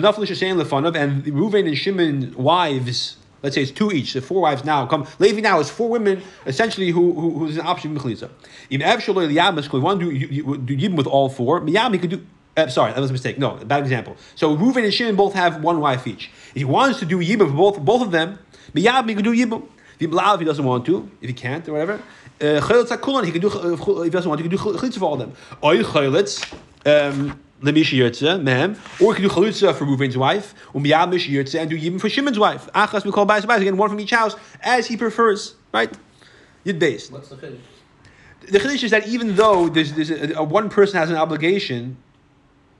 Reuven 1.26 1.68
and 1.68 1.78
Shimon 1.78 2.34
wives 2.36 3.18
Let's 3.44 3.56
say 3.56 3.62
it's 3.62 3.72
two 3.72 3.92
each, 3.92 4.14
so 4.14 4.22
four 4.22 4.42
wives 4.42 4.66
now 4.66 4.86
come. 4.88 5.08
Levi 5.20 5.42
now 5.42 5.60
is 5.60 5.70
four 5.70 5.90
women 5.90 6.22
essentially 6.46 6.90
who, 6.92 7.14
who 7.14 7.32
who's 7.40 7.58
an 7.58 7.68
option 7.68 7.98
mechliza. 7.98 8.30
In 8.70 8.82
Evshaloy 8.82 9.32
Liyamas, 9.32 9.72
we 9.72 9.80
want 9.80 10.00
to 10.00 10.12
do, 10.12 10.58
do 10.58 10.78
Yibim 10.78 10.96
with 10.96 11.08
all 11.08 11.30
four. 11.30 11.62
Miyam 11.62 11.94
he 11.94 12.00
could 12.00 12.10
do. 12.10 12.26
Uh, 12.56 12.68
sorry, 12.68 12.92
that 12.92 13.00
was 13.00 13.12
a 13.12 13.14
mistake. 13.14 13.38
No, 13.38 13.52
bad 13.58 13.84
example. 13.84 14.18
So 14.36 14.58
Reuven 14.58 14.84
and 14.84 14.94
Shimon 14.94 15.16
both 15.16 15.34
have 15.34 15.62
one 15.62 15.80
wife 15.80 16.08
each. 16.08 16.32
If 16.50 16.56
he 16.56 16.66
wants 16.66 17.00
to 17.00 17.06
do 17.06 17.20
Yibim 17.20 17.50
for 17.50 17.56
both 17.56 17.80
both 17.80 18.02
of 18.02 18.12
them, 18.12 18.40
Miyam 18.74 19.08
he 19.08 19.16
could 19.16 19.24
do 19.24 19.36
Yibim. 19.36 19.68
If 20.00 20.40
he 20.40 20.46
doesn't 20.46 20.66
want 20.66 20.86
to, 20.86 21.10
if 21.22 21.28
he 21.30 21.34
can't 21.34 21.68
or 21.68 21.74
whatever, 21.74 22.02
uh, 22.40 22.62
he 23.24 23.32
can 23.32 23.42
do. 23.42 23.48
If 23.48 24.04
he 24.04 24.10
doesn't 24.10 24.30
want 24.30 24.40
to, 24.40 24.44
he 24.44 24.50
can 24.50 24.52
do 24.52 24.58
chalitza 24.58 25.00
for 25.00 25.06
all 25.06 25.14
of 25.14 25.20
them. 25.20 25.34
Oy 25.64 25.82
chalitz. 25.84 26.46
Um, 26.86 27.40
Lemish 27.62 27.98
Yirtze, 27.98 28.42
Mehem, 28.42 28.78
or 29.02 29.16
he 29.16 29.22
can 29.22 29.30
do 29.30 29.34
Chalutza 29.34 29.74
for 29.74 29.86
Reuven's 29.86 30.18
wife, 30.18 30.54
Umiyam 30.74 31.10
Mish 31.10 31.28
Yirtze, 31.28 31.60
and 31.60 31.70
do 31.70 31.78
Yibim 31.78 32.00
for 32.00 32.08
Shimon's 32.08 32.38
wife. 32.38 32.70
Achas, 32.76 33.04
we 33.04 33.12
call 33.12 33.26
Bais 33.26 33.42
Bais, 33.42 33.62
again, 33.62 33.78
one 33.78 33.90
from 33.90 34.00
each 34.00 34.12
house, 34.12 34.36
as 34.62 34.86
he 34.88 34.96
prefers, 34.96 35.56
right? 35.74 35.92
Yid 36.64 36.78
based. 36.78 37.12
What's 37.12 37.30
the 37.30 37.36
Chiddush? 37.36 37.60
The 38.50 38.60
Chiddush 38.60 38.84
is 38.84 38.92
that 38.92 39.08
even 39.08 39.36
though 39.36 39.70
there's, 39.70 39.94
there's 39.94 40.12
a, 40.12 40.34
a, 40.36 40.44
one 40.44 40.70
person 40.70 41.00
has 41.00 41.10
an 41.10 41.16
obligation 41.16 41.98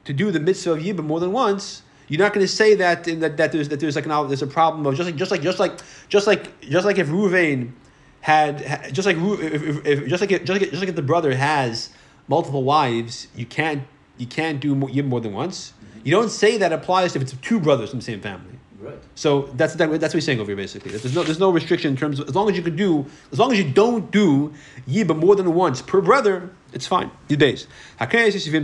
to 0.06 0.14
do 0.14 0.30
the 0.30 0.40
mitzvah 0.40 0.74
of 0.74 0.80
Yibim 0.80 1.06
more 1.06 1.20
than 1.20 1.32
once, 1.32 1.82
you're 2.08 2.20
not 2.20 2.34
going 2.34 2.46
to 2.46 2.52
say 2.52 2.76
that, 2.76 3.04
that, 3.04 3.38
that 3.38 3.52
there's 3.52 3.68
that 3.70 3.80
there's 3.80 3.96
like 3.96 4.06
an 4.06 4.28
there's 4.28 4.42
a 4.42 4.48
problem 4.48 4.86
of 4.86 4.96
just 4.96 5.08
like 5.08 5.18
just 5.18 5.32
like 5.32 5.42
just 5.42 5.60
like 5.60 5.82
just 6.08 6.26
like 6.26 6.62
just 6.62 6.86
like 6.86 6.98
if 6.98 7.08
Ruvain 7.08 7.74
had 8.22 8.94
just 8.94 9.06
like 9.06 9.18
if, 9.18 9.64
if, 9.64 9.86
if, 9.86 10.08
just 10.08 10.22
like 10.22 10.30
just 10.30 10.48
like 10.48 10.62
just 10.70 10.80
like 10.80 10.88
if 10.88 10.96
the 10.96 11.02
brother 11.02 11.36
has 11.36 11.90
multiple 12.30 12.64
wives, 12.64 13.28
you 13.36 13.46
can't 13.46 13.84
you 14.18 14.28
can't 14.28 14.60
do 14.60 14.76
yibum 14.76 15.06
more 15.06 15.22
than 15.22 15.34
once. 15.34 15.74
You 16.04 16.12
don't 16.12 16.30
say 16.30 16.58
that 16.58 16.72
applies 16.72 17.16
if 17.16 17.22
it's 17.22 17.34
two 17.42 17.60
brothers 17.60 17.90
from 17.90 18.00
the 18.00 18.06
same 18.06 18.22
family. 18.22 18.58
Right. 18.80 18.98
So 19.16 19.50
that's 19.56 19.74
that, 19.76 19.90
that's 20.00 20.14
what 20.14 20.20
he's 20.20 20.26
saying 20.26 20.40
over 20.40 20.50
here 20.52 20.56
basically. 20.56 20.92
There's 20.92 21.16
no 21.16 21.24
there's 21.24 21.40
no 21.40 21.50
restriction 21.50 21.92
in 21.92 21.98
terms 21.98 22.20
of 22.20 22.30
as 22.30 22.36
long 22.36 22.50
as 22.50 22.56
you 22.56 22.64
can 22.64 22.76
do 22.76 23.06
as 23.32 23.40
long 23.40 23.52
as 23.52 23.58
you 23.58 23.70
don't 23.70 24.12
do 24.12 24.54
yiba 24.88 25.18
more 25.18 25.36
than 25.36 25.54
once 25.54 25.82
per 25.82 26.00
brother, 26.00 26.52
it's 26.74 26.86
fine. 26.88 27.10
You 27.28 27.38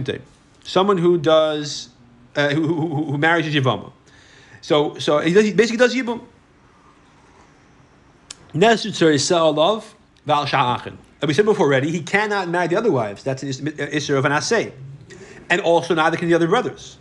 days. 0.05 0.21
Someone 0.63 0.97
who 0.97 1.17
does 1.17 1.89
uh, 2.35 2.49
who, 2.49 2.61
who, 2.61 3.05
who 3.05 3.17
marries 3.17 3.47
a 3.47 3.59
yivama. 3.59 3.91
So 4.61 4.97
so 4.99 5.17
he, 5.19 5.33
does, 5.33 5.45
he 5.45 5.53
basically 5.53 5.77
does 5.77 5.95
yibum. 5.95 6.21
love 9.51 9.95
And 11.21 11.27
we 11.27 11.33
said 11.33 11.45
before 11.45 11.65
already, 11.65 11.89
he 11.89 12.03
cannot 12.03 12.49
marry 12.49 12.67
the 12.67 12.75
other 12.75 12.91
wives. 12.91 13.23
That's 13.23 13.41
an 13.43 13.49
issue 13.77 14.15
of 14.15 14.25
an 14.25 14.31
asay 14.31 14.73
and 15.53 15.61
also 15.61 15.93
neither 15.93 16.17
can 16.17 16.27
the 16.27 16.33
other 16.33 16.47
brothers. 16.47 16.97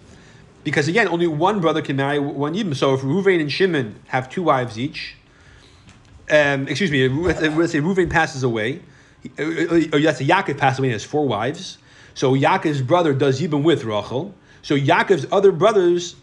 Because 0.62 0.87
again, 0.87 1.09
only 1.09 1.27
one 1.27 1.59
brother 1.61 1.81
can 1.81 1.97
marry 1.97 2.19
one 2.19 2.53
yibum. 2.53 2.77
So 2.77 2.93
if 2.93 3.01
Ruvain 3.01 3.41
and 3.41 3.51
Shimon 3.51 3.99
have 4.09 4.29
two 4.29 4.43
wives 4.43 4.79
each, 4.79 5.17
um, 6.31 6.69
excuse 6.69 6.91
me, 6.91 7.09
let's 7.09 7.41
say 7.73 7.81
Ruvain 7.81 8.11
passes 8.11 8.43
away, 8.43 8.83
or 9.38 9.47
let's 9.47 10.19
say 10.19 10.27
Yaakov 10.27 10.59
passes 10.59 10.81
away 10.81 10.88
and 10.88 10.93
has 10.93 11.03
four 11.03 11.27
wives. 11.27 11.79
So 12.12 12.35
Yaakov's 12.35 12.83
brother 12.83 13.15
does 13.15 13.41
yibum 13.41 13.62
with 13.62 13.85
Rachel. 13.85 14.35
So 14.61 14.77
Yaakov's 14.77 15.27
other 15.33 15.51
brothers, 15.51 16.15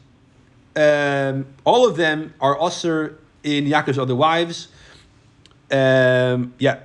um, 0.76 1.48
all 1.66 1.88
of 1.88 1.98
them 1.98 2.36
are 2.40 2.62
usher 2.62 3.18
in 3.44 3.66
Yaakov's 3.66 3.98
other 3.98 4.16
wives. 4.16 4.68
Um, 5.72 6.54
yeah, 6.60 6.82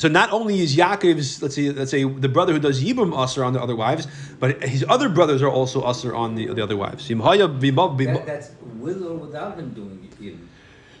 so 0.00 0.08
not 0.08 0.32
only 0.32 0.60
is 0.60 0.74
Yaakov's, 0.76 1.42
let's 1.42 1.54
say, 1.54 1.68
let's 1.70 1.90
say 1.90 2.04
the 2.04 2.28
brother 2.28 2.54
who 2.54 2.58
does 2.58 2.82
Yibum 2.82 3.12
usher 3.14 3.44
on 3.44 3.52
the 3.52 3.60
other 3.60 3.76
wives, 3.76 4.08
but 4.38 4.62
his 4.64 4.82
other 4.88 5.10
brothers 5.10 5.42
are 5.42 5.50
also 5.50 5.82
usher 5.82 6.14
on 6.16 6.36
the, 6.36 6.46
the 6.54 6.62
other 6.62 6.74
wives. 6.74 7.06
That, 7.06 8.22
that's 8.24 8.52
with 8.78 9.02
or 9.02 9.12
without 9.16 9.58
him 9.58 9.74
doing 9.74 10.08
Yibum. 10.18 10.46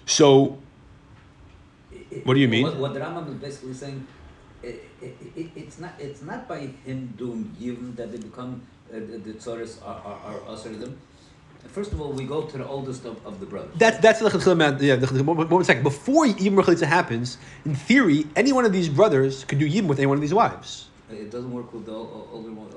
So, 0.04 0.58
what 2.24 2.34
do 2.34 2.40
you 2.40 2.48
mean? 2.48 2.64
What, 2.64 2.76
what 2.76 2.92
the 2.92 3.00
Rambam 3.00 3.28
is 3.30 3.36
basically 3.36 3.72
saying, 3.72 4.06
it, 4.62 4.84
it, 5.00 5.50
it's 5.56 5.78
not 5.78 5.94
it's 5.98 6.20
not 6.20 6.46
by 6.46 6.68
him 6.84 7.14
doing 7.16 7.56
Yibum 7.58 7.96
that 7.96 8.12
they 8.12 8.18
become 8.18 8.60
uh, 8.92 8.96
the, 8.96 9.16
the 9.16 9.32
tzoros 9.32 9.80
are, 9.82 10.02
are, 10.04 10.20
are 10.26 10.48
usher 10.48 10.76
them 10.76 11.00
First 11.68 11.92
of 11.92 12.00
all, 12.00 12.12
we 12.12 12.24
go 12.24 12.42
to 12.42 12.58
the 12.58 12.66
oldest 12.66 13.04
of, 13.04 13.24
of 13.24 13.38
the 13.38 13.46
brothers. 13.46 13.70
That's 13.76 13.98
that's 13.98 14.18
the 14.18 14.28
chalitza. 14.28 14.80
Yeah, 14.82 14.96
the, 14.96 15.64
second. 15.64 15.82
Before 15.82 16.26
yibum 16.26 16.64
chalitza 16.64 16.86
happens, 16.86 17.38
in 17.64 17.74
theory, 17.74 18.26
any 18.34 18.52
one 18.52 18.64
of 18.64 18.72
these 18.72 18.88
brothers 18.88 19.44
could 19.44 19.58
do 19.58 19.68
yibum 19.68 19.86
with 19.86 19.98
any 19.98 20.06
one 20.06 20.16
of 20.16 20.20
these 20.22 20.34
wives. 20.34 20.88
It 21.10 21.30
doesn't 21.30 21.52
work 21.52 21.72
with 21.72 21.86
the 21.86 21.92
older 21.92 22.52
one. 22.52 22.68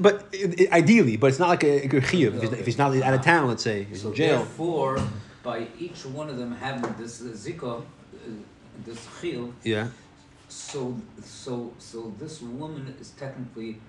But 0.00 0.28
it, 0.32 0.60
it, 0.60 0.72
ideally, 0.72 1.16
but 1.16 1.28
it's 1.28 1.38
not 1.38 1.48
like 1.48 1.64
a, 1.64 1.84
a 1.84 1.88
chiyuv. 1.88 2.42
If, 2.42 2.52
if 2.52 2.66
he's 2.66 2.78
not 2.78 2.94
out 2.96 3.14
of 3.14 3.22
town, 3.22 3.48
let's 3.48 3.62
say, 3.62 3.84
he's 3.84 4.02
so 4.02 4.08
in 4.08 4.14
jail. 4.14 4.38
Therefore, 4.38 5.00
by 5.42 5.66
each 5.78 6.04
one 6.06 6.28
of 6.28 6.36
them 6.36 6.52
having 6.52 6.94
this 6.98 7.20
zika, 7.20 7.80
uh, 7.80 7.84
this 8.84 9.06
chiyuv. 9.20 9.52
Yeah. 9.64 9.88
So 10.48 10.96
so 11.22 11.72
so 11.78 12.12
this 12.18 12.42
woman 12.42 12.94
is 13.00 13.10
technically 13.10 13.80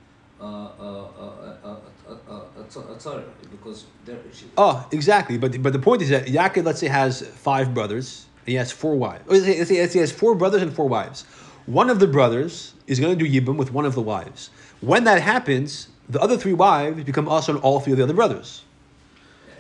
because 3.52 3.86
there. 4.06 4.18
Oh, 4.58 4.88
exactly. 4.92 5.38
But 5.38 5.62
but 5.62 5.74
the 5.74 5.80
point 5.80 6.02
is 6.02 6.10
that 6.10 6.26
Yaakov, 6.26 6.66
let's 6.66 6.80
say, 6.80 6.88
has 6.88 7.22
five 7.22 7.74
brothers. 7.74 8.26
He 8.46 8.56
has 8.56 8.72
four 8.72 8.96
wives. 8.96 9.24
Let's 9.28 9.46
say, 9.46 9.60
let's 9.60 9.70
say 9.70 10.00
he 10.00 10.00
has 10.00 10.12
four 10.12 10.34
brothers 10.36 10.62
and 10.62 10.74
four 10.74 10.88
wives. 10.90 11.26
One 11.68 11.90
of 11.92 12.00
the 12.00 12.08
brothers 12.08 12.74
is 12.88 13.00
going 13.00 13.18
to 13.18 13.24
do 13.24 13.30
yibum 13.30 13.56
with 13.56 13.72
one 13.72 13.86
of 13.86 13.94
the 13.94 14.02
wives. 14.02 14.50
When 14.82 15.04
that 15.04 15.22
happens, 15.22 15.90
the 16.10 16.20
other 16.20 16.38
three 16.38 16.54
wives 16.54 17.04
become 17.04 17.28
also 17.28 17.60
all 17.60 17.80
three 17.80 17.94
of 17.94 17.98
the 17.98 18.04
other 18.04 18.16
brothers. 18.16 18.64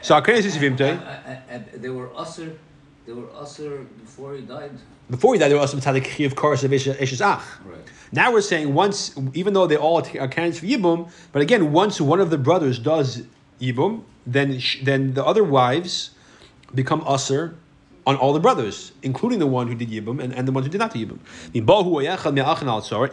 So 0.01 0.19
they 0.19 1.89
were 1.89 2.09
usher. 2.15 2.57
They 3.05 3.13
were 3.13 3.29
usher 3.35 3.85
before 4.01 4.33
he 4.35 4.41
died. 4.41 4.71
Before 5.09 5.33
he 5.33 5.39
died, 5.39 5.49
they 5.51 5.55
were 5.55 5.61
usher 5.61 5.77
b'tzadik 5.77 6.05
chiv 6.05 6.35
kars 6.35 6.63
of 6.63 6.73
ach. 6.73 6.87
Right. 6.87 7.87
Now 8.11 8.31
we're 8.33 8.41
saying 8.41 8.73
once, 8.73 9.15
even 9.33 9.53
though 9.53 9.67
they 9.67 9.77
all 9.77 9.99
are 9.99 10.27
candidates 10.27 10.59
for 10.59 10.65
Yibum, 10.65 11.09
but 11.31 11.41
again, 11.41 11.71
once 11.71 12.01
one 12.01 12.19
of 12.19 12.29
the 12.29 12.37
brothers 12.37 12.77
does 12.77 13.23
Yibum, 13.59 14.03
then 14.25 14.59
then 14.83 15.13
the 15.13 15.25
other 15.25 15.43
wives 15.43 16.11
become 16.75 17.03
usher 17.05 17.55
on 18.05 18.15
all 18.15 18.33
the 18.33 18.39
brothers, 18.39 18.91
including 19.03 19.39
the 19.39 19.47
one 19.47 19.67
who 19.67 19.75
did 19.75 19.89
Yibum 19.89 20.21
and, 20.21 20.33
and 20.33 20.47
the 20.47 20.51
ones 20.51 20.65
who 20.65 20.71
did 20.71 20.79
not 20.79 20.93
do 20.93 21.05
Yibum. 21.05 21.19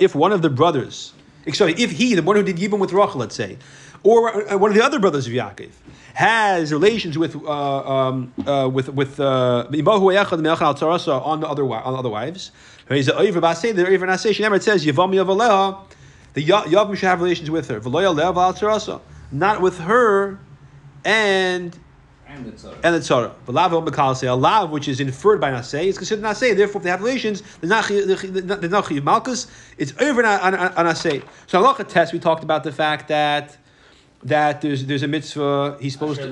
If 0.00 0.14
one 0.14 0.32
of 0.32 0.42
the 0.42 0.50
brothers, 0.50 1.12
sorry, 1.52 1.74
if 1.74 1.90
he, 1.92 2.14
the 2.14 2.22
one 2.22 2.36
who 2.36 2.42
did 2.42 2.56
Yibum 2.56 2.78
with 2.78 2.92
Rachel, 2.92 3.20
let's 3.20 3.34
say, 3.34 3.58
or 4.02 4.50
uh, 4.50 4.56
one 4.56 4.70
of 4.70 4.76
the 4.76 4.84
other 4.84 4.98
brothers 4.98 5.26
of 5.26 5.32
Yaakov, 5.32 5.70
has 6.14 6.72
relations 6.72 7.18
with 7.18 7.36
uh, 7.36 7.48
um, 7.48 8.32
uh, 8.46 8.68
with 8.72 8.88
with 8.88 9.20
uh, 9.20 9.66
on 9.70 9.72
the 9.72 11.46
other 11.48 11.64
on 11.64 11.94
other 11.94 12.08
wives, 12.08 12.50
He's 12.88 13.08
over 13.08 13.40
basay. 13.40 13.74
The 13.74 13.86
over 13.86 14.06
nasay. 14.06 14.34
She 14.34 14.42
never 14.42 14.58
says 14.60 14.84
yavam 14.84 15.14
yavaleha. 15.14 15.84
The 16.34 16.44
yavam 16.44 16.96
should 16.96 17.06
have 17.06 17.20
relations 17.20 17.50
with 17.50 17.68
her. 17.68 17.80
V'loya 17.80 19.00
Not 19.30 19.60
with 19.60 19.78
her 19.80 20.38
and 21.04 21.78
and 22.26 22.46
the 22.46 22.52
tzara. 22.52 22.74
And 22.84 22.94
the 22.94 22.98
tzara. 22.98 23.34
V'lav 23.46 24.28
A 24.28 24.34
lav 24.34 24.70
which 24.70 24.88
is 24.88 25.00
inferred 25.00 25.40
by 25.40 25.50
nasay 25.50 25.86
is 25.86 25.98
considered 25.98 26.24
nasay. 26.24 26.56
Therefore, 26.56 26.80
if 26.80 26.84
they 26.84 26.90
have 26.90 27.02
relations, 27.02 27.42
there's 27.60 27.70
not 27.70 27.88
there's 27.88 28.70
not 28.70 28.90
malchus. 29.04 29.46
It's 29.76 29.92
over 30.00 30.24
on, 30.24 30.54
on, 30.54 30.72
on 30.74 30.86
nasay. 30.86 31.22
So 31.46 31.62
halacha 31.62 31.88
test. 31.88 32.12
We 32.12 32.18
talked 32.18 32.42
about 32.42 32.64
the 32.64 32.72
fact 32.72 33.08
that 33.08 33.56
that 34.22 34.60
there's 34.60 34.84
there's 34.86 35.02
a 35.02 35.08
mitzvah 35.08 35.76
he's 35.80 35.92
supposed 35.92 36.20
to 36.20 36.26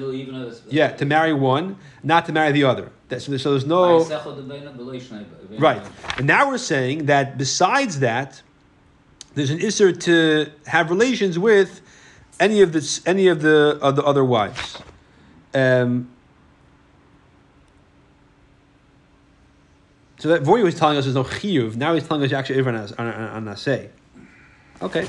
yeah 0.69 0.91
to 0.93 1.05
marry 1.05 1.33
one, 1.33 1.77
not 2.03 2.27
to 2.27 2.33
marry 2.33 2.53
the 2.53 2.65
other. 2.65 2.91
That, 3.09 3.23
so, 3.23 3.37
so 3.37 3.51
there's 3.53 3.67
no 3.67 4.01
right. 5.59 5.83
And 6.19 6.27
now 6.27 6.49
we're 6.49 6.59
saying 6.59 7.07
that 7.07 7.39
besides 7.39 8.01
that, 8.01 8.43
there's 9.35 9.51
an 9.51 9.59
isser 9.59 9.99
to 10.01 10.51
have 10.67 10.91
relations 10.91 11.39
with 11.39 11.81
any 12.41 12.63
of 12.63 12.73
the 12.73 13.01
any 13.07 13.29
of 13.29 13.43
the, 13.43 13.79
of 13.81 13.97
the 13.97 14.03
other 14.05 14.25
wives. 14.25 14.79
Um, 15.55 16.11
so 20.19 20.29
that 20.29 20.45
he 20.45 20.63
was 20.63 20.75
telling 20.75 20.97
us 20.97 21.05
there's 21.05 21.15
no 21.15 21.25
chiyuv. 21.25 21.77
Now 21.77 21.95
he's 21.95 22.07
telling 22.07 22.25
us 22.25 22.31
you 22.31 22.37
actually 22.37 22.59
over 22.59 22.71
on 22.71 22.77
on 22.77 23.45
naseh. 23.45 23.89
Okay. 24.83 25.07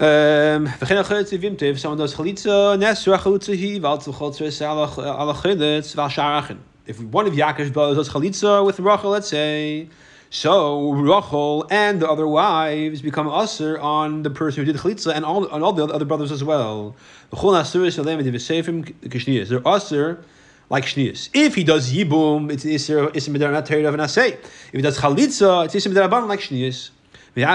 Um, 0.00 0.68
וכן 0.80 0.98
אחרת 0.98 1.26
ציווים 1.26 1.54
if 1.54 1.78
someone 1.78 1.96
does 1.96 2.14
chalitza, 2.14 2.76
nesra 2.76 3.18
chalitza 3.18 3.54
hi, 3.54 3.80
ועל 3.80 3.98
צלחותz 3.98 4.62
על 4.62 5.30
החילitz, 5.30 5.94
ועל 5.96 6.08
שער 6.08 6.38
אחן. 6.38 6.56
If 6.86 7.00
one 7.00 7.26
of 7.26 7.32
Yaakov's 7.32 7.70
brothers 7.70 7.96
does 7.96 8.08
chalitza 8.10 8.64
with 8.64 8.78
Rachel, 8.78 9.10
let's 9.10 9.28
say, 9.28 9.88
so 10.28 10.92
Rachel 10.92 11.66
and 11.70 12.00
the 12.00 12.08
other 12.10 12.26
wives 12.28 13.00
become 13.00 13.26
usher 13.26 13.78
on 13.80 14.22
the 14.22 14.30
person 14.30 14.64
who 14.64 14.70
did 14.70 14.80
chalitza 14.80 15.14
and 15.14 15.24
all, 15.24 15.48
on 15.48 15.62
all 15.62 15.72
the 15.72 15.84
other 15.84 16.04
brothers 16.04 16.30
as 16.30 16.44
well. 16.44 16.94
They're 17.32 17.40
usher 19.66 20.24
like 20.68 20.84
shnius. 20.84 21.28
If 21.32 21.54
he 21.54 21.64
does 21.64 21.92
yibum, 21.92 22.50
it's 22.52 22.64
isser 22.64 23.08
isser 23.14 23.30
midar 23.30 23.52
not 23.52 23.66
tered 23.66 23.86
of 23.86 23.94
an 23.94 24.00
asay. 24.00 24.32
If 24.34 24.72
he 24.72 24.82
does 24.82 24.98
chalitza, 24.98 25.64
it's 25.64 25.74
isser 25.74 25.92
midar 25.92 26.28
like 26.28 26.40
shnius. 26.40 26.90
Once 27.33 27.45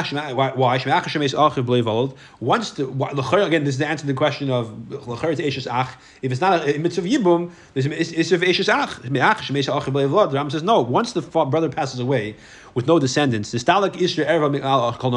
the 2.70 3.42
again, 3.46 3.64
this 3.64 3.74
is 3.74 3.78
the 3.78 3.86
answer 3.86 4.02
to 4.02 4.06
the 4.06 4.14
question 4.14 4.50
of 4.50 4.72
If 4.90 6.32
it's 6.32 6.40
not 6.40 6.66
a 6.66 6.78
mitzvah 6.78 7.06
yibum, 7.06 7.50
there's 7.74 7.86
mitzvah 7.86 8.38
eishes 8.38 8.72
ach. 8.72 9.02
The 9.02 10.34
Ram 10.34 10.50
says 10.50 10.62
no. 10.62 10.80
Once 10.80 11.12
the 11.12 11.20
brother 11.20 11.68
passes 11.68 12.00
away 12.00 12.36
with 12.72 12.86
no 12.86 12.98
descendants, 12.98 13.52
the 13.52 13.58
stalak 13.58 13.92
erva 13.92 14.98
kol. 14.98 15.10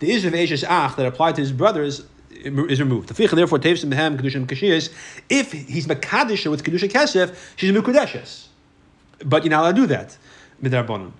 The 0.00 0.14
of 0.26 0.34
ach 0.64 0.96
that 0.96 1.06
applied 1.06 1.36
to 1.36 1.40
his 1.40 1.52
brothers 1.52 2.04
is 2.32 2.80
removed. 2.80 3.10
Therefore, 3.10 3.60
tevsim 3.60 3.92
mehem 3.92 4.18
kedushim 4.18 4.46
kashiyas. 4.46 4.92
If 5.28 5.52
he's 5.52 5.86
mekadosh 5.86 6.50
with 6.50 6.64
kedusha 6.64 6.90
kesef, 6.90 7.36
she's 7.54 7.70
a 7.70 7.74
mukudeshes. 7.74 8.48
But 9.24 9.44
you're 9.44 9.52
not 9.52 9.60
allowed 9.60 9.76
to 9.76 9.82
do 9.82 9.86
that. 9.86 10.18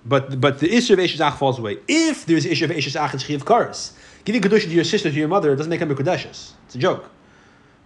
But 0.05 0.39
but 0.39 0.59
the 0.59 0.73
issue 0.73 0.93
of 0.93 0.99
Eshes 0.99 1.19
Ach 1.19 1.37
falls 1.37 1.59
away. 1.59 1.77
If 1.87 2.25
there's 2.25 2.45
issue 2.45 2.65
of 2.65 2.71
Eshes 2.71 2.95
Ach, 2.99 3.13
it's 3.13 3.29
of 3.29 3.45
Karas. 3.45 3.91
Giving 4.25 4.41
Kedusha 4.41 4.63
to 4.63 4.69
your 4.69 4.85
sister, 4.85 5.09
to 5.09 5.15
your 5.15 5.27
mother, 5.27 5.55
doesn't 5.55 5.69
make 5.69 5.79
them 5.79 5.89
Mekudeshes. 5.93 6.51
It's 6.65 6.75
a 6.75 6.77
joke. 6.77 7.09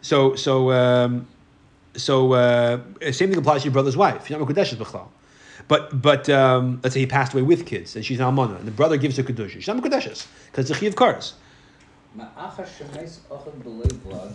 So, 0.01 0.35
so, 0.35 0.71
um, 0.71 1.27
so, 1.95 2.33
uh, 2.33 2.79
same 3.11 3.29
thing 3.29 3.37
applies 3.37 3.61
to 3.61 3.65
your 3.65 3.73
brother's 3.73 3.97
wife. 3.97 4.29
You're 4.29 4.39
not 4.39 4.47
Mekudeshes 4.47 4.75
B'chlal. 4.75 5.07
But, 5.67 5.99
but 6.01 6.29
um, 6.29 6.79
let's 6.83 6.93
say 6.93 7.01
he 7.01 7.07
passed 7.07 7.33
away 7.33 7.41
with 7.41 7.65
kids, 7.65 7.95
and 7.95 8.05
she's 8.05 8.19
an 8.19 8.25
almana, 8.25 8.57
and 8.57 8.67
the 8.67 8.71
brother 8.71 8.97
gives 8.97 9.17
her 9.17 9.23
Kedusha. 9.23 9.49
She's 9.49 9.67
not 9.67 9.77
Mekudeshes, 9.77 10.27
because 10.51 10.69
it's 10.69 10.81
a 10.81 10.87
of 10.87 10.95
Karas. 10.95 11.33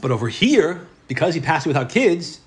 But 0.00 0.10
over 0.10 0.28
here, 0.28 0.86
because 1.08 1.34
he 1.34 1.40
passed 1.40 1.66
away 1.66 1.70
without 1.70 1.88
kids, 1.88 2.40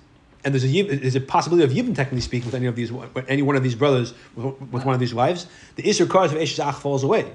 and 0.46 0.54
there's 0.54 0.64
a 0.64 0.82
there's 0.84 1.16
a 1.16 1.22
possibility 1.22 1.64
of 1.66 1.72
yibum 1.72 1.96
technically 1.96 2.22
speaking 2.22 2.46
with 2.46 2.56
any 2.56 2.68
of 2.68 2.76
these 2.76 2.92
any 3.28 3.42
one 3.42 3.56
of 3.56 3.64
these 3.64 3.76
brothers 3.76 4.14
with, 4.36 4.86
one 4.86 4.94
of 4.94 5.00
these 5.00 5.14
wives, 5.14 5.48
the 5.76 5.84
isur 5.84 6.08
cars 6.08 6.32
of 6.32 6.38
Eshes 6.38 6.64
Ach 6.64 6.76
falls 6.76 7.04
away. 7.04 7.34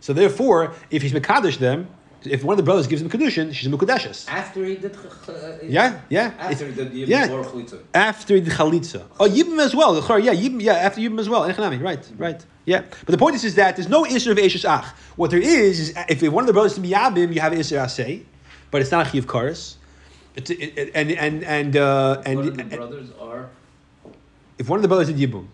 So 0.00 0.12
therefore, 0.12 0.74
if 0.90 1.02
he's 1.02 1.12
mekadosh 1.12 1.58
them, 1.58 1.88
if 2.24 2.42
one 2.42 2.54
of 2.54 2.56
the 2.56 2.62
brothers 2.62 2.86
gives 2.86 3.02
him 3.02 3.10
kedushin, 3.10 3.52
she's 3.52 3.70
a. 3.70 4.30
After 4.30 4.64
he 4.64 4.76
did, 4.76 4.96
uh, 4.96 5.58
yeah, 5.62 6.00
yeah, 6.08 6.32
after 6.38 6.66
he 6.66 6.74
did 6.74 6.92
yibum 6.92 7.08
yeah, 7.08 7.28
chalitza. 7.28 7.82
after 7.94 8.34
he 8.34 8.40
did 8.40 8.52
chalitza. 8.52 9.04
Oh, 9.20 9.28
yibum 9.28 9.58
as 9.58 9.74
well. 9.74 9.94
Yeah, 9.94 10.34
yibum, 10.34 10.62
yeah, 10.62 10.72
after 10.72 11.00
yibum 11.00 11.20
as 11.20 11.28
well. 11.28 11.46
Right, 11.46 12.10
right. 12.16 12.46
Yeah, 12.64 12.80
but 12.80 13.12
the 13.12 13.18
point 13.18 13.36
is, 13.36 13.44
is 13.44 13.54
that 13.56 13.76
there's 13.76 13.88
no 13.88 14.04
isur 14.04 14.32
of 14.32 14.38
Eshes 14.38 14.68
Ach. 14.68 14.86
What 15.16 15.30
there 15.30 15.40
is 15.40 15.78
is 15.78 15.94
if 16.08 16.22
one 16.22 16.42
of 16.42 16.48
the 16.48 16.52
brothers 16.52 16.74
to 16.74 16.80
be 16.80 16.90
yabim, 16.90 17.34
you 17.34 17.40
have 17.40 17.52
isur 17.52 17.78
asay, 17.84 18.24
but 18.70 18.80
it's 18.80 18.90
not 18.90 19.06
a 19.06 19.10
chiv 19.10 19.26
karis. 19.26 19.76
It's, 20.36 20.50
it, 20.50 20.78
it, 20.78 20.90
and 20.94 21.10
and 21.12 21.44
and 21.44 21.76
uh, 21.76 22.22
and, 22.26 22.38
one 22.38 22.48
of 22.48 22.56
the 22.56 22.64
brothers 22.64 23.08
are 23.18 23.48
if 24.58 24.68
one 24.68 24.78
of 24.78 24.82
the 24.82 24.88
brothers 24.88 25.08
did 25.08 25.16
yibum. 25.16 25.46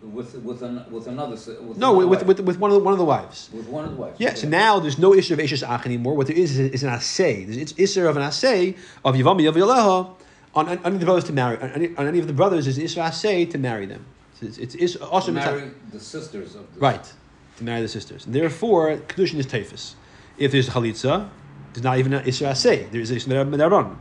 With 0.00 0.36
with 0.36 0.62
an, 0.62 0.84
with 0.92 1.08
another 1.08 1.32
with 1.32 1.76
no 1.76 2.00
another 2.00 2.06
with, 2.06 2.22
with, 2.22 2.40
with 2.40 2.58
one 2.58 2.70
of 2.70 2.76
the, 2.76 2.84
one 2.84 2.92
of 2.92 2.98
the 2.98 3.04
wives. 3.04 3.50
With 3.52 3.66
one 3.66 3.84
of 3.84 3.90
the 3.90 3.96
wives 3.96 4.20
yeah, 4.20 4.34
so 4.34 4.48
now 4.48 4.78
there's 4.78 4.96
no 4.96 5.12
issue 5.12 5.34
of 5.34 5.40
Eshes 5.40 5.68
Ach 5.68 5.84
anymore. 5.84 6.14
What 6.14 6.28
there 6.28 6.36
is 6.36 6.56
is, 6.56 6.70
is 6.70 6.82
an 6.84 6.90
assay. 6.90 7.42
It's 7.42 7.74
issue 7.76 8.06
of 8.06 8.16
an 8.16 8.22
assay 8.22 8.76
of 9.04 9.16
Yavam 9.16 9.42
Yav 9.42 10.14
on, 10.54 10.68
on 10.68 10.78
any 10.84 10.94
of 10.94 11.00
the 11.00 11.06
brothers 11.06 11.24
to 11.24 11.32
marry 11.32 11.56
on 11.60 11.70
any, 11.70 11.96
on 11.96 12.06
any 12.06 12.20
of 12.20 12.28
the 12.28 12.32
brothers 12.32 12.68
is 12.68 12.78
issue 12.78 13.00
assay 13.00 13.44
to 13.46 13.58
marry 13.58 13.86
them. 13.86 14.06
So 14.34 14.46
it's, 14.46 14.58
it's, 14.58 14.74
it's 14.76 14.96
also 14.96 15.26
to 15.26 15.32
marry 15.32 15.70
the 15.92 15.98
sisters 15.98 16.54
of 16.54 16.72
the 16.72 16.80
right 16.80 17.12
to 17.56 17.64
marry 17.64 17.82
the 17.82 17.88
sisters. 17.88 18.24
And 18.24 18.32
therefore 18.32 18.96
kedushin 18.98 19.38
is 19.38 19.48
tefus 19.48 19.94
if 20.38 20.52
there's 20.52 20.68
chalitza 20.68 21.28
there's 21.72 21.82
not 21.82 21.98
even 21.98 22.14
an 22.14 22.26
issue 22.26 22.44
assay. 22.44 22.84
There 22.84 23.00
is 23.00 23.10
a 23.10 23.16
Medaron 23.16 23.96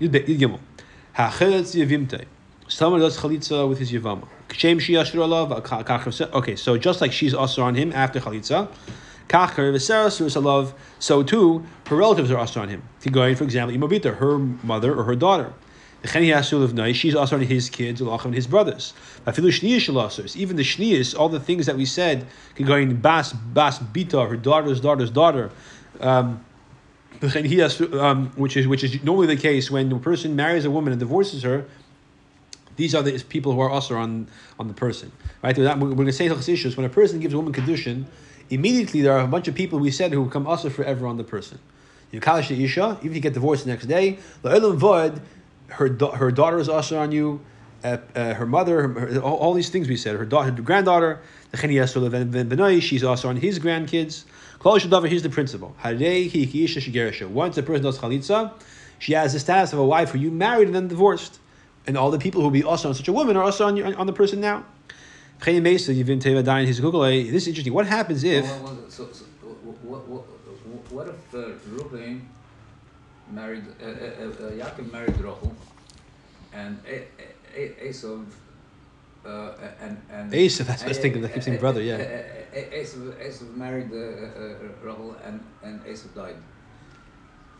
Yud. 0.00 0.60
Ha'cheretz 1.12 1.74
yevimte. 1.74 2.24
Someone 2.66 3.00
does 3.00 3.18
chalitza 3.18 3.68
with 3.68 3.78
his 3.78 3.92
yavama. 3.92 4.26
Kshem 4.48 4.80
shi 4.80 4.96
Okay, 6.32 6.56
so 6.56 6.78
just 6.78 7.00
like 7.00 7.12
she's 7.12 7.34
also 7.34 7.62
on 7.62 7.74
him 7.74 7.92
after 7.92 8.20
chalitza, 8.20 8.68
alav. 9.28 10.72
So 10.98 11.22
too, 11.22 11.64
her 11.86 11.96
relatives 11.96 12.30
are 12.30 12.38
also 12.38 12.60
on 12.60 12.68
him. 12.68 12.82
Tigoyin, 13.00 13.36
for 13.36 13.44
example, 13.44 13.76
imobita, 13.76 14.16
her 14.16 14.38
mother 14.38 14.94
or 14.94 15.04
her 15.04 15.14
daughter. 15.14 15.52
She's 16.06 17.14
also 17.14 17.36
on 17.36 17.42
his 17.42 17.70
kids, 17.70 18.00
and 18.00 18.34
his 18.34 18.46
brothers. 18.46 18.92
Even 19.26 19.44
the 19.44 19.50
shniyas, 19.50 21.18
all 21.18 21.28
the 21.30 21.40
things 21.40 21.66
that 21.66 21.76
we 21.76 21.86
said, 21.86 22.26
going 22.62 22.96
bas 22.96 23.32
bas 23.32 23.78
bita, 23.78 24.28
her 24.28 24.36
daughter's 24.36 24.80
daughter's 24.80 25.10
daughter. 25.10 25.50
Um, 26.00 26.44
um, 27.94 28.30
which 28.36 28.56
is 28.56 28.66
which 28.66 28.84
is 28.84 29.02
normally 29.02 29.26
the 29.26 29.36
case 29.36 29.70
when 29.70 29.90
a 29.92 29.98
person 29.98 30.36
marries 30.36 30.64
a 30.64 30.70
woman 30.70 30.92
and 30.92 31.00
divorces 31.00 31.42
her. 31.42 31.66
These 32.76 32.94
are 32.94 33.02
the 33.02 33.22
people 33.28 33.52
who 33.52 33.60
are 33.60 33.70
also 33.70 33.96
on 33.96 34.26
on 34.58 34.68
the 34.68 34.74
person, 34.74 35.12
right? 35.42 35.56
We're 35.56 35.74
going 35.74 36.06
to 36.06 36.12
say 36.12 36.26
issues 36.26 36.76
when 36.76 36.86
a 36.86 36.90
person 36.90 37.20
gives 37.20 37.32
a 37.34 37.36
woman 37.36 37.52
kedushin, 37.52 38.06
immediately 38.50 39.00
there 39.00 39.12
are 39.12 39.20
a 39.20 39.28
bunch 39.28 39.48
of 39.48 39.54
people 39.54 39.78
we 39.78 39.90
said 39.90 40.12
who 40.12 40.24
become 40.24 40.46
also 40.46 40.70
forever 40.70 41.06
on 41.06 41.16
the 41.16 41.24
person. 41.24 41.58
You 42.10 42.20
kalish 42.20 42.48
the 42.48 42.62
isha, 42.64 42.98
even 43.00 43.10
if 43.10 43.14
you 43.16 43.20
get 43.20 43.34
divorced 43.34 43.64
the 43.64 43.70
next 43.70 43.86
day, 43.86 44.18
the 44.42 44.72
void, 44.72 45.20
her 45.68 45.88
her 46.14 46.30
daughter 46.30 46.58
is 46.58 46.68
also 46.68 46.98
on 46.98 47.12
you. 47.12 47.40
Uh, 47.82 47.98
uh, 48.16 48.32
her 48.32 48.46
mother, 48.46 48.88
her, 48.88 49.20
all, 49.20 49.36
all, 49.36 49.52
these 49.52 49.68
things 49.68 49.88
we 49.88 49.96
said, 49.96 50.16
her 50.16 50.24
daughter, 50.24 50.50
her 50.50 50.62
granddaughter, 50.62 51.20
the 51.50 52.80
she's 52.80 53.04
also 53.04 53.28
on 53.28 53.36
his 53.36 53.58
grandkids. 53.58 54.24
Here's 54.64 55.22
the 55.22 55.30
principle. 55.30 55.76
Once 55.82 57.58
a 57.58 57.62
person 57.62 57.82
does 57.82 57.98
chalitza, 57.98 58.52
she 58.98 59.12
has 59.12 59.34
the 59.34 59.40
status 59.40 59.72
of 59.74 59.78
a 59.78 59.84
wife 59.84 60.10
who 60.12 60.18
you 60.18 60.30
married 60.30 60.66
and 60.68 60.74
then 60.74 60.88
divorced. 60.88 61.38
And 61.86 61.98
all 61.98 62.10
the 62.10 62.18
people 62.18 62.40
who 62.40 62.46
will 62.46 62.52
be 62.52 62.64
also 62.64 62.88
on 62.88 62.94
such 62.94 63.08
a 63.08 63.12
woman 63.12 63.36
are 63.36 63.42
also 63.42 63.66
on, 63.66 63.94
on 63.94 64.06
the 64.06 64.12
person 64.12 64.40
now. 64.40 64.64
This 65.44 65.88
is 65.88 65.98
interesting. 67.48 67.74
What 67.74 67.86
happens 67.86 68.24
if. 68.24 68.46
So, 68.46 69.08
so, 69.12 69.24
what, 69.82 70.08
what, 70.08 70.24
what 70.90 71.08
if 71.08 71.34
uh, 71.34 71.50
Ruben 71.68 72.26
married, 73.30 73.64
uh, 73.82 73.86
uh, 73.86 73.88
uh, 73.88 74.50
Yaakov 74.52 74.92
married 74.92 75.16
Rachel, 75.18 75.54
and 76.52 76.80
Esav 77.54 78.24
uh, 79.26 79.52
and 79.80 80.00
and 80.10 80.32
Esav. 80.32 80.66
That's 80.66 80.82
what 80.82 80.86
I 80.86 80.88
was 80.88 80.98
thinking. 80.98 81.24
I 81.24 81.28
keep 81.28 81.42
saying 81.42 81.58
brother. 81.58 81.82
Yeah. 81.82 81.96
Esav, 82.54 83.56
married 83.56 83.90
uh, 83.92 83.96
uh, 83.96 84.54
Rachel, 84.82 85.16
and 85.24 85.40
and 85.62 85.84
Esav 85.84 86.14
died. 86.14 86.36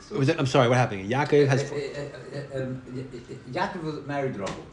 So 0.00 0.18
that, 0.18 0.38
I'm 0.38 0.46
sorry. 0.46 0.68
What 0.68 0.78
happened? 0.78 1.11
Yaakov 1.11 1.46
has. 1.48 1.72
Um, 2.54 2.83
Yaakov 3.50 4.07
married 4.07 4.37
Rachel, 4.37 4.66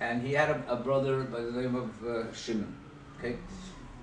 and 0.00 0.22
he 0.22 0.32
had 0.32 0.50
a, 0.50 0.72
a, 0.72 0.76
brother 0.76 1.24
by 1.24 1.40
the 1.40 1.52
name 1.52 1.74
of 1.74 1.90
uh, 2.04 2.32
Shimon. 2.32 2.74
Okay, 3.18 3.36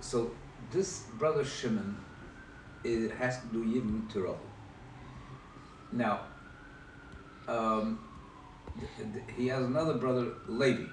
so 0.01 0.31
this 0.71 1.03
brother 1.19 1.43
Shimon 1.43 1.97
is, 2.83 3.11
has 3.11 3.39
to 3.41 3.47
do 3.47 3.63
yibum 3.63 4.11
to 4.13 4.21
Rachel. 4.21 4.39
Now, 5.91 6.21
um, 7.47 7.99
he 9.35 9.47
has 9.47 9.63
another 9.63 9.95
brother 9.95 10.33
Levi 10.47 10.85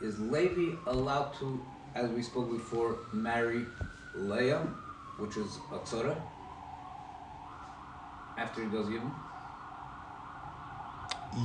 is 0.00 0.18
Levi 0.20 0.76
allowed 0.86 1.34
to, 1.38 1.64
as 1.94 2.10
we 2.10 2.22
spoke 2.22 2.50
before, 2.50 2.98
marry 3.12 3.64
Leah, 4.16 4.66
which 5.18 5.36
is 5.36 5.58
a 5.72 5.78
tzara, 5.78 6.16
after 8.38 8.64
he 8.64 8.70
does 8.70 8.86
Yibam? 8.86 9.10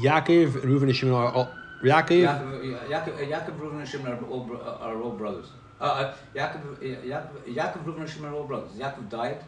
Yaakov, 0.01 0.51
Reuven, 0.63 0.83
and 0.83 0.95
Shimon 0.95 1.15
are 1.15 1.31
all. 1.33 1.51
Yaakov? 1.83 2.21
Yaakov, 2.21 2.89
Yaakov, 2.89 3.29
Yaakov 3.29 3.59
Reuven, 3.59 3.79
and 3.79 3.87
Shimon 3.87 4.11
are 4.11 4.25
all, 4.25 4.49
are 4.81 5.01
all 5.01 5.11
brothers. 5.11 5.47
Uh, 5.79 6.13
Yaakov, 6.35 6.77
Yaakov, 6.77 7.43
Yaakov, 7.47 7.83
Reuven, 7.83 8.01
and 8.01 8.09
Shimon 8.09 8.31
are 8.31 8.35
all 8.35 8.43
brothers. 8.45 8.71
Yaakov 8.73 9.09
died, 9.09 9.43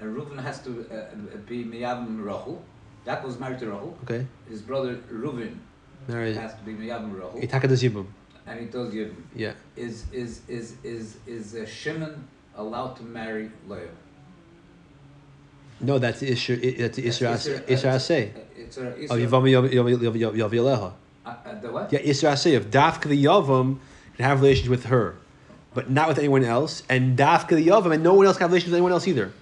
and 0.00 0.16
Reuven 0.16 0.42
has 0.42 0.62
to 0.62 0.86
uh, 0.90 1.36
be 1.46 1.64
Miyavim 1.64 2.24
Rachel. 2.24 2.62
Yaakov 3.06 3.24
was 3.24 3.38
married 3.38 3.58
to 3.60 3.66
Rachel. 3.66 3.96
Okay. 4.04 4.26
His 4.48 4.62
brother 4.62 4.96
Reuven 5.12 5.58
married. 6.08 6.36
has 6.36 6.54
to 6.54 6.62
be 6.62 6.72
Miyavim 6.74 7.14
Rachel. 7.14 7.40
Itaka 7.40 7.68
does 7.68 7.82
Yibam 7.82 8.06
and 8.46 8.60
he 8.60 8.66
does 8.66 8.92
Yibum. 8.92 9.22
Yeah. 9.34 9.52
Is 9.76 10.04
is 10.12 10.42
is 10.48 10.74
is 10.82 11.16
is 11.26 11.54
uh, 11.54 11.66
Shimon 11.66 12.26
allowed 12.56 12.94
to 12.96 13.02
marry 13.02 13.50
Leah? 13.68 13.88
No, 15.80 15.98
that's 15.98 16.20
the 16.20 16.30
Isra. 16.30 16.78
That's 16.78 16.98
Isra. 16.98 17.34
Isra- 17.34 17.66
Isra 17.66 17.94
Aseh. 17.96 18.30
It's 18.56 18.76
a, 18.78 18.88
it's 18.96 19.10
Of 19.12 19.18
Yavam 19.18 19.42
Yav- 19.50 19.70
Yav- 19.70 19.98
Yav- 19.98 20.16
Yav- 20.16 20.34
Yavileha. 20.50 20.92
uh, 21.26 21.28
uh, 21.28 21.60
the 21.60 21.70
what? 21.70 21.92
Yeah, 21.92 22.00
Isra 22.00 22.32
Aseh. 22.32 22.52
If 22.52 22.70
Dafka 22.70 23.08
the 23.08 23.24
Yavam 23.24 23.78
can 24.16 24.24
have 24.24 24.40
relations 24.40 24.68
with 24.68 24.86
her, 24.86 25.16
but 25.74 25.90
not 25.90 26.08
with 26.08 26.18
anyone 26.18 26.44
else, 26.44 26.82
and 26.88 27.18
Dafka 27.18 27.50
the 27.50 27.66
Yavam 27.66 27.92
and 27.92 28.02
no 28.02 28.14
one 28.14 28.26
else 28.26 28.36
can 28.36 28.44
have 28.44 28.50
relations 28.52 28.70
with 28.70 28.76
anyone 28.78 28.92
else 28.92 29.06
either. 29.08 29.32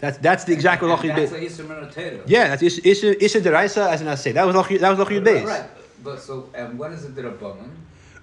That's 0.00 0.18
that's 0.18 0.44
the 0.44 0.52
exact 0.52 0.82
And 0.82 0.90
what 0.90 1.00
Lachid 1.00 1.16
That's 1.16 1.32
Isra. 1.32 2.22
Yeah, 2.26 2.48
that's 2.54 2.62
Isra 2.62 3.14
Isra 3.14 3.40
Deraisa 3.40 3.88
as 3.90 4.00
an 4.02 4.08
Aseh. 4.08 4.34
That 4.34 4.44
was 4.44 4.54
Lachid. 4.54 4.80
That 4.80 4.90
was 4.96 4.98
Lachid 5.08 5.24
Beis. 5.24 5.46
Right. 5.46 5.64
But 6.04 6.20
so, 6.20 6.50
um, 6.56 6.76
when 6.76 6.92
is 6.92 7.04
it 7.04 7.14
the 7.14 7.22
Rabbanon? 7.22 7.70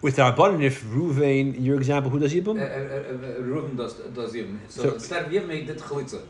With 0.04 0.20
our 0.20 0.34
button, 0.34 0.62
if 0.62 0.84
Ruvain, 0.84 1.46
your 1.68 1.78
example, 1.78 2.12
who 2.12 2.20
does 2.20 2.34
Yibum? 2.34 2.58
uh, 2.60 2.64
uh, 2.66 3.42
Reuven 3.52 3.78
does, 3.78 3.94
does 4.20 4.34
Yibum. 4.34 4.58
So, 4.68 4.82
So- 4.84 4.94
instead 4.96 5.22
of 5.26 5.32
Yibum, 5.32 5.50
he 5.60 5.64
did 5.70 5.80
Chalitza. 5.80 6.22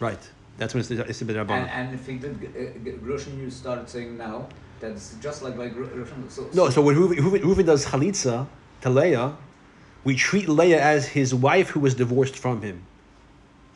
Right. 0.00 0.22
That's 0.58 0.74
when 0.74 0.80
it's 0.80 0.90
Isra 0.90 1.20
And, 1.20 1.28
B'Rabbanan. 1.30 1.68
and 1.78 1.94
if 1.94 2.06
he 2.06 2.16
did 2.24 2.34
uh, 2.34 2.90
Grushin, 3.06 3.38
you 3.40 3.48
started 3.50 3.88
saying 3.88 4.18
now 4.18 4.36
that's 4.80 5.14
just 5.26 5.38
like 5.44 5.56
like 5.56 5.72
Grushin. 5.76 6.20
So, 6.36 6.40
No, 6.52 6.68
so 6.70 6.82
when 6.82 6.96
Reuven, 6.96 7.16
Reuven, 7.24 7.40
Reuven 7.48 7.66
does 7.66 7.86
chalitza 7.86 8.36
to 8.82 8.90
Leah, 8.90 9.36
we 10.04 10.16
treat 10.16 10.48
Leah 10.48 10.82
as 10.94 11.02
his 11.18 11.34
wife 11.34 11.68
who 11.70 11.80
was 11.86 11.94
divorced 11.94 12.36
from 12.36 12.56
him. 12.62 12.82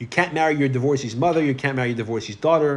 You 0.01 0.07
can't 0.17 0.35
marry 0.35 0.55
your 0.57 0.69
divorcee's 0.69 1.15
mother. 1.15 1.43
You 1.51 1.55
can't 1.55 1.77
marry 1.77 1.91
your 1.91 1.97
divorcee's 2.05 2.37
daughter. 2.37 2.75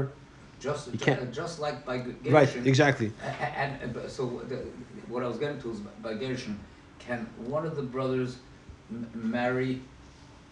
Just 0.59 0.91
you 0.93 0.99
can't- 0.99 1.31
just 1.33 1.59
like 1.59 1.85
by 1.85 1.97
Gershon. 1.99 2.31
Right, 2.33 2.55
exactly. 2.67 3.11
A- 3.23 3.27
a- 3.27 3.57
And, 3.61 3.95
uh, 3.97 4.07
so 4.07 4.41
the, 4.49 4.55
what 5.07 5.23
I 5.23 5.27
was 5.27 5.37
getting 5.37 5.61
to 5.61 5.71
is 5.71 5.79
by 6.01 6.13
Gershon, 6.15 6.59
can 6.99 7.27
one 7.37 7.65
of 7.65 7.75
the 7.75 7.83
brothers 7.83 8.37
m- 8.91 9.07
marry 9.13 9.81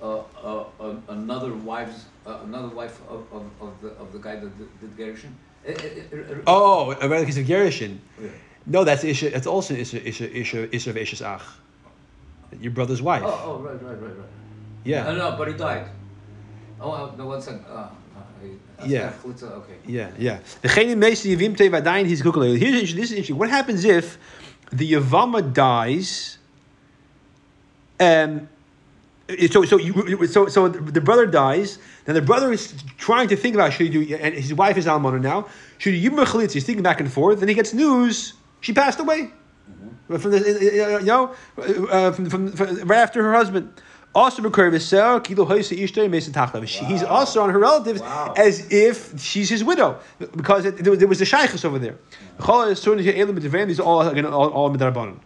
uh, 0.02 0.20
uh, 0.44 0.66
uh, 0.80 0.96
another 1.10 1.54
wife's 1.54 2.06
uh, 2.28 2.40
another 2.44 2.68
wife 2.76 3.00
of, 3.10 3.22
of, 3.32 3.44
of 3.62 3.74
the 3.82 3.90
of 4.02 4.12
the 4.14 4.20
guy 4.20 4.36
that 4.36 4.52
did, 4.82 4.98
Gershon? 4.98 5.36
Uh, 5.68 5.72
Oh, 6.48 6.92
a 7.02 7.08
relative 7.10 7.38
of 7.38 7.48
Gershon. 7.48 8.00
yeah. 8.22 8.30
No, 8.68 8.84
that's 8.84 9.04
Isha. 9.04 9.30
That's 9.30 9.48
also 9.48 9.74
Isha 9.74 10.00
Isha 10.08 10.28
Isha 10.42 10.76
Isha 10.76 10.90
of 10.90 10.98
Isha's 10.98 11.22
ach. 11.22 11.42
Your 12.60 12.72
brother's 12.72 13.02
wife. 13.02 13.24
Oh, 13.26 13.42
oh, 13.46 13.60
right, 13.64 13.82
right, 13.82 14.02
right, 14.02 14.18
right. 14.18 14.30
yeah. 14.84 15.04
No, 15.04 15.16
no, 15.16 15.38
but 15.38 15.48
he 15.48 15.54
died. 15.56 15.88
Oh, 16.80 16.92
uh, 16.92 17.12
no, 17.18 17.28
one 17.28 17.42
second. 17.42 17.66
Uh, 17.70 17.74
uh, 17.74 18.86
Yeah. 18.86 19.14
okay. 19.26 19.78
Yeah, 19.86 20.12
yeah. 20.18 20.40
Degene 20.62 20.96
meeste 20.98 21.26
Yevim 21.26 21.56
Teva 21.56 21.84
Dain, 21.84 22.06
he's. 22.06 22.22
Here's 22.22 22.94
this 22.94 23.06
is 23.06 23.12
interesting. 23.12 23.38
What 23.38 23.50
happens 23.50 23.86
if 23.86 24.18
the 24.72 24.94
Yavama 24.94 25.54
dies? 25.54 26.38
Um, 28.00 28.50
so 29.50 29.64
so 29.64 29.78
you 29.78 30.28
so 30.28 30.48
so 30.48 30.68
the 30.68 31.02
brother 31.02 31.26
dies. 31.26 31.80
Then 32.04 32.16
the 32.16 32.22
brother 32.22 32.52
is 32.52 32.74
trying 32.98 33.30
to 33.30 33.36
think 33.36 33.56
about 33.56 33.74
should 33.74 33.92
he 33.92 34.06
do, 34.06 34.16
and 34.16 34.36
his 34.36 34.54
wife 34.54 34.78
is 34.78 34.86
Almana 34.86 35.22
now. 35.22 35.48
Should 35.78 35.94
he 35.94 36.10
Yibum 36.10 36.26
Chalitza? 36.26 36.54
He's 36.54 36.66
thinking 36.66 36.84
back 36.84 37.00
and 37.00 37.12
forth. 37.12 37.40
Then 37.40 37.48
he 37.48 37.56
gets 37.56 37.74
news 37.74 38.34
she 38.66 38.74
passed 38.74 39.00
away. 39.00 39.30
From 40.08 40.32
the 40.32 40.38
uh, 40.38 41.00
you 41.00 41.06
know 41.06 41.36
uh, 41.58 42.12
from, 42.12 42.30
from, 42.30 42.52
from 42.52 42.68
right 42.88 43.00
after 43.00 43.22
her 43.24 43.34
husband. 43.34 43.72
Also, 44.16 44.42
He's 46.88 47.04
also 47.04 47.42
on 47.42 47.50
her 47.50 47.60
relatives 47.60 48.00
Wow. 48.02 48.34
as 48.38 48.72
if 48.72 49.20
she's 49.22 49.50
his 49.50 49.62
widow 49.64 50.00
because 50.38 50.64
it, 50.66 50.78
there, 50.78 51.08
was- 51.08 51.22
a 51.22 51.26
shaykhs 51.26 51.66
over 51.66 51.78
there. 51.78 51.96
These 52.40 53.80
are 53.80 53.84
all 53.84 54.02
again 54.08 54.26
all, 54.26 54.50
all 54.50 54.70
midrabanan. 54.74 55.20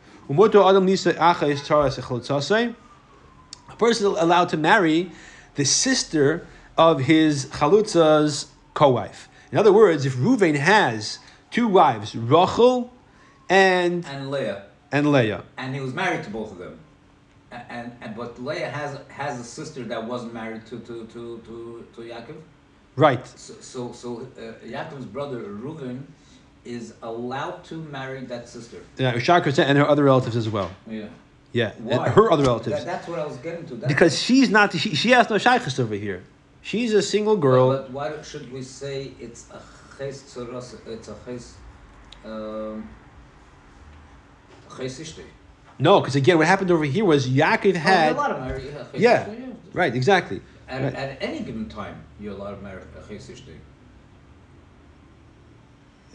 A 3.70 3.76
person 3.76 4.06
is 4.08 4.18
allowed 4.18 4.50
to 4.50 4.58
marry 4.58 5.12
the 5.56 5.66
sister 5.66 6.46
of 6.78 7.02
his 7.02 7.46
chalutza's 7.48 8.48
co-wife. 8.74 9.30
In 9.52 9.58
other 9.58 9.72
words, 9.74 10.06
if 10.06 10.16
Ruvain 10.16 10.56
has 10.56 11.20
two 11.52 11.68
wives, 11.68 12.16
Rachel 12.16 12.92
and 13.50 14.06
And 14.06 14.32
Leah. 14.32 14.64
and 14.92 15.12
Leah, 15.12 15.44
and 15.58 15.74
he 15.76 15.82
was 15.82 15.94
married 15.94 16.24
to 16.24 16.30
both 16.30 16.52
of 16.52 16.58
them. 16.58 16.80
And, 17.52 17.92
and 18.02 18.16
but 18.16 18.42
Leah 18.44 18.70
has 18.70 19.00
has 19.08 19.40
a 19.40 19.44
sister 19.44 19.84
that 19.86 20.04
wasn't 20.04 20.34
married 20.34 20.66
to 20.68 20.80
to 20.80 21.06
to 21.08 21.42
to, 21.46 21.88
to 21.96 22.02
Yaakov. 22.02 22.38
right? 22.96 23.26
So 23.28 23.54
so, 23.60 23.92
so 23.92 24.28
uh, 24.38 24.54
Yaakov's 24.66 25.06
brother 25.06 25.42
Reuven 25.42 26.04
is 26.66 26.94
allowed 27.02 27.64
to 27.66 27.76
marry 27.76 28.22
that 28.26 28.48
sister. 28.48 28.78
Yeah, 28.98 29.14
Ushakar 29.14 29.58
and 29.58 29.78
her 29.78 29.88
other 29.88 30.04
relatives 30.04 30.36
as 30.36 30.50
well. 30.50 30.70
Yeah. 30.88 31.08
Yeah, 31.52 31.72
Why? 31.80 32.06
and 32.06 32.14
her 32.14 32.32
other 32.32 32.44
relatives. 32.44 32.78
That, 32.78 32.86
that's 32.86 33.08
what 33.08 33.18
I 33.18 33.26
was 33.26 33.38
getting 33.38 33.66
to. 33.68 33.76
That, 33.76 33.88
because 33.88 34.22
she's 34.22 34.52
not, 34.52 34.72
she, 34.74 34.94
she 34.94 35.10
has 35.12 35.30
no 35.30 35.40
shaykhs 35.40 35.80
over 35.80 35.96
here. 35.96 36.22
She's 36.62 36.94
a 36.94 37.02
single 37.02 37.38
girl. 37.38 37.70
But 37.70 37.92
why 37.92 38.22
should 38.22 38.52
we 38.52 38.62
say 38.62 39.14
it's 39.20 39.50
a 39.50 39.60
ches 39.98 40.22
tzoros? 40.22 40.78
It's 40.86 41.08
a 41.08 41.16
ches. 41.26 41.56
Um, 42.24 42.88
ches 44.78 45.00
ishti. 45.00 45.24
No, 45.80 46.02
because 46.02 46.16
again, 46.16 46.38
what 46.38 46.48
happened 46.48 46.72
over 46.72 46.84
here 46.84 47.06
was 47.06 47.28
Yaakov 47.28 47.76
Oh, 47.76 47.80
had. 47.80 48.06
you're 48.10 48.16
allowed 48.16 48.34
to 48.34 48.40
marry 48.42 48.68
a 48.68 48.72
ches 48.72 48.88
Yeah. 48.94 49.30
Right, 49.74 49.96
exactly. 49.96 50.42
At, 50.68 50.84
Right. 50.84 50.94
at 50.94 51.18
any 51.22 51.40
given 51.40 51.70
time, 51.70 51.96
you're 52.20 52.34
allowed 52.34 52.56
to 52.56 52.62
marry 52.62 52.82
a 52.82 53.08
ches 53.08 53.30
ishti. 53.30 53.56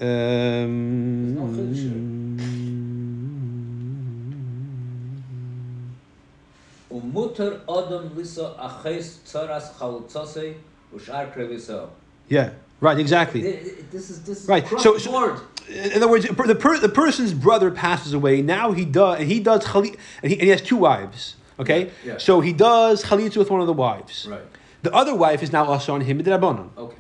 Um, 0.00 1.34
no 1.34 1.44
Umuter 6.90 7.60
odom 7.66 8.14
lisa 8.16 8.54
a 8.58 8.68
ches 8.82 9.20
chalutzase 9.26 10.54
ushar 10.94 11.32
krevisa. 11.34 11.88
yeah, 12.28 12.50
right, 12.84 12.98
exactly. 12.98 13.40
This 13.90 14.10
is 14.10 14.22
this 14.22 14.42
is 14.42 14.48
Right, 14.48 14.64
so- 14.68 14.94
the 14.94 15.00
so- 15.00 15.40
In 15.68 15.92
other 15.98 16.08
words, 16.12 16.26
the, 16.26 16.54
per, 16.64 16.78
the 16.78 16.88
person's 17.04 17.32
brother 17.46 17.70
passes 17.70 18.12
away. 18.12 18.42
Now 18.42 18.72
he 18.72 18.84
does, 18.84 19.18
and 19.20 19.26
he 19.34 19.40
does 19.40 19.64
chali, 19.64 19.90
and 20.22 20.30
he, 20.30 20.36
and 20.38 20.42
he 20.42 20.50
has 20.50 20.60
two 20.70 20.76
wives. 20.76 21.36
Okay, 21.58 21.80
Yeah, 21.84 21.90
yeah. 22.12 22.18
so 22.18 22.40
he 22.48 22.52
does 22.52 23.04
chalitza 23.04 23.36
with 23.38 23.50
one 23.50 23.60
of 23.60 23.66
the 23.72 23.72
wives. 23.86 24.26
Right. 24.30 24.42
The 24.82 24.92
other 24.92 25.14
wife 25.14 25.40
is 25.42 25.50
now 25.52 25.64
also 25.64 25.94
on 25.94 26.02
him. 26.02 26.18
Okay. 26.20 26.36
Right. 26.76 26.96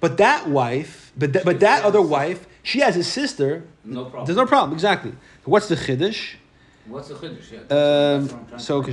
But 0.00 0.16
that 0.16 0.48
wife, 0.48 1.12
but 1.16 1.32
that, 1.34 1.44
but 1.44 1.60
that 1.60 1.84
other 1.84 2.02
wife, 2.02 2.40
she 2.62 2.80
has 2.80 2.96
a 2.96 3.04
sister. 3.04 3.50
No 3.84 4.04
problem. 4.04 4.24
There's 4.26 4.36
no 4.44 4.46
problem. 4.46 4.72
Exactly. 4.72 5.12
What's 5.44 5.68
the 5.68 5.76
chiddush? 5.76 6.20
What's 6.86 7.08
the 7.08 7.14
chiddush? 7.14 7.52
Yeah, 7.52 7.58
Um, 7.58 7.66
that's 7.68 8.32
what 8.32 8.40
I'm 8.40 8.46
trying 8.48 8.60
so, 8.60 8.76
okay, 8.78 8.92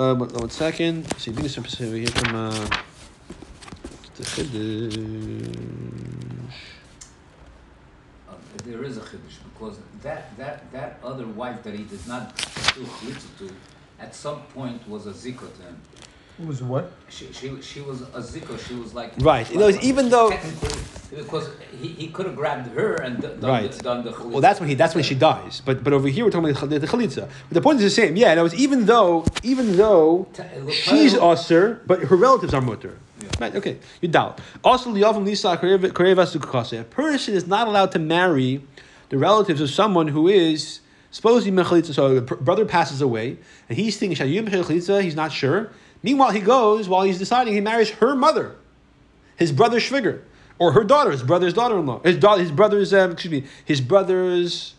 uh, 0.00 0.14
one 0.40 0.50
second. 0.50 0.96
See, 1.18 1.30
I 1.30 1.34
think 1.34 1.44
it's 1.46 1.54
supposed 1.54 1.76
to 1.78 1.90
be 1.92 2.00
here 2.00 2.08
from 2.08 2.34
uh, 2.34 2.66
the 4.22 4.42
chiddush. 4.42 5.56
Uh, 8.28 8.34
there 8.64 8.82
is 8.84 8.96
a 8.96 9.00
chiddush 9.00 9.38
because 9.52 9.78
that 10.02 10.36
that 10.36 10.70
that 10.72 10.98
other 11.04 11.26
wife 11.26 11.62
that 11.62 11.74
he 11.74 11.84
did 11.84 12.06
not 12.06 12.34
do 12.36 12.84
chalitza 12.84 13.38
to, 13.38 13.50
at 14.00 14.14
some 14.14 14.42
point 14.54 14.86
was 14.88 15.06
a 15.06 15.10
zika 15.10 15.40
to 15.56 15.62
him. 15.62 15.80
It 16.40 16.46
was 16.46 16.62
what? 16.62 16.90
She, 17.10 17.30
she, 17.32 17.60
she 17.60 17.80
was 17.82 18.00
a 18.00 18.20
zika. 18.20 18.58
She 18.66 18.74
was 18.74 18.94
like 18.94 19.12
Right. 19.18 19.48
You 19.52 19.58
know, 19.58 19.68
even 19.82 20.08
though- 20.08 20.30
because 21.14 21.50
he, 21.78 21.88
he 21.88 22.08
could 22.08 22.24
have 22.24 22.34
grabbed 22.34 22.68
her 22.70 22.94
and 22.94 23.20
d- 23.20 23.26
done 23.28 23.42
Right. 23.42 23.70
the, 23.70 23.82
done 23.82 24.02
the 24.02 24.12
chalitza. 24.12 24.30
Well, 24.30 24.40
that's 24.40 24.58
when 24.60 24.68
he. 24.70 24.74
That's 24.74 24.94
when 24.94 25.04
she 25.04 25.14
dies. 25.14 25.60
But 25.64 25.84
but 25.84 25.92
over 25.92 26.08
here 26.08 26.24
we're 26.24 26.30
talking 26.30 26.48
about 26.50 26.70
the, 26.70 26.78
the 26.78 26.86
chalitza. 26.86 27.28
But 27.48 27.54
the 27.54 27.60
point 27.60 27.76
is 27.80 27.84
the 27.84 27.90
same. 27.90 28.16
Yeah. 28.16 28.30
and 28.30 28.40
it 28.40 28.42
was 28.42 28.54
even 28.54 28.86
though 28.86 29.24
even 29.42 29.76
though 29.76 30.26
Ta- 30.32 30.44
look, 30.60 30.72
she's 30.72 31.12
Tyler- 31.12 31.32
usher, 31.32 31.80
but 31.86 32.00
her 32.04 32.16
relatives 32.16 32.54
are 32.54 32.62
mutter. 32.62 32.96
Right. 33.40 33.54
Okay. 33.54 33.78
You 34.00 34.08
doubt. 34.08 34.40
Also, 34.64 34.90
liyavam 34.92 35.24
lisa 35.24 35.56
kareva 35.56 36.26
sukase. 36.26 36.80
A 36.80 36.84
person 36.84 37.34
is 37.34 37.46
not 37.46 37.68
allowed 37.68 37.92
to 37.92 37.98
marry 37.98 38.62
the 39.08 39.18
relatives 39.18 39.60
of 39.60 39.70
someone 39.70 40.08
who 40.08 40.28
is 40.28 40.80
supposedly 41.10 41.52
mechalitza. 41.52 41.94
So 41.94 42.20
the 42.20 42.22
brother 42.22 42.64
passes 42.64 43.00
away, 43.00 43.38
and 43.68 43.78
he's 43.78 43.96
thinking 43.96 44.16
shayim 44.16 44.48
mechalitza. 44.48 45.02
He's 45.02 45.16
not 45.16 45.32
sure. 45.32 45.70
Meanwhile, 46.02 46.30
he 46.30 46.40
goes 46.40 46.88
while 46.88 47.02
he's 47.02 47.18
deciding. 47.18 47.54
He 47.54 47.60
marries 47.60 47.90
her 47.90 48.14
mother, 48.16 48.56
his 49.36 49.52
brother's 49.52 49.82
Shviger, 49.84 50.22
or 50.58 50.72
her 50.72 50.82
daughter, 50.82 51.12
his 51.12 51.22
brother's 51.22 51.54
daughter-in-law, 51.54 52.00
his 52.02 52.16
daughter, 52.16 52.42
his 52.42 52.50
brother's 52.50 52.92
um, 52.92 53.12
excuse 53.12 53.30
me, 53.30 53.48
his 53.64 53.80
brother's. 53.80 54.74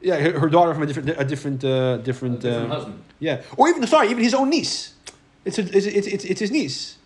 Yeah, 0.00 0.20
her, 0.20 0.38
her 0.40 0.48
daughter 0.50 0.74
from 0.74 0.82
a 0.82 0.86
different, 0.86 1.08
a 1.08 1.24
different, 1.24 1.64
uh, 1.64 1.98
a 1.98 2.02
different, 2.02 2.40
different 2.40 2.70
uh, 2.70 2.74
husband. 2.74 3.02
yeah, 3.20 3.40
or 3.56 3.68
even 3.68 3.86
sorry, 3.86 4.10
even 4.10 4.22
his 4.22 4.34
own 4.34 4.50
niece. 4.50 4.92
It's 5.46 5.58
a, 5.58 5.62
it's, 5.62 5.86
it's, 5.86 6.06
it's, 6.06 6.24
it's 6.24 6.40
his 6.40 6.50
niece. 6.50 6.98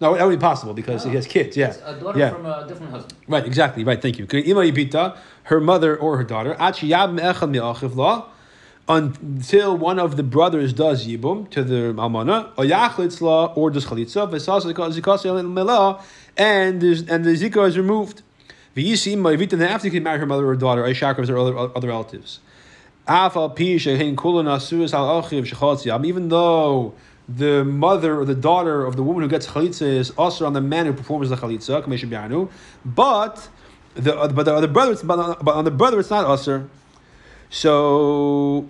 No, 0.00 0.16
that 0.16 0.24
would 0.26 0.38
be 0.38 0.40
possible 0.40 0.72
because 0.72 1.04
he 1.04 1.10
has 1.10 1.26
ah. 1.26 1.30
kids. 1.30 1.56
Yeah, 1.56 1.68
It's 1.68 1.82
a 1.84 2.00
daughter 2.00 2.18
yeah. 2.18 2.30
from 2.30 2.46
a 2.46 2.66
different 2.66 2.92
husband. 2.92 3.14
Right, 3.28 3.44
exactly. 3.44 3.84
Right, 3.84 4.00
thank 4.00 4.18
you. 4.18 4.26
Her 5.44 5.60
mother 5.60 5.96
or 5.96 6.16
her 6.16 6.24
daughter, 6.24 6.56
Achi 6.58 6.88
Yab 6.88 7.12
Me'echad 7.12 7.50
Me'achiv 7.50 7.94
La, 7.96 8.26
until 8.88 9.76
one 9.76 9.98
of 9.98 10.16
the 10.16 10.22
brothers 10.22 10.72
does 10.72 11.06
Yibum 11.06 11.50
to 11.50 11.62
the 11.62 11.92
Almana, 11.94 12.50
or 12.56 12.64
Yachlitz 12.64 13.20
La, 13.20 13.46
or 13.54 13.70
does 13.70 13.86
Chalitza, 13.86 14.30
Vesasa 14.30 14.72
Zikasa 14.72 15.52
Mela, 15.52 16.02
and, 16.36 16.82
and 16.82 17.24
the 17.24 17.30
Zika 17.30 17.68
is 17.68 17.76
removed. 17.76 18.22
V'yisi 18.74 19.12
Ima 19.12 19.30
Yibita, 19.30 19.50
then 19.50 19.62
after 19.68 19.86
you 19.86 19.92
can 19.92 20.02
marry 20.02 20.18
her 20.18 20.26
mother 20.26 20.46
or 20.46 20.56
daughter, 20.56 20.84
or 20.84 20.88
Shakras 20.88 21.28
or 21.28 21.36
other, 21.36 21.76
other 21.76 21.88
relatives. 21.88 22.40
Afal 23.06 23.54
Pi 23.54 23.74
Shehin 23.74 24.14
Kulon 24.14 24.46
Asuas 24.46 24.94
Al 24.94 25.22
Achiv 25.22 25.46
Shechatzi 25.46 26.04
even 26.06 26.28
though 26.28 26.94
the 27.36 27.64
mother 27.64 28.18
or 28.18 28.24
the 28.24 28.34
daughter 28.34 28.84
of 28.84 28.96
the 28.96 29.02
woman 29.02 29.22
who 29.22 29.28
gets 29.28 29.46
chalitza 29.46 29.82
is 29.82 30.10
also 30.12 30.46
on 30.46 30.52
the 30.52 30.60
man 30.60 30.86
who 30.86 30.92
performs 30.92 31.30
the 31.30 31.36
chalitza. 31.36 32.48
But 32.84 33.48
the 33.94 34.16
uh, 34.16 34.28
but 34.28 34.44
the 34.44 34.54
other 34.54 34.68
brother, 34.68 34.92
it's- 34.92 35.06
but 35.06 35.18
on, 35.54 35.64
the 35.64 35.70
brother, 35.70 36.00
it's 36.00 36.10
not 36.10 36.24
usher. 36.24 36.68
So 37.50 38.68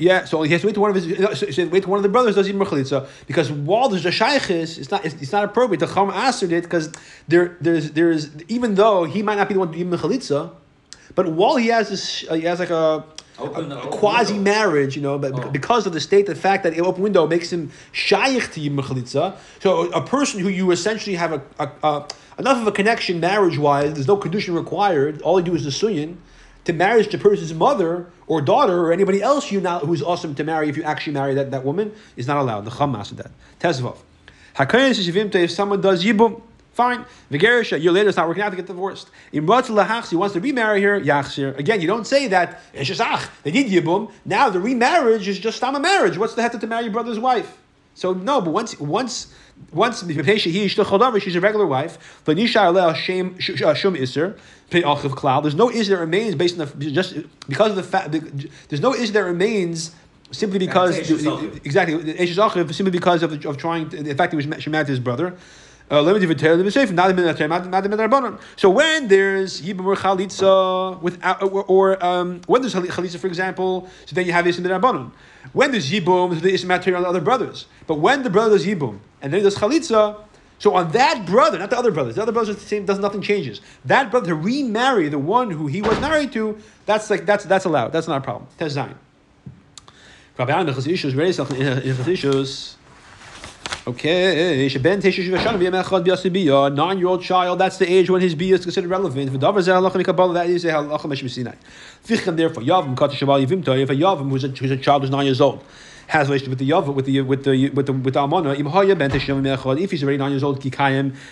Yeah, 0.00 0.24
so 0.24 0.40
he 0.42 0.52
has 0.52 0.62
to 0.62 0.66
wait 0.66 0.72
to 0.74 0.80
one 0.80 0.90
of 0.90 0.96
his. 0.96 1.54
So, 1.54 1.66
wait 1.68 1.82
to 1.82 1.90
one 1.90 1.98
of 1.98 2.02
the 2.02 2.08
brothers 2.08 2.34
does 2.34 2.48
even 2.48 2.58
chalitza 2.62 3.06
because 3.26 3.52
while 3.52 3.90
there's 3.90 4.06
a 4.06 4.10
shaykhis, 4.10 4.78
it's 4.78 4.90
not. 4.90 5.04
It's, 5.04 5.14
it's 5.16 5.30
not 5.30 5.44
appropriate. 5.44 5.80
The 5.80 5.86
chum 5.86 6.10
answered 6.10 6.52
it 6.52 6.64
because 6.64 6.90
there, 7.28 7.58
there's, 7.60 7.90
there's 7.90 8.30
even 8.44 8.76
though 8.76 9.04
he 9.04 9.22
might 9.22 9.34
not 9.34 9.48
be 9.48 9.54
the 9.54 9.60
one 9.60 9.70
to 9.72 9.76
him 9.78 9.90
chalitza, 9.90 10.52
but 11.14 11.28
while 11.28 11.56
he 11.56 11.66
has 11.66 11.90
this, 11.90 12.24
uh, 12.30 12.34
he 12.34 12.42
has 12.44 12.60
like 12.60 12.70
a. 12.70 13.04
Open- 13.40 13.72
a, 13.72 13.78
open 13.78 13.90
quasi 13.90 14.34
window. 14.34 14.50
marriage, 14.50 14.96
you 14.96 15.02
know, 15.02 15.18
but 15.18 15.32
Oh. 15.32 15.50
because 15.50 15.86
of 15.86 15.92
the 15.92 16.00
state, 16.00 16.26
the 16.26 16.34
fact 16.34 16.62
that 16.64 16.74
the 16.74 16.80
open 16.80 17.02
window 17.02 17.26
makes 17.26 17.52
him 17.52 17.70
shaykh 17.92 18.52
to 18.52 18.60
Yibn 18.60 19.36
So 19.62 19.90
a 19.92 20.00
person 20.02 20.40
who 20.40 20.48
you 20.48 20.70
essentially 20.70 21.16
have 21.16 21.32
a, 21.32 21.42
a, 21.58 21.70
a 21.82 22.06
enough 22.38 22.60
of 22.60 22.66
a 22.66 22.72
connection 22.72 23.20
marriage 23.20 23.58
wise, 23.58 23.94
there's 23.94 24.08
no 24.08 24.16
condition 24.16 24.54
required. 24.54 25.20
All 25.22 25.38
you 25.38 25.44
do 25.44 25.54
is 25.54 25.64
the 25.64 25.70
suyin 25.70 26.16
to 26.64 26.72
marriage 26.72 27.08
to 27.08 27.18
person's 27.18 27.54
mother 27.54 28.06
or 28.26 28.40
daughter 28.40 28.80
or 28.80 28.92
anybody 28.92 29.22
else 29.22 29.50
you 29.50 29.60
now 29.60 29.78
who's 29.80 30.02
awesome 30.02 30.34
to 30.34 30.44
marry 30.44 30.68
if 30.68 30.76
you 30.76 30.82
actually 30.82 31.12
marry 31.14 31.34
that, 31.34 31.50
that 31.50 31.64
woman 31.64 31.92
is 32.16 32.26
not 32.26 32.36
allowed. 32.36 32.64
The 32.64 32.70
Chum 32.70 32.94
asked 32.94 33.16
that. 33.16 33.30
Tezvav. 33.60 33.96
Hakayin 34.56 34.94
says 34.94 35.08
if 35.08 35.50
someone 35.50 35.80
does 35.80 36.04
yibum, 36.04 36.42
fine. 36.80 37.04
Vigerish, 37.30 37.72
a 37.72 37.78
year 37.78 37.92
later 37.92 38.08
it's 38.08 38.16
not 38.16 38.28
working 38.28 38.42
out 38.42 38.50
to 38.50 38.56
get 38.56 38.66
divorced. 38.66 39.10
In 39.32 39.46
lahachs, 39.46 40.08
he 40.08 40.16
wants 40.16 40.32
to 40.34 40.40
remarry 40.40 40.82
her, 40.82 40.98
yachsir. 40.98 41.48
Again, 41.58 41.78
you 41.82 41.86
don't 41.86 42.06
say 42.06 42.22
that 42.28 42.48
ach, 42.74 43.28
they 43.44 43.50
did 43.50 43.66
yibum. 43.74 44.10
Now 44.24 44.48
the 44.48 44.60
remarriage 44.60 45.26
is 45.28 45.38
just 45.38 45.62
a 45.62 45.78
marriage. 45.78 46.16
What's 46.16 46.34
the 46.34 46.42
heter 46.42 46.58
to 46.60 46.66
marry 46.66 46.84
your 46.84 46.92
brother's 46.92 47.18
wife? 47.18 47.50
So 47.94 48.14
no, 48.14 48.40
but 48.40 48.52
once 48.52 48.70
once 48.80 49.34
once 49.72 49.96
she's 50.00 51.36
a 51.36 51.40
regular 51.48 51.66
wife, 51.66 52.22
the 52.24 52.34
nisha 52.34 52.94
shame 52.94 53.38
shum 53.38 53.94
iser 53.94 54.38
pei 54.70 54.82
achiv 54.82 55.12
klal. 55.20 55.42
There's 55.42 55.54
no 55.54 55.68
is 55.68 55.88
that 55.88 55.98
remains 55.98 56.34
based 56.34 56.58
on 56.58 56.66
the 56.66 56.90
just 56.90 57.10
because 57.46 57.70
of 57.70 57.76
the 57.76 57.82
fact. 57.82 58.12
There's 58.68 58.80
no 58.80 58.94
is 58.94 59.12
that 59.12 59.24
remains 59.34 59.94
simply 60.32 60.58
because 60.58 60.96
That's 60.96 61.10
Eshes 61.10 61.24
Achiv. 61.24 61.66
exactly 61.66 62.72
simply 62.72 62.92
because 62.92 63.22
of, 63.22 63.44
of 63.44 63.56
trying 63.56 63.88
to, 63.90 64.02
the 64.02 64.14
fact 64.14 64.30
that 64.30 64.40
he 64.40 64.48
was 64.48 64.62
she 64.62 64.70
married 64.70 64.86
to 64.86 64.92
his 64.92 65.00
brother. 65.00 65.36
Uh, 65.90 66.02
the 66.02 66.18
the 66.20 66.34
the 66.34 68.38
So 68.54 68.70
when 68.70 69.08
there's 69.08 69.60
yibum 69.60 69.86
or 69.86 69.96
chalitza 69.96 71.02
without 71.02 71.42
or, 71.42 71.64
or 71.64 72.04
um, 72.04 72.42
when 72.46 72.62
there's 72.62 72.74
chalitza, 72.74 73.18
for 73.18 73.26
example, 73.26 73.90
so 74.06 74.14
then 74.14 74.24
you 74.24 74.32
have 74.32 74.44
the 74.44 74.52
rabbanon. 74.52 75.10
When 75.52 75.72
there's 75.72 75.90
yibum, 75.90 76.40
there's 76.40 76.64
material 76.64 76.98
on 76.98 77.02
the 77.02 77.08
other 77.08 77.20
brothers. 77.20 77.66
But 77.88 77.96
when 77.96 78.22
the 78.22 78.30
brother 78.30 78.56
does 78.56 78.64
yibum 78.64 79.00
and 79.20 79.32
then 79.32 79.40
he 79.40 79.42
does 79.42 79.56
chalitza, 79.56 80.22
so 80.60 80.74
on 80.74 80.92
that 80.92 81.26
brother, 81.26 81.58
not 81.58 81.70
the 81.70 81.78
other 81.78 81.90
brothers, 81.90 82.14
the 82.14 82.22
other 82.22 82.30
brothers 82.30 82.54
the 82.54 82.62
same. 82.62 82.84
Does 82.84 83.00
nothing 83.00 83.22
changes. 83.22 83.60
That 83.84 84.12
brother 84.12 84.28
to 84.28 84.36
remarry 84.36 85.08
the 85.08 85.18
one 85.18 85.50
who 85.50 85.66
he 85.66 85.82
was 85.82 86.00
married 86.00 86.30
to, 86.34 86.56
that's 86.86 87.10
like 87.10 87.26
that's 87.26 87.44
that's 87.46 87.64
allowed. 87.64 87.90
That's 87.90 88.06
not 88.06 88.18
a 88.18 88.20
problem. 88.20 88.48
That's 88.58 88.74
Zion. 88.74 88.96
Okay, 93.86 94.68
nine-year-old 96.74 97.22
child. 97.22 97.58
That's 97.58 97.78
the 97.78 97.90
age 97.90 98.10
when 98.10 98.20
his 98.20 98.34
biyah 98.34 98.52
is 98.52 98.62
considered 98.62 98.90
relevant. 98.90 99.32
Therefore 99.40 99.62
Yavim 102.62 102.94
Kata 102.94 103.16
Shaval 103.16 103.46
Yivimta. 103.46 103.78
If 103.80 103.88
a 103.88 103.94
Yavim 103.94 104.28
who's 104.28 104.44
a, 104.44 104.48
who's 104.48 104.70
a 104.70 104.76
child 104.76 105.02
who's 105.02 105.10
nine 105.10 105.24
years 105.24 105.40
old 105.40 105.64
has 106.08 106.28
a 106.28 106.30
relationship 106.30 106.50
with 106.50 106.58
the 106.58 106.68
Yav 106.68 106.94
with 106.94 107.06
the 107.06 107.22
with 107.22 107.44
the 107.44 107.70
with 107.70 107.86
the 107.86 107.92
with 107.92 108.12
the 108.14 108.20
B'Yamechad. 108.20 109.80
If 109.80 109.90
he's 109.90 110.02
already 110.02 110.18
nine 110.18 110.32
years 110.32 110.42
old, 110.42 110.60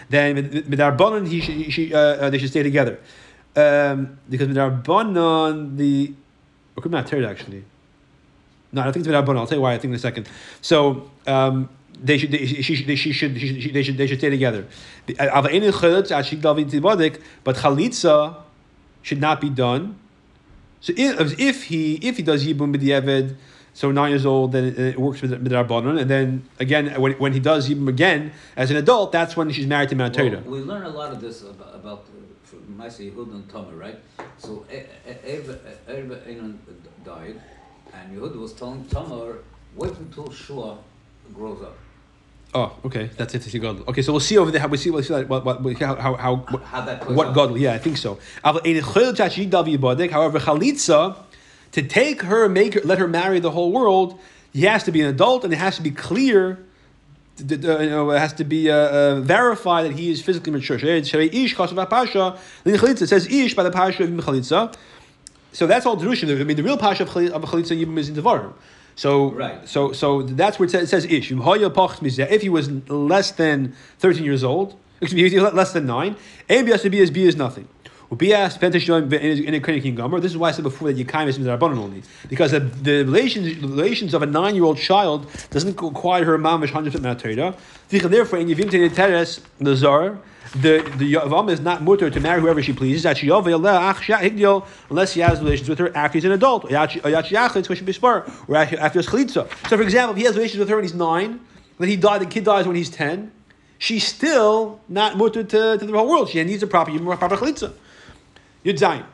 then 0.09 1.27
he 1.27 1.41
should, 1.41 1.55
he 1.55 1.71
should, 1.71 1.93
uh, 1.93 1.97
uh, 1.99 2.31
they 2.31 2.39
should 2.39 2.49
stay 2.51 2.63
together. 2.63 2.99
Um, 3.57 4.19
because 4.31 4.49
with 4.49 4.57
Arbanon 4.57 5.77
the 5.77 6.15
or 6.77 6.83
could 6.83 6.93
not 6.93 7.13
actually. 7.13 7.65
No, 8.71 8.83
I 8.83 8.93
think 8.93 9.07
it's 9.07 9.15
Rabbanon. 9.15 9.39
I'll 9.39 9.47
tell 9.47 9.59
you 9.59 9.63
why. 9.63 9.75
I 9.75 9.79
think 9.79 9.91
in 9.93 9.97
a 9.97 9.99
second. 9.99 10.29
So 10.61 11.11
um, 11.27 11.69
they 12.03 12.19
should, 12.19 12.31
they, 12.33 12.47
she, 12.47 12.85
they, 12.85 12.95
she 12.95 13.13
should, 13.13 13.39
she, 13.39 13.61
she- 13.61 13.71
they 13.71 13.83
should, 13.83 13.97
they 13.97 14.07
should 14.07 14.19
stay 14.19 14.31
together. 14.31 14.67
The- 15.07 15.19
aber 15.35 15.49
eine 15.51 15.73
chalitza, 15.73 16.17
als 16.17 16.27
sheik 16.27 16.41
David 16.41 16.69
tibodik, 16.69 17.21
But 17.45 17.57
chalitza 17.57 18.37
should 19.03 19.21
not 19.21 19.41
be 19.41 19.51
done. 19.51 19.99
So 20.81 20.93
if, 20.97 21.39
if 21.41 21.65
he 21.65 21.95
if 21.97 22.17
he 22.17 22.23
does 22.23 22.47
yibum 22.47 22.75
b'diavad, 22.75 23.35
so 23.75 23.91
nine 23.91 24.11
years 24.11 24.27
old, 24.27 24.53
then 24.53 24.65
it, 24.77 24.99
works 24.99 25.23
with 25.23 25.33
Rabbanon, 25.33 26.01
and 26.01 26.11
then 26.11 26.49
again 26.61 27.01
when, 27.01 27.13
when 27.13 27.33
he 27.33 27.41
does 27.41 27.69
yibum 27.69 27.89
again 27.89 28.33
as 28.57 28.71
an 28.71 28.77
adult, 28.77 29.11
that's 29.13 29.37
when 29.37 29.51
she's 29.51 29.67
married 29.67 29.89
to 29.89 29.97
Mount 29.97 30.17
Well, 30.17 30.41
we 30.47 30.61
learn 30.61 30.83
a 30.83 30.89
lot 30.89 31.13
of 31.13 31.21
this 31.21 31.43
about, 31.43 31.75
about 31.75 32.05
uh, 32.79 32.85
Yehud 32.85 33.33
and 33.33 33.49
Tamar, 33.51 33.75
right? 33.75 33.99
So 34.39 34.65
Erva 34.71 35.59
Einon 36.29 36.59
died, 37.05 37.41
and 37.93 38.17
Yehud 38.17 38.37
was 38.37 38.53
telling 38.53 38.85
Tamar, 38.87 39.39
wait 39.75 39.93
until 39.99 40.31
Shua 40.31 40.79
grows 41.35 41.63
up. 41.63 41.77
Oh, 42.55 42.73
okay, 42.87 43.11
that's 43.17 43.35
it. 43.35 43.43
Gadol. 43.53 43.85
Okay, 43.89 44.01
so 44.01 44.13
we'll 44.13 44.21
see 44.21 44.39
over 44.39 44.51
there. 44.51 44.61
How 44.61 44.69
we 44.69 44.79
see, 44.79 44.89
we'll 44.91 45.03
see 45.03 45.13
like, 45.13 45.29
what, 45.29 45.45
what, 45.45 45.79
how, 45.79 45.95
how, 45.97 46.15
how, 46.15 46.37
what, 46.37 46.63
How 46.63 46.81
that 46.81 47.03
plays 47.03 47.17
what. 47.17 47.57
Yeah, 47.59 47.75
I 47.75 47.79
think 47.79 47.99
so. 47.99 48.19
Aber 48.43 48.61
in 48.65 48.83
Chayil 48.83 49.15
Tashi 49.15 49.47
Davi 49.49 49.77
Yibadek, 49.77 50.11
However, 50.11 50.41
Chalitza, 50.41 51.17
to 51.73 51.83
take 51.83 52.23
her, 52.23 52.49
make 52.49 52.75
her, 52.75 52.81
let 52.85 52.99
her 52.99 53.07
marry 53.07 53.39
the 53.39 53.51
whole 53.51 53.71
world, 53.71 54.19
he 54.55 54.63
has 54.63 54.83
to 54.85 54.93
be 54.93 55.03
an 55.03 55.09
adult 55.09 55.45
and 55.45 55.53
it 55.53 55.57
has 55.57 55.77
to 55.77 55.83
be 55.83 55.91
clear. 55.91 56.59
uh, 57.39 57.45
You 57.55 57.91
know, 57.91 58.11
it 58.13 58.19
has 58.19 58.33
to 58.35 58.45
be 58.45 58.71
uh, 58.71 58.75
uh, 58.77 59.21
verified 59.21 59.85
that 59.85 59.93
he 59.93 60.11
is 60.11 60.23
physically 60.23 60.51
mature. 60.51 60.79
Sharei- 60.79 61.03
Sharei 61.03 61.33
Ish 61.33 61.55
Chasav 61.55 61.91
Pasha. 61.91 62.39
Then 62.65 62.79
Chalitza 62.79 63.03
it 63.03 63.09
says 63.09 63.27
Ish 63.27 63.55
by 63.55 63.63
the 63.63 63.71
Pasha 63.71 64.05
of 64.05 64.11
Chalitza. 64.11 64.75
So 65.53 65.67
that's 65.67 65.85
all 65.85 65.99
Drushin. 65.99 66.41
I 66.41 66.45
mean, 66.45 66.57
the 66.57 66.63
real 66.63 66.79
Pasha 66.79 67.03
of 67.03 67.11
Chalitza 67.11 67.33
of 67.33 67.43
Chalitza 67.43 67.99
is 67.99 68.09
in 68.09 68.15
Devarim. 68.17 68.55
So, 68.99 69.31
Right. 69.31 69.69
so, 69.69 69.93
so 69.93 70.23
that's 70.23 70.59
where 70.59 70.67
it 70.67 70.89
says, 70.89 71.05
Ish. 71.05 71.31
If 71.31 72.43
he 72.43 72.49
was 72.49 72.71
less 72.91 73.31
than 73.31 73.73
13 74.01 74.25
years 74.25 74.43
old, 74.43 74.75
excuse 75.01 75.33
me, 75.33 75.39
less 75.39 75.73
than 75.73 75.87
9, 75.87 76.17
A, 76.49 76.63
B, 76.63 76.73
S, 76.73 76.83
B 76.83 76.99
is 76.99 77.13
B 77.13 77.25
is 77.25 77.37
nothing. 77.37 77.69
This 78.11 78.33
is 78.33 78.59
why 80.39 80.49
I 80.49 80.53
said 80.53 80.63
before 80.63 80.91
that 80.91 81.07
Yekayim 81.07 81.29
is 81.29 81.39
Rabbanon 81.39 81.79
only. 81.79 82.03
Because 82.29 82.53
the, 82.53 82.61
the 82.61 83.05
relations, 83.05 83.61
the 83.61 83.69
relations 83.69 84.15
of 84.15 84.23
a 84.23 84.27
nine 84.27 84.55
year 84.55 84.65
old 84.65 84.79
child 84.79 85.31
doesn't 85.51 85.79
require 85.81 86.25
her 86.25 86.39
mamish 86.39 86.69
100% 86.69 86.91
Matera. 87.01 87.55
Therefore, 87.89 88.39
in 88.39 88.49
Yevim 88.49 88.95
Teres, 88.95 89.41
the 89.59 89.77
Zar, 89.77 90.19
the 90.55 90.79
the 90.97 91.13
Yavam 91.15 91.51
is 91.51 91.61
not 91.61 91.83
mutter 91.83 92.09
to 92.09 92.21
marry 92.21 92.41
whoever 92.41 92.63
she 92.63 92.73
pleases. 92.73 93.05
Unless 93.05 95.13
he 95.13 95.21
has 95.21 95.41
relations 95.41 95.69
with 95.69 95.79
her 95.79 95.95
after 95.95 96.17
he's 96.17 96.25
an 96.25 96.33
adult. 96.33 96.65
Or 96.65 96.75
after 96.75 96.95
he's 96.95 97.03
chalitza. 99.07 99.69
So, 99.69 99.77
for 99.77 99.83
example, 99.83 100.13
if 100.13 100.17
he 100.17 100.25
has 100.25 100.35
relations 100.35 100.59
with 100.59 100.71
her 100.71 100.77
when 100.77 100.85
he's 100.85 100.95
nine, 100.95 101.41
then 101.79 101.89
he 101.89 101.97
died. 101.97 102.23
The 102.23 102.27
kid 102.27 102.45
dies 102.45 102.67
when 102.67 102.77
he's 102.77 102.89
ten. 102.89 103.33
She's 103.77 104.07
still 104.07 104.81
not 104.89 105.19
mutter 105.19 105.45
to, 105.45 105.77
to 105.77 105.87
the 105.87 105.93
whole 105.93 106.09
world. 106.09 106.31
She 106.31 106.43
needs 106.43 106.63
a 106.63 106.67
proper 106.67 106.99
proper 106.99 107.37
chalitza. 107.37 107.75
Yud 108.69 108.79
Zayin. 108.79 109.07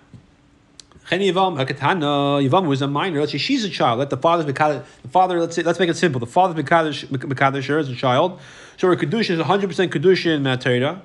Yivam, 1.10 1.60
a 1.60 1.64
katana, 1.64 2.06
Yivam 2.06 2.66
was 2.66 2.82
a 2.82 2.88
minor. 2.88 3.20
Let's 3.20 3.30
say 3.30 3.38
she's 3.38 3.62
a 3.62 3.70
child. 3.70 4.00
Let 4.00 4.10
the 4.10 4.16
father's. 4.16 4.46
The 4.46 4.84
father, 5.10 5.38
let's 5.38 5.54
say, 5.54 5.62
let's 5.62 5.78
make 5.78 5.88
it 5.88 5.96
simple. 5.96 6.18
The 6.18 6.26
father's 6.26 6.64
mekadosh, 6.64 7.06
mekadosh 7.06 7.78
as 7.78 7.88
a 7.88 7.94
child. 7.94 8.40
So 8.78 8.88
her 8.88 8.96
kedusha 8.96 9.30
is 9.30 9.38
100 9.38 9.68
percent 9.68 9.92
kedusha 9.92 10.34
in 10.34 10.42
Matera. 10.42 11.02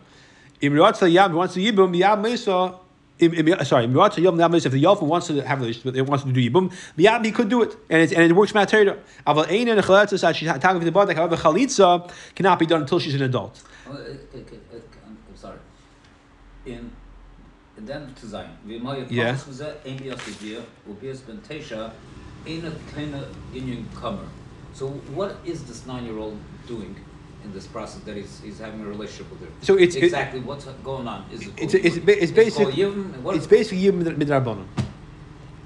Im 0.61 0.73
Ratza 0.73 1.11
Yam 1.11 1.33
wants 1.33 1.53
to 1.53 1.59
yibum 1.59 1.95
Yam 1.95 2.21
Mesa. 2.23 2.75
Sorry, 3.65 3.83
Im 3.85 3.95
Yam 3.95 4.39
Yam. 4.39 4.55
If 4.55 4.63
the 4.63 4.81
Yalfin 4.81 5.03
wants 5.03 5.27
to 5.27 5.41
have 5.41 5.59
relations, 5.59 5.83
but 5.83 5.95
it 5.95 6.07
wants 6.07 6.23
to 6.23 6.31
do 6.31 6.49
yibum, 6.49 6.73
Yam 6.95 7.23
he 7.23 7.31
could 7.31 7.49
do 7.49 7.61
it, 7.61 7.75
and 7.89 8.01
it 8.01 8.11
and 8.13 8.23
it 8.23 8.33
works 8.33 8.53
Matera. 8.53 8.97
Aval 9.27 9.47
Ein 9.51 9.67
and 9.67 9.81
Chaletza 9.81 10.17
said 10.17 10.35
she's 10.35 10.47
talking 10.47 10.79
the 10.79 10.91
body. 10.91 11.13
However, 11.13 11.35
Chalitza 11.35 12.09
cannot 12.33 12.57
be 12.57 12.65
done 12.65 12.81
until 12.81 12.97
she's 12.97 13.13
an 13.13 13.21
adult. 13.21 13.61
I'm 13.85 13.97
sorry. 15.35 15.59
In 16.65 16.91
then 17.87 18.13
to 18.19 18.27
Zion. 18.27 18.49
V'moya 18.67 19.05
Yeah. 19.09 19.33
Pachas 19.33 19.45
V'zeh 19.49 19.75
Ein 19.85 19.97
B'yas 19.99 20.17
V'zeh 20.19 20.63
U'b'yas 20.89 21.25
Ben 21.25 21.37
Tesha 21.47 21.91
Ein 22.47 22.65
a 22.65 22.71
Kleine 22.91 23.23
Inyan 23.53 23.83
Kamer. 23.93 24.27
So 24.73 24.87
what 25.13 25.35
is 25.45 25.63
this 25.63 25.85
nine-year-old 25.85 26.37
doing 26.67 26.95
in 27.43 27.53
this 27.53 27.67
process 27.67 28.01
that 28.03 28.15
he's, 28.15 28.39
he's 28.43 28.59
having 28.59 28.81
a 28.81 28.85
relationship 28.85 29.29
with 29.31 29.41
her? 29.41 29.47
So 29.61 29.75
it's- 29.75 29.95
it- 29.95 30.03
exactly 30.03 30.39
what's 30.41 30.65
going 30.83 31.07
on. 31.07 31.25
Is 31.31 31.41
it 31.47 31.53
It's 31.57 31.73
it's, 31.73 31.97
it's 31.97 32.31
basically 32.31 32.81
it's 32.81 33.37
is- 33.37 33.47
basically 33.47 33.83
Yibum 33.83 34.03
midrabanon. 34.15 34.65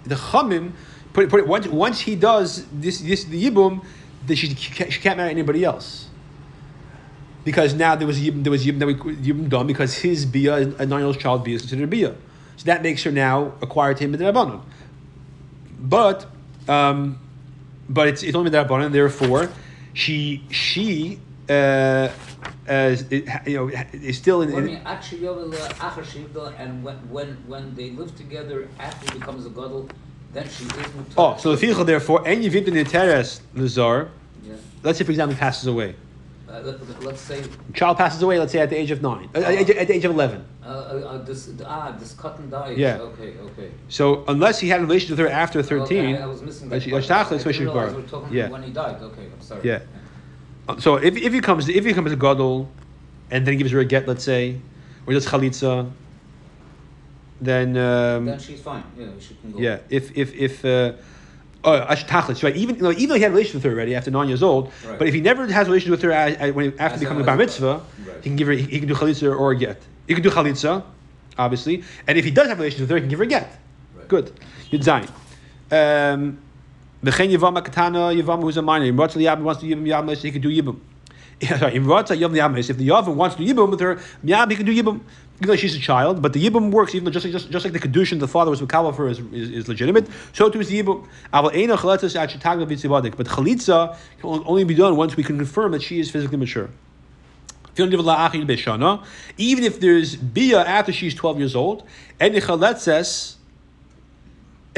The 0.05 0.15
Chamim 0.15 0.71
put 1.13 1.25
it, 1.25 1.29
put 1.29 1.39
it 1.39 1.47
once 1.47 1.67
once 1.67 1.99
he 2.01 2.15
does 2.15 2.65
this 2.73 2.99
this 2.99 3.23
the 3.25 3.41
Yibum, 3.49 3.83
that 4.27 4.35
she, 4.37 4.47
she 4.55 4.99
can't 5.01 5.17
marry 5.17 5.29
anybody 5.31 5.63
else. 5.63 6.07
Because 7.43 7.73
now 7.73 7.95
there 7.95 8.07
was 8.07 8.19
Yibum, 8.19 8.43
there 8.43 8.51
was 8.51 8.65
Yibum, 8.65 8.79
that 8.79 8.87
we, 8.87 8.95
Yibum 8.95 9.49
done 9.49 9.67
because 9.67 9.95
his 9.95 10.25
bia, 10.25 10.55
a 10.55 10.85
nine-year-old 10.85 11.19
child 11.19 11.43
bia 11.43 11.55
is 11.55 11.61
considered 11.61 11.83
a 11.83 11.87
bia. 11.87 12.15
So 12.57 12.65
that 12.65 12.83
makes 12.83 13.03
her 13.03 13.11
now 13.11 13.53
acquired 13.61 13.97
to 13.97 14.03
him 14.05 14.13
midrabanon. 14.13 14.61
But 15.79 16.25
Um, 16.67 17.19
but 17.89 18.07
it's 18.07 18.23
it's 18.23 18.35
only 18.35 18.49
that 18.51 18.71
and 18.71 18.95
therefore 18.95 19.49
she 19.93 20.43
she 20.49 21.19
uh, 21.49 21.53
uh, 21.53 22.09
it, 23.09 23.27
you 23.45 23.57
know 23.57 23.69
is 23.91 24.17
still 24.17 24.41
in, 24.41 24.53
in 24.53 24.65
mean, 24.65 24.81
actually, 24.85 25.21
Yovel, 25.21 25.53
Achar 25.53 26.03
Shivda, 26.03 26.57
and 26.57 26.83
when, 26.83 26.95
when, 27.09 27.37
when 27.47 27.75
they 27.75 27.89
live 27.91 28.15
together 28.15 28.69
after 28.79 29.11
he 29.11 29.19
becomes 29.19 29.45
a 29.45 29.49
gadol, 29.49 29.89
then 30.31 30.47
she 30.47 30.63
is 30.63 30.71
mutar. 30.71 31.13
oh 31.17 31.37
so 31.37 31.55
the 31.55 31.67
fichel 31.67 31.85
therefore 31.85 32.25
and 32.25 32.43
you 32.43 32.49
vip 32.49 32.67
in 32.67 32.73
the 32.73 32.83
teres 32.83 33.41
Yeah. 33.55 34.55
let's 34.83 34.97
say 34.97 35.05
for 35.05 35.11
example 35.11 35.37
passes 35.37 35.67
away 35.67 35.95
Uh, 36.53 36.59
let, 36.61 37.03
let's 37.03 37.19
say 37.19 37.43
child 37.73 37.97
passes 37.97 38.21
away 38.21 38.37
let's 38.37 38.51
say 38.51 38.59
at 38.59 38.69
the 38.69 38.77
age 38.77 38.91
of 38.91 39.01
nine 39.01 39.27
uh, 39.33 39.39
at, 39.39 39.67
at 39.71 39.87
the 39.87 39.93
age 39.95 40.05
of 40.05 40.11
11 40.11 40.45
uh, 40.63 40.67
uh, 40.67 40.69
uh, 40.69 41.17
this 41.23 41.49
ah 41.65 41.91
this 41.99 42.13
cotton 42.13 42.47
died. 42.49 42.77
Yeah. 42.77 42.99
Okay. 43.09 43.33
Okay. 43.47 43.71
so 43.89 44.23
unless 44.27 44.59
he 44.59 44.69
had 44.69 44.79
a 44.79 44.83
relationship 44.83 45.17
with 45.17 45.25
her 45.27 45.33
after 45.43 45.63
13 45.63 45.81
Okay, 45.81 46.17
I, 46.17 46.23
I 46.23 46.25
was 46.27 46.41
missing 46.43 46.69
that. 46.69 46.83
she- 46.83 46.93
I 46.93 46.99
didn't 47.01 47.39
she's 47.41 47.59
realize 47.59 47.91
born. 47.91 48.03
we're 48.03 48.07
talking 48.07 48.33
Yeah. 48.37 48.49
when 48.49 48.63
he 48.63 48.71
died. 48.71 49.01
Okay. 49.01 49.25
I'm 49.33 49.41
sorry. 49.41 49.61
Yeah. 49.63 49.79
So 50.79 50.95
if, 50.95 51.17
if 51.17 51.33
he 51.33 51.41
comes 51.41 51.67
if 51.67 51.75
he 51.75 51.91
becomes 51.93 52.11
a 52.11 52.15
gadol, 52.15 52.69
and 53.31 53.45
then 53.45 53.53
he 53.53 53.57
gives 53.57 53.71
her 53.71 53.79
a 53.79 53.85
get, 53.85 54.07
let's 54.07 54.23
say, 54.23 54.61
or 55.05 55.13
does 55.13 55.25
chalitza, 55.25 55.91
then 57.41 57.75
um, 57.75 58.25
Then 58.25 58.39
she's 58.39 58.61
fine. 58.61 58.83
Yeah, 58.97 59.07
she 59.19 59.33
can 59.35 59.51
go. 59.51 59.59
yeah, 59.59 59.79
if 59.89 60.15
if 60.15 60.33
if 60.35 60.63
uh, 61.63 61.69
oh 61.69 61.91
ash 61.91 62.05
tachlis 62.05 62.43
right, 62.43 62.55
even 62.55 62.75
you 62.75 62.81
know, 62.81 62.91
even 62.91 63.09
though 63.09 63.15
he 63.15 63.21
had 63.21 63.31
a 63.31 63.33
relationship 63.33 63.63
with 63.63 63.63
her 63.65 63.71
already 63.71 63.95
after 63.95 64.11
nine 64.11 64.27
years 64.27 64.43
old, 64.43 64.71
Right. 64.85 64.99
but 64.99 65.07
if 65.07 65.13
he 65.13 65.21
never 65.21 65.45
has 65.47 65.67
a 65.67 65.69
relationship 65.71 65.91
with 65.91 66.01
her 66.03 66.11
as, 66.11 66.35
as, 66.37 66.53
when, 66.53 66.71
after 66.79 66.95
As 66.95 66.99
becoming 66.99 67.23
a- 67.23 67.25
bar 67.25 67.37
mitzvah, 67.37 67.81
right. 68.05 68.17
he 68.17 68.29
can 68.29 68.35
give 68.35 68.47
her 68.47 68.53
he, 68.53 68.63
he 68.63 68.79
can 68.79 68.87
do 68.87 68.95
chalitza 68.95 69.37
or 69.37 69.51
a 69.51 69.55
get. 69.57 69.81
He 70.07 70.13
can 70.13 70.23
do 70.23 70.29
chalitza, 70.29 70.83
obviously, 71.37 71.83
and 72.07 72.17
if 72.17 72.25
he 72.25 72.31
does 72.31 72.47
have 72.47 72.57
a 72.59 72.61
relationship 72.61 72.83
with 72.83 72.89
her, 72.91 72.95
he 72.97 73.01
can 73.01 73.09
give 73.09 73.19
her 73.19 73.25
a 73.25 73.27
get. 73.27 73.57
Right. 73.95 74.07
Good. 74.07 74.31
Yud 74.71 74.83
zayin. 74.83 75.09
Um, 75.71 76.39
V'chein 77.03 77.29
Yivam 77.35 77.63
Katana 77.63 77.99
Yivam 78.13 78.41
who's 78.41 78.57
a 78.57 78.61
minor. 78.61 78.85
If 78.85 78.95
Ratza 78.95 79.21
Yabim 79.21 79.41
wants 79.41 79.61
to 79.61 79.67
Yibam 79.67 79.85
Yabim, 79.85 80.15
he 80.17 80.31
can 80.31 80.41
do 80.41 80.49
Yibam. 80.49 80.79
Yeah, 81.41 81.57
sorry, 81.59 81.75
if 81.75 81.83
Ratza 81.83 82.17
Yabim 82.17 82.35
Yabim, 82.37 82.57
if 82.69 82.77
the 82.77 82.87
Yavim 82.87 83.15
wants 83.15 83.35
to 83.35 83.45
do 83.45 83.53
Yibam 83.53 83.69
with 83.71 83.79
her, 83.81 83.95
Yabim 84.25 84.51
he 84.51 84.55
can 84.57 84.65
do 84.65 84.73
Yibam. 84.83 85.01
Even 85.43 85.55
though 85.55 85.57
she's 85.57 85.75
a 85.75 85.79
child, 85.79 86.21
but 86.21 86.31
the 86.31 86.41
Yibam 86.41 86.71
works, 86.71 86.95
even 86.95 87.03
though 87.03 87.11
just 87.11 87.25
like, 87.25 87.33
just, 87.33 87.51
just 87.51 87.65
like 87.65 87.73
the 87.73 87.79
Kedushin 87.79 88.17
the 88.17 88.29
father 88.29 88.49
was 88.49 88.61
Makabal 88.61 88.95
for 88.95 89.09
is, 89.09 89.19
is, 89.19 89.49
is 89.49 89.67
legitimate, 89.67 90.07
so 90.31 90.49
too 90.49 90.61
is 90.61 90.69
the 90.69 90.81
B'tzivadik. 90.81 93.17
But 93.17 93.27
Chalitza 93.27 93.97
can 94.21 94.43
only 94.45 94.63
be 94.63 94.73
done 94.73 94.95
once 94.95 95.17
we 95.17 95.23
can 95.23 95.35
confirm 95.35 95.73
that 95.73 95.81
she 95.81 95.99
is 95.99 96.09
physically 96.09 96.37
mature. 96.37 96.69
Even 97.75 99.65
if 99.65 99.81
there's 99.81 100.15
Bia 100.15 100.63
after 100.63 100.93
she's 100.93 101.13
12 101.13 101.39
years 101.39 101.57
old, 101.57 101.83
in 102.21 102.33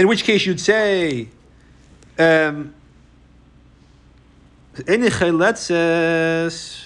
which 0.08 0.24
case 0.24 0.48
you'd 0.48 0.60
say, 0.60 1.28
um, 2.18 2.74
any 4.88 5.10
chayletzes. 5.10 6.86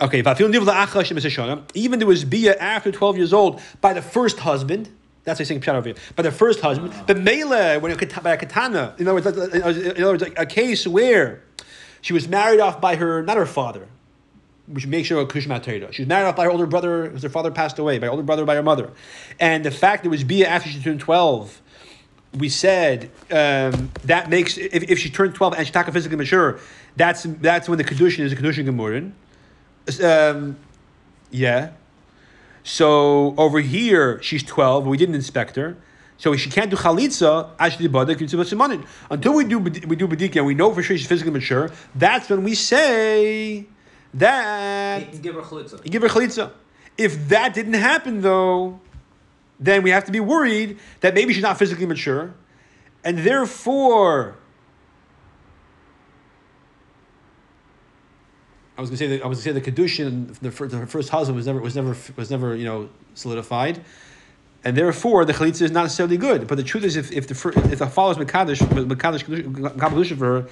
Okay, 0.00 0.22
even 1.74 1.98
there 1.98 2.08
was 2.08 2.24
bia 2.24 2.56
after 2.56 2.90
12 2.90 3.16
years 3.16 3.32
old 3.32 3.60
by 3.80 3.92
the 3.92 4.02
first 4.02 4.40
husband. 4.40 4.88
That's 5.22 5.38
what 5.38 5.50
I'm 5.50 5.62
saying 5.62 5.76
over 5.76 5.88
here. 5.88 5.96
By 6.16 6.22
the 6.24 6.32
first 6.32 6.60
husband. 6.60 6.92
But 7.06 7.18
mele, 7.18 7.80
when 7.80 7.92
it, 7.92 8.22
by 8.22 8.32
a 8.32 8.36
katana, 8.36 8.94
in 8.98 9.08
other 9.08 9.14
words, 9.14 9.26
uh, 9.26 9.30
uh, 9.30 9.68
uh, 9.68 9.70
in 9.70 10.02
other 10.02 10.12
words, 10.12 10.24
a 10.36 10.46
case 10.46 10.86
where 10.86 11.44
she 12.02 12.12
was 12.12 12.28
married 12.28 12.60
off 12.60 12.80
by 12.80 12.96
her, 12.96 13.22
not 13.22 13.36
her 13.36 13.46
father, 13.46 13.88
which 14.66 14.86
makes 14.86 15.08
her 15.08 15.18
a 15.18 15.26
kushma 15.26 15.62
Torah. 15.62 15.92
She 15.92 16.02
was 16.02 16.08
married 16.08 16.26
off 16.26 16.36
by 16.36 16.44
her 16.44 16.50
older 16.50 16.66
brother 16.66 17.04
because 17.04 17.22
her 17.22 17.28
father 17.28 17.50
passed 17.50 17.78
away, 17.78 17.98
by 17.98 18.06
her 18.06 18.10
older 18.10 18.22
brother, 18.22 18.44
by 18.44 18.56
her 18.56 18.62
mother. 18.62 18.90
And 19.40 19.64
the 19.64 19.70
fact 19.70 20.02
that 20.02 20.08
there 20.08 20.10
was 20.10 20.24
bia 20.24 20.48
after 20.48 20.68
she 20.68 20.82
turned 20.82 21.00
12, 21.00 21.62
we 22.36 22.48
said 22.48 23.10
um, 23.30 23.90
that 24.04 24.28
makes, 24.28 24.58
if, 24.58 24.90
if 24.90 24.98
she 24.98 25.08
turned 25.08 25.34
12 25.34 25.54
and 25.54 25.66
she's 25.66 25.72
taka 25.72 25.92
physically 25.92 26.16
mature, 26.16 26.58
that's, 26.96 27.22
that's 27.22 27.68
when 27.68 27.78
the 27.78 27.84
kedushin 27.84 28.20
is 28.20 28.32
a 28.32 28.36
kedushin 28.36 28.66
gemurin. 28.66 29.12
Um, 30.02 30.56
yeah. 31.30 31.70
So 32.62 33.34
over 33.36 33.60
here, 33.60 34.20
she's 34.22 34.42
12, 34.42 34.86
we 34.86 34.96
didn't 34.96 35.14
inspect 35.14 35.56
her. 35.56 35.76
So 36.16 36.34
she 36.36 36.48
can't 36.48 36.70
do 36.70 36.76
chalitza 36.76 37.50
until 39.10 39.34
we 39.34 39.44
do 39.44 39.58
we 39.58 39.96
do 39.96 40.08
bedika 40.08 40.36
and 40.36 40.46
we 40.46 40.54
know 40.54 40.72
for 40.72 40.82
sure 40.82 40.96
she's 40.96 41.06
physically 41.06 41.32
mature. 41.32 41.70
That's 41.94 42.30
when 42.30 42.44
we 42.44 42.54
say 42.54 43.66
that 44.14 45.20
give 45.20 45.34
her 45.34 45.42
chalitza. 45.42 45.82
give 45.84 46.02
her 46.02 46.08
chalitza. 46.08 46.52
If 46.96 47.28
that 47.28 47.52
didn't 47.52 47.74
happen 47.74 48.20
though, 48.20 48.80
then 49.58 49.82
we 49.82 49.90
have 49.90 50.04
to 50.04 50.12
be 50.12 50.20
worried 50.20 50.78
that 51.00 51.14
maybe 51.14 51.34
she's 51.34 51.42
not 51.42 51.58
physically 51.58 51.86
mature, 51.86 52.32
and 53.02 53.18
therefore. 53.18 54.36
I 58.76 58.80
was 58.80 58.90
gonna 58.90 58.98
say 58.98 59.06
that 59.06 59.22
I 59.22 59.26
was 59.26 59.38
gonna 59.38 59.54
say 59.54 59.60
the 59.60 59.70
kedushin, 59.70 60.36
the 60.40 60.50
first, 60.50 60.74
the 60.74 60.86
first 60.86 61.08
husband 61.10 61.36
was 61.36 61.46
never 61.46 61.60
was 61.60 61.76
never 61.76 61.96
was 62.16 62.30
never 62.30 62.56
you 62.56 62.64
know 62.64 62.88
solidified, 63.14 63.80
and 64.64 64.76
therefore 64.76 65.24
the 65.24 65.32
chalitza 65.32 65.62
is 65.62 65.70
not 65.70 65.82
necessarily 65.82 66.16
good. 66.16 66.48
But 66.48 66.56
the 66.56 66.64
truth 66.64 66.82
is, 66.82 66.96
if 66.96 67.12
if 67.12 67.28
the 67.28 67.68
if 67.70 67.78
the 67.78 67.86
follows 67.86 68.16
mekadosh 68.16 68.58
mekadosh 68.58 69.24
kedushin 69.24 70.18
for 70.18 70.24
her, 70.42 70.48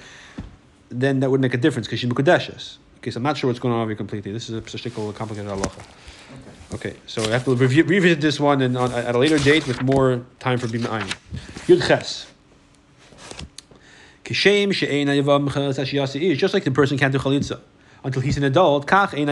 then 0.89 1.21
that 1.21 1.31
would 1.31 1.41
make 1.41 1.55
a 1.55 1.57
difference 1.57 1.89
because 1.89 1.99
she's 1.99 2.11
mekadeshes. 2.11 2.77
Okay, 2.99 3.11
so 3.11 3.17
I'm 3.17 3.25
not 3.25 3.37
sure 3.37 3.49
what's 3.49 3.59
going 3.59 3.75
on 3.75 3.81
over 3.81 3.91
here 3.91 3.97
completely. 3.97 4.31
This 4.31 4.49
is 4.49 4.55
a 4.55 4.63
particular 4.63 5.13
complicated 5.13 5.51
halacha. 5.51 5.85
Okay, 6.75 6.95
so 7.07 7.25
I 7.25 7.31
have 7.31 7.45
to 7.45 7.57
review, 7.57 7.83
revisit 7.83 8.21
this 8.21 8.39
one 8.39 8.63
and 8.63 8.79
on, 8.79 8.93
at 8.93 9.15
a 9.15 9.19
later 9.19 9.39
date 9.39 9.67
with 9.67 9.83
more 9.83 10.25
time 10.39 10.59
for 10.59 10.69
bima 10.69 10.87
ayin. 10.87 11.15
Yud 11.67 11.87
ches. 11.87 12.31
Kishem 14.25 14.73
she'ein 14.73 15.09
hayavam 15.09 15.49
mecheles 15.49 15.81
ashiyasa 15.81 16.23
ish. 16.23 16.39
Just 16.39 16.55
like 16.55 16.63
the 16.63 16.71
person 16.71 16.97
can't 16.97 17.13
do 17.13 17.19
chalitza 17.19 17.61
until 18.05 18.23
he's 18.23 18.37
an 18.37 18.45
adult. 18.45 18.91
Also, 18.93 19.17
the 19.17 19.25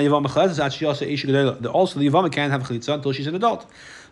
yavam 2.08 2.32
can't 2.32 2.52
have 2.52 2.62
chalitza 2.62 2.94
until 2.94 3.12
she's 3.12 3.26
an 3.26 3.34
adult. 3.34 3.66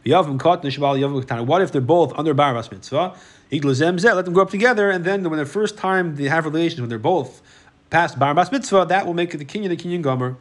What 0.04 1.62
if 1.62 1.72
they're 1.72 1.80
both 1.80 2.18
under 2.18 2.34
bar 2.34 2.54
mitzvah? 2.54 3.14
Let 3.50 4.24
them 4.24 4.34
grow 4.34 4.42
up 4.42 4.50
together, 4.50 4.90
and 4.90 5.04
then 5.04 5.28
when 5.28 5.38
the 5.38 5.46
first 5.46 5.76
time 5.76 6.16
they 6.16 6.24
have 6.24 6.44
relations, 6.44 6.80
when 6.80 6.88
they're 6.88 6.98
both 6.98 7.42
past 7.90 8.18
bar 8.18 8.34
mitzvah, 8.34 8.86
that 8.88 9.06
will 9.06 9.14
make 9.14 9.36
the 9.36 9.44
king 9.44 9.62
kinyan 9.62 9.68
the 9.68 9.76
kinyan 9.76 10.02
gomer. 10.02 10.36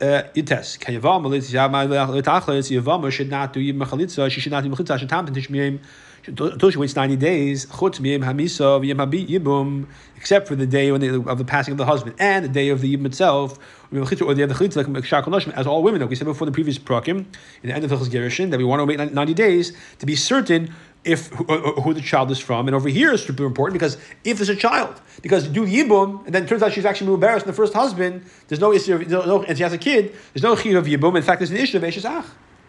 Uh, 0.00 0.22
Yites. 0.34 0.78
Can 0.78 0.94
Yavam 0.94 1.24
Yavam 2.70 3.10
should 3.10 3.28
not 3.28 3.52
do. 3.52 3.60
She 4.30 4.40
should 4.40 4.52
not 4.52 4.62
do 4.62 4.70
Chalitza. 4.70 5.80
Until 6.26 6.70
she 6.70 6.78
waits 6.78 6.96
ninety 6.96 7.16
days. 7.16 7.64
Except 7.64 7.98
for 10.48 10.56
the 10.56 10.66
day 10.66 10.90
when 10.90 11.00
they, 11.00 11.08
of 11.08 11.38
the 11.38 11.44
passing 11.44 11.72
of 11.72 11.78
the 11.78 11.86
husband 11.86 12.16
and 12.18 12.44
the 12.44 12.48
day 12.48 12.70
of 12.70 12.80
the 12.80 12.96
yibum 12.96 13.06
itself, 13.06 13.58
or 13.92 14.04
the 14.04 14.46
the 14.46 14.54
like 14.76 14.86
noshim, 14.86 15.52
as 15.52 15.66
all 15.66 15.82
women 15.82 16.00
know. 16.00 16.06
We 16.06 16.16
said 16.16 16.24
before 16.24 16.44
the 16.44 16.52
previous 16.52 16.78
prakim 16.78 17.24
in 17.62 17.68
the 17.68 17.72
end 17.72 17.84
of 17.84 17.90
the 17.90 17.96
Gerushin 17.96 18.50
that 18.50 18.58
we 18.58 18.64
want 18.64 18.80
to 18.80 18.84
wait 18.84 19.12
ninety 19.12 19.34
days 19.34 19.72
to 20.00 20.06
be 20.06 20.16
certain 20.16 20.74
if 21.04 21.28
who, 21.28 21.46
uh, 21.48 21.54
uh, 21.54 21.80
who 21.80 21.94
the 21.94 22.00
child 22.00 22.30
is 22.32 22.38
from. 22.38 22.66
And 22.66 22.74
over 22.74 22.88
here 22.88 23.12
is 23.12 23.22
super 23.22 23.44
important 23.44 23.74
because 23.74 23.96
if 24.24 24.38
there's 24.38 24.48
a 24.48 24.56
child, 24.56 25.00
because 25.22 25.46
do 25.46 25.64
yibum, 25.64 26.26
and 26.26 26.34
then 26.34 26.44
it 26.44 26.48
turns 26.48 26.62
out 26.62 26.72
she's 26.72 26.84
actually 26.84 27.14
embarrassed 27.14 27.46
in 27.46 27.50
the 27.50 27.56
first 27.56 27.72
husband, 27.72 28.28
there's 28.48 28.60
no 28.60 28.72
issue 28.72 28.96
of, 28.96 29.08
no, 29.08 29.44
and 29.44 29.56
she 29.56 29.62
has 29.62 29.72
a 29.72 29.78
kid, 29.78 30.12
there's 30.34 30.42
no 30.42 30.56
chiv 30.56 30.76
of 30.76 30.86
yibum. 30.86 31.16
In 31.16 31.22
fact, 31.22 31.38
there's 31.38 31.52
an 31.52 31.56
issue 31.56 31.76
of 31.76 31.84
eshes 31.84 32.04
ach, 32.04 32.26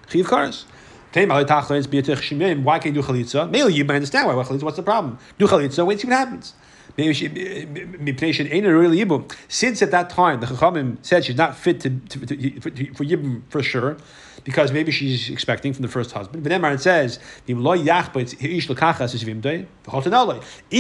chiv 0.08 0.28
karas. 0.28 0.66
Why 1.12 2.80
can't 2.80 2.96
you 2.96 3.02
do 3.02 3.08
chalitza? 3.08 3.50
Maybe 3.50 3.74
you 3.74 3.86
might 3.86 3.96
understand 3.96 4.28
why. 4.28 4.36
What's 4.36 4.76
the 4.78 4.84
problem? 4.84 5.18
Do 5.38 5.48
chalitza, 5.48 5.86
wait, 5.86 6.00
see 6.00 6.08
what 6.08 6.18
happens. 6.18 6.54
Maybe 6.98 7.14
she, 7.14 7.28
really. 7.28 9.22
Since 9.48 9.82
at 9.82 9.92
that 9.92 10.10
time 10.10 10.40
the 10.42 10.48
chachamim 10.48 10.98
said 11.02 11.24
she's 11.26 11.36
not 11.36 11.56
fit 11.56 11.80
to, 11.82 11.90
to, 11.90 12.26
to, 12.26 12.60
for, 12.60 12.70
for 12.70 13.06
yibum 13.06 13.42
for 13.50 13.64
sure, 13.64 13.98
because 14.44 14.72
maybe 14.72 14.92
she's 14.92 15.30
expecting 15.30 15.74
from 15.74 15.82
the 15.82 15.88
first 15.88 16.12
husband. 16.12 16.44
But 16.44 16.50
then 16.50 16.64
it 16.66 16.82
says. 16.82 17.20
If 17.48 17.58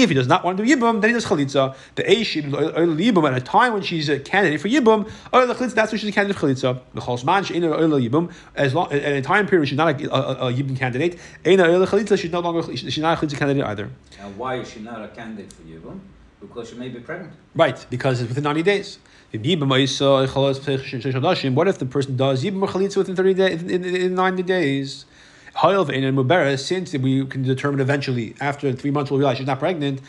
he 0.09 0.13
does 0.13 0.27
not 0.27 0.43
want 0.43 0.57
to 0.57 0.65
do 0.65 0.75
yibum, 0.75 1.01
then 1.01 1.09
he 1.09 1.13
does 1.13 1.25
chalitza. 1.25 1.75
The 1.95 2.03
eish 2.03 2.41
yibum 2.41 3.27
at 3.29 3.37
a 3.37 3.41
time 3.41 3.73
when 3.73 3.81
she's 3.81 4.09
a 4.09 4.19
candidate 4.19 4.61
for 4.61 4.67
yibum, 4.67 5.09
that's 5.73 5.91
when 5.91 5.99
she's 5.99 6.09
a 6.09 6.11
candidate 6.11 6.37
for 6.37 6.47
chalitza. 6.47 6.81
The 6.93 7.01
cholzman 7.01 7.45
she'ina 7.45 7.69
yibum, 7.69 8.31
as 8.55 8.73
long 8.73 8.91
at 8.91 9.13
a 9.13 9.21
time 9.21 9.47
period 9.47 9.67
she's 9.67 9.77
not 9.77 10.01
a, 10.01 10.15
a, 10.15 10.49
a 10.49 10.53
yibum 10.53 10.77
candidate. 10.77 11.19
She's 11.45 12.31
no 12.31 12.39
longer 12.39 12.75
she's 12.75 12.97
not 12.97 13.21
a 13.21 13.25
chalitza 13.25 13.37
candidate 13.37 13.63
either. 13.65 13.89
And 14.19 14.37
why 14.37 14.55
is 14.55 14.69
she 14.69 14.81
not 14.81 15.03
a 15.03 15.07
candidate 15.07 15.53
for 15.53 15.63
Yibum? 15.63 15.99
Because 16.41 16.69
she 16.69 16.75
may 16.75 16.89
be 16.89 16.99
pregnant. 16.99 17.33
Right, 17.53 17.85
because 17.89 18.21
it's 18.21 18.29
within 18.29 18.43
90 18.43 18.63
days. 18.63 18.97
What 19.31 19.41
if 19.41 19.59
the 21.77 21.87
person 21.89 22.17
does 22.17 22.43
yibum 22.43 22.63
or 22.63 22.67
chalitza 22.67 22.97
within 22.97 23.15
30 23.15 23.33
days, 23.33 23.61
in, 23.61 23.83
in, 23.83 23.95
in 23.95 24.15
90 24.15 24.43
days? 24.43 25.05
Since 25.61 26.93
we 26.93 27.25
can 27.25 27.43
determine 27.43 27.81
eventually, 27.81 28.33
after 28.39 28.71
three 28.71 28.91
months, 28.91 29.11
we'll 29.11 29.19
realize 29.19 29.37
she's 29.37 29.47
not 29.47 29.59
pregnant, 29.59 29.99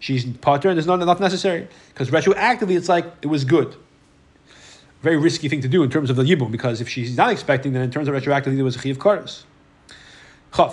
she's 0.00 0.24
potter 0.40 0.68
and 0.68 0.76
there's 0.76 0.86
not 0.86 1.02
enough 1.02 1.20
necessary. 1.20 1.66
Because 1.88 2.10
retroactively, 2.10 2.76
it's 2.76 2.88
like 2.88 3.06
it 3.22 3.26
was 3.26 3.44
good. 3.44 3.74
Very 5.02 5.16
risky 5.16 5.48
thing 5.48 5.62
to 5.62 5.68
do 5.68 5.82
in 5.82 5.90
terms 5.90 6.10
of 6.10 6.16
the 6.16 6.22
yibum, 6.22 6.52
because 6.52 6.80
if 6.80 6.88
she's 6.88 7.16
not 7.16 7.32
expecting, 7.32 7.72
then 7.72 7.82
in 7.82 7.90
terms 7.90 8.06
of 8.06 8.14
retroactively, 8.14 8.56
there 8.56 8.64
was 8.64 8.76
a 8.76 8.80
chiv 8.80 8.98
karas. 8.98 9.44
Uh, 10.58 10.68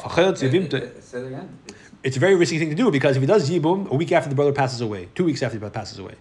uh, 0.84 1.02
Say 1.02 1.20
it 1.22 1.28
again. 1.28 1.58
It's 1.68 1.87
a 2.16 2.20
very 2.20 2.36
risky 2.36 2.58
thing 2.60 2.70
to 2.70 2.76
do 2.76 2.90
because 2.92 3.18
if 3.18 3.22
he 3.22 3.28
does 3.28 3.50
yibum 3.50 3.90
a 3.92 3.96
week 3.96 4.12
after 4.14 4.30
the 4.30 4.36
brother 4.36 4.54
passes 4.54 4.80
away, 4.80 5.10
two 5.16 5.26
weeks 5.26 5.44
after 5.44 5.56
the 5.56 5.60
brother 5.60 5.74
passes 5.74 6.00
away, 6.00 6.16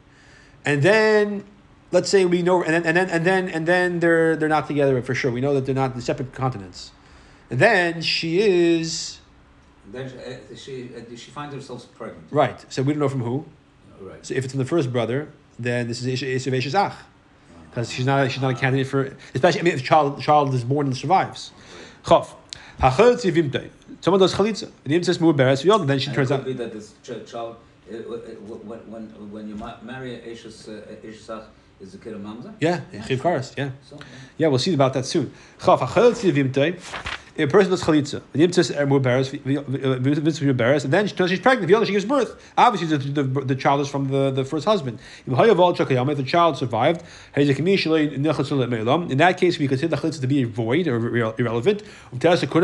and 0.65 0.83
then 0.83 1.45
let's 1.93 2.09
say 2.09 2.25
we 2.25 2.43
know, 2.43 2.63
and 2.65 2.73
then 2.75 2.85
and 2.87 2.97
then 2.97 3.09
and 3.11 3.25
then 3.25 3.49
and 3.49 3.67
then 3.69 4.01
they're 4.01 4.35
they're 4.37 4.49
not 4.49 4.67
together 4.67 5.01
for 5.03 5.15
sure. 5.15 5.31
We 5.31 5.41
know 5.41 5.55
that 5.55 5.67
they're 5.67 5.75
not 5.75 5.95
in 5.95 6.01
separate 6.01 6.33
continents, 6.33 6.91
and 7.51 7.61
then 7.61 8.01
she 8.03 8.41
is 8.41 9.19
Then 9.93 10.09
she, 10.09 10.17
uh, 10.17 10.57
she, 10.57 10.91
uh, 10.97 11.17
she 11.17 11.31
finds 11.31 11.55
herself 11.55 11.87
pregnant. 11.95 12.27
right. 12.31 12.65
So 12.73 12.83
we 12.83 12.93
don't 12.93 13.01
know 13.01 13.09
from 13.09 13.23
who. 13.23 13.45
Right. 14.01 14.25
So 14.27 14.35
if 14.35 14.45
it's 14.45 14.53
from 14.53 14.59
the 14.59 14.65
first 14.69 14.93
brother, 14.93 15.29
then 15.59 15.89
this 15.89 16.03
is 16.03 16.21
Isavesh's 16.21 16.75
ach, 16.75 16.93
because 17.71 17.93
she's 17.93 18.05
not 18.07 18.31
she's 18.31 18.43
not 18.43 18.53
a 18.53 18.59
candidate 18.59 18.89
for 18.89 19.17
especially 19.35 19.61
I 19.61 19.63
mean 19.63 19.75
if 19.75 19.81
the 19.81 19.87
child 19.87 20.21
child 20.21 20.53
is 20.55 20.65
born 20.65 20.87
and 20.87 20.97
survives. 20.97 21.53
Chav. 22.05 22.29
Someone 24.01 24.21
does 24.21 24.35
chalitza. 24.35 24.71
The 24.85 25.03
says 25.03 25.19
mu'beres 25.19 25.65
then 25.87 25.99
she 25.99 26.13
turns 26.13 26.31
out. 26.31 26.45
that 26.45 26.73
this 26.73 26.95
child, 27.27 27.57
uh, 27.91 27.97
uh, 27.97 28.19
when, 28.65 28.81
when, 28.91 29.31
when 29.31 29.49
you 29.49 29.57
marry 29.83 30.15
a 30.15 30.21
Eshes, 30.21 30.69
uh, 30.69 31.43
is 31.81 31.93
the 31.93 31.99
kid 31.99 32.15
a 32.15 32.19
mamza? 32.19 32.55
Yeah, 32.61 32.81
karas. 33.21 33.57
Yeah. 33.57 33.71
So, 33.89 33.97
yeah. 33.97 34.05
Yeah, 34.39 34.49
we'll 34.49 34.59
see 34.59 34.73
about 34.75 34.95
that 34.95 35.05
soon. 35.05 35.33
A 37.39 37.47
person 37.47 37.71
does 37.71 37.83
chalitza. 37.83 38.23
And 40.85 40.93
then 40.93 41.07
she, 41.07 41.29
she's 41.29 41.41
pregnant. 41.41 41.71
V'yod, 41.71 41.87
she 41.87 41.93
gives 41.93 42.05
birth. 42.07 42.53
Obviously, 42.57 42.97
the, 42.97 43.23
the, 43.23 43.41
the 43.41 43.55
child 43.55 43.81
is 43.83 43.89
from 43.89 44.09
the, 44.09 44.31
the 44.31 44.45
first 44.45 44.65
husband. 44.65 44.99
If 45.27 45.37
the 45.37 46.25
child 46.27 46.57
survived, 46.57 47.03
in 47.37 47.47
that 49.19 49.37
case, 49.39 49.59
we 49.59 49.69
consider 49.69 49.89
the 49.89 49.97
chalitza 50.01 50.21
to 50.21 50.27
be 50.27 50.45
void 50.45 50.87
or 50.87 50.99
irre- 50.99 51.39
irrelevant. 51.39 51.83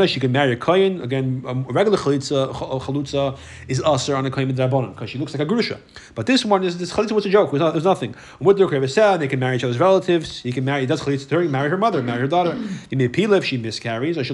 She 0.08 0.20
can 0.20 0.32
marry 0.32 0.52
a 0.52 0.56
kohen. 0.56 1.02
Again, 1.02 1.44
um, 1.46 1.66
a 1.68 1.72
regular 1.72 1.98
chalitza, 1.98 2.52
ch- 2.52 2.84
chalutza 2.84 3.38
is 3.68 3.82
usher 3.82 4.16
on 4.16 4.24
a 4.24 4.30
kohen 4.30 4.54
because 4.54 5.10
she 5.10 5.18
looks 5.18 5.34
like 5.34 5.42
a 5.42 5.46
grusha. 5.52 5.78
But 6.14 6.26
this 6.26 6.44
one 6.44 6.64
is 6.64 6.78
this 6.78 6.92
chalitza 6.92 7.12
was 7.12 7.26
a 7.26 7.30
joke. 7.30 7.48
It 7.48 7.52
was, 7.52 7.60
not, 7.60 7.68
it 7.70 7.74
was 7.74 7.84
nothing. 7.84 8.14
Krevesah, 8.40 9.18
they 9.18 9.28
can 9.28 9.38
marry 9.38 9.56
each 9.56 9.64
other's 9.64 9.78
relatives. 9.78 10.40
He 10.40 10.52
can 10.52 10.64
marry. 10.64 10.80
He 10.80 10.86
does 10.86 11.02
chalitza 11.02 11.28
to 11.28 11.34
her. 11.34 11.40
He 11.42 11.46
can 11.46 11.52
marry 11.52 11.68
her 11.68 11.76
mother. 11.76 12.02
Marry 12.02 12.20
her 12.20 12.26
daughter. 12.26 12.56
He 12.88 12.96
may 12.96 13.08
if 13.36 13.44
she 13.44 13.58
miscarries. 13.58 14.16
Or 14.16 14.24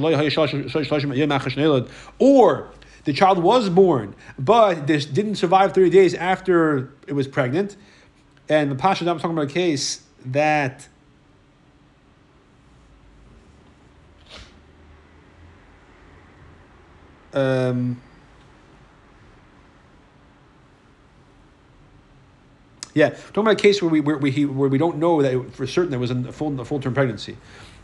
or 2.19 2.71
the 3.05 3.13
child 3.13 3.43
was 3.43 3.69
born, 3.69 4.15
but 4.39 4.87
this 4.87 5.07
didn't 5.07 5.37
survive 5.37 5.73
30 5.73 5.91
days 5.91 6.15
after 6.15 6.93
it 7.07 7.15
was 7.15 7.27
pregnant. 7.27 7.77
And 8.49 8.71
the 8.71 8.75
Pasha, 8.75 9.09
I'm 9.09 9.19
talking 9.19 9.33
about 9.33 9.51
a 9.51 9.55
case 9.55 10.03
that 10.27 10.87
um, 17.33 18.01
yeah, 22.95 23.11
talking 23.11 23.43
about 23.43 23.53
a 23.53 23.57
case 23.57 23.81
where 23.81 23.91
we 23.91 24.01
where 24.01 24.19
we, 24.19 24.45
where 24.45 24.69
we 24.69 24.79
don't 24.79 24.99
know 24.99 25.23
that 25.23 25.55
for 25.55 25.67
certain 25.67 25.91
there 25.91 26.01
was 26.01 26.11
a 26.11 26.33
full 26.33 26.61
a 26.61 26.65
full 26.65 26.81
term 26.81 26.95
pregnancy. 26.95 27.37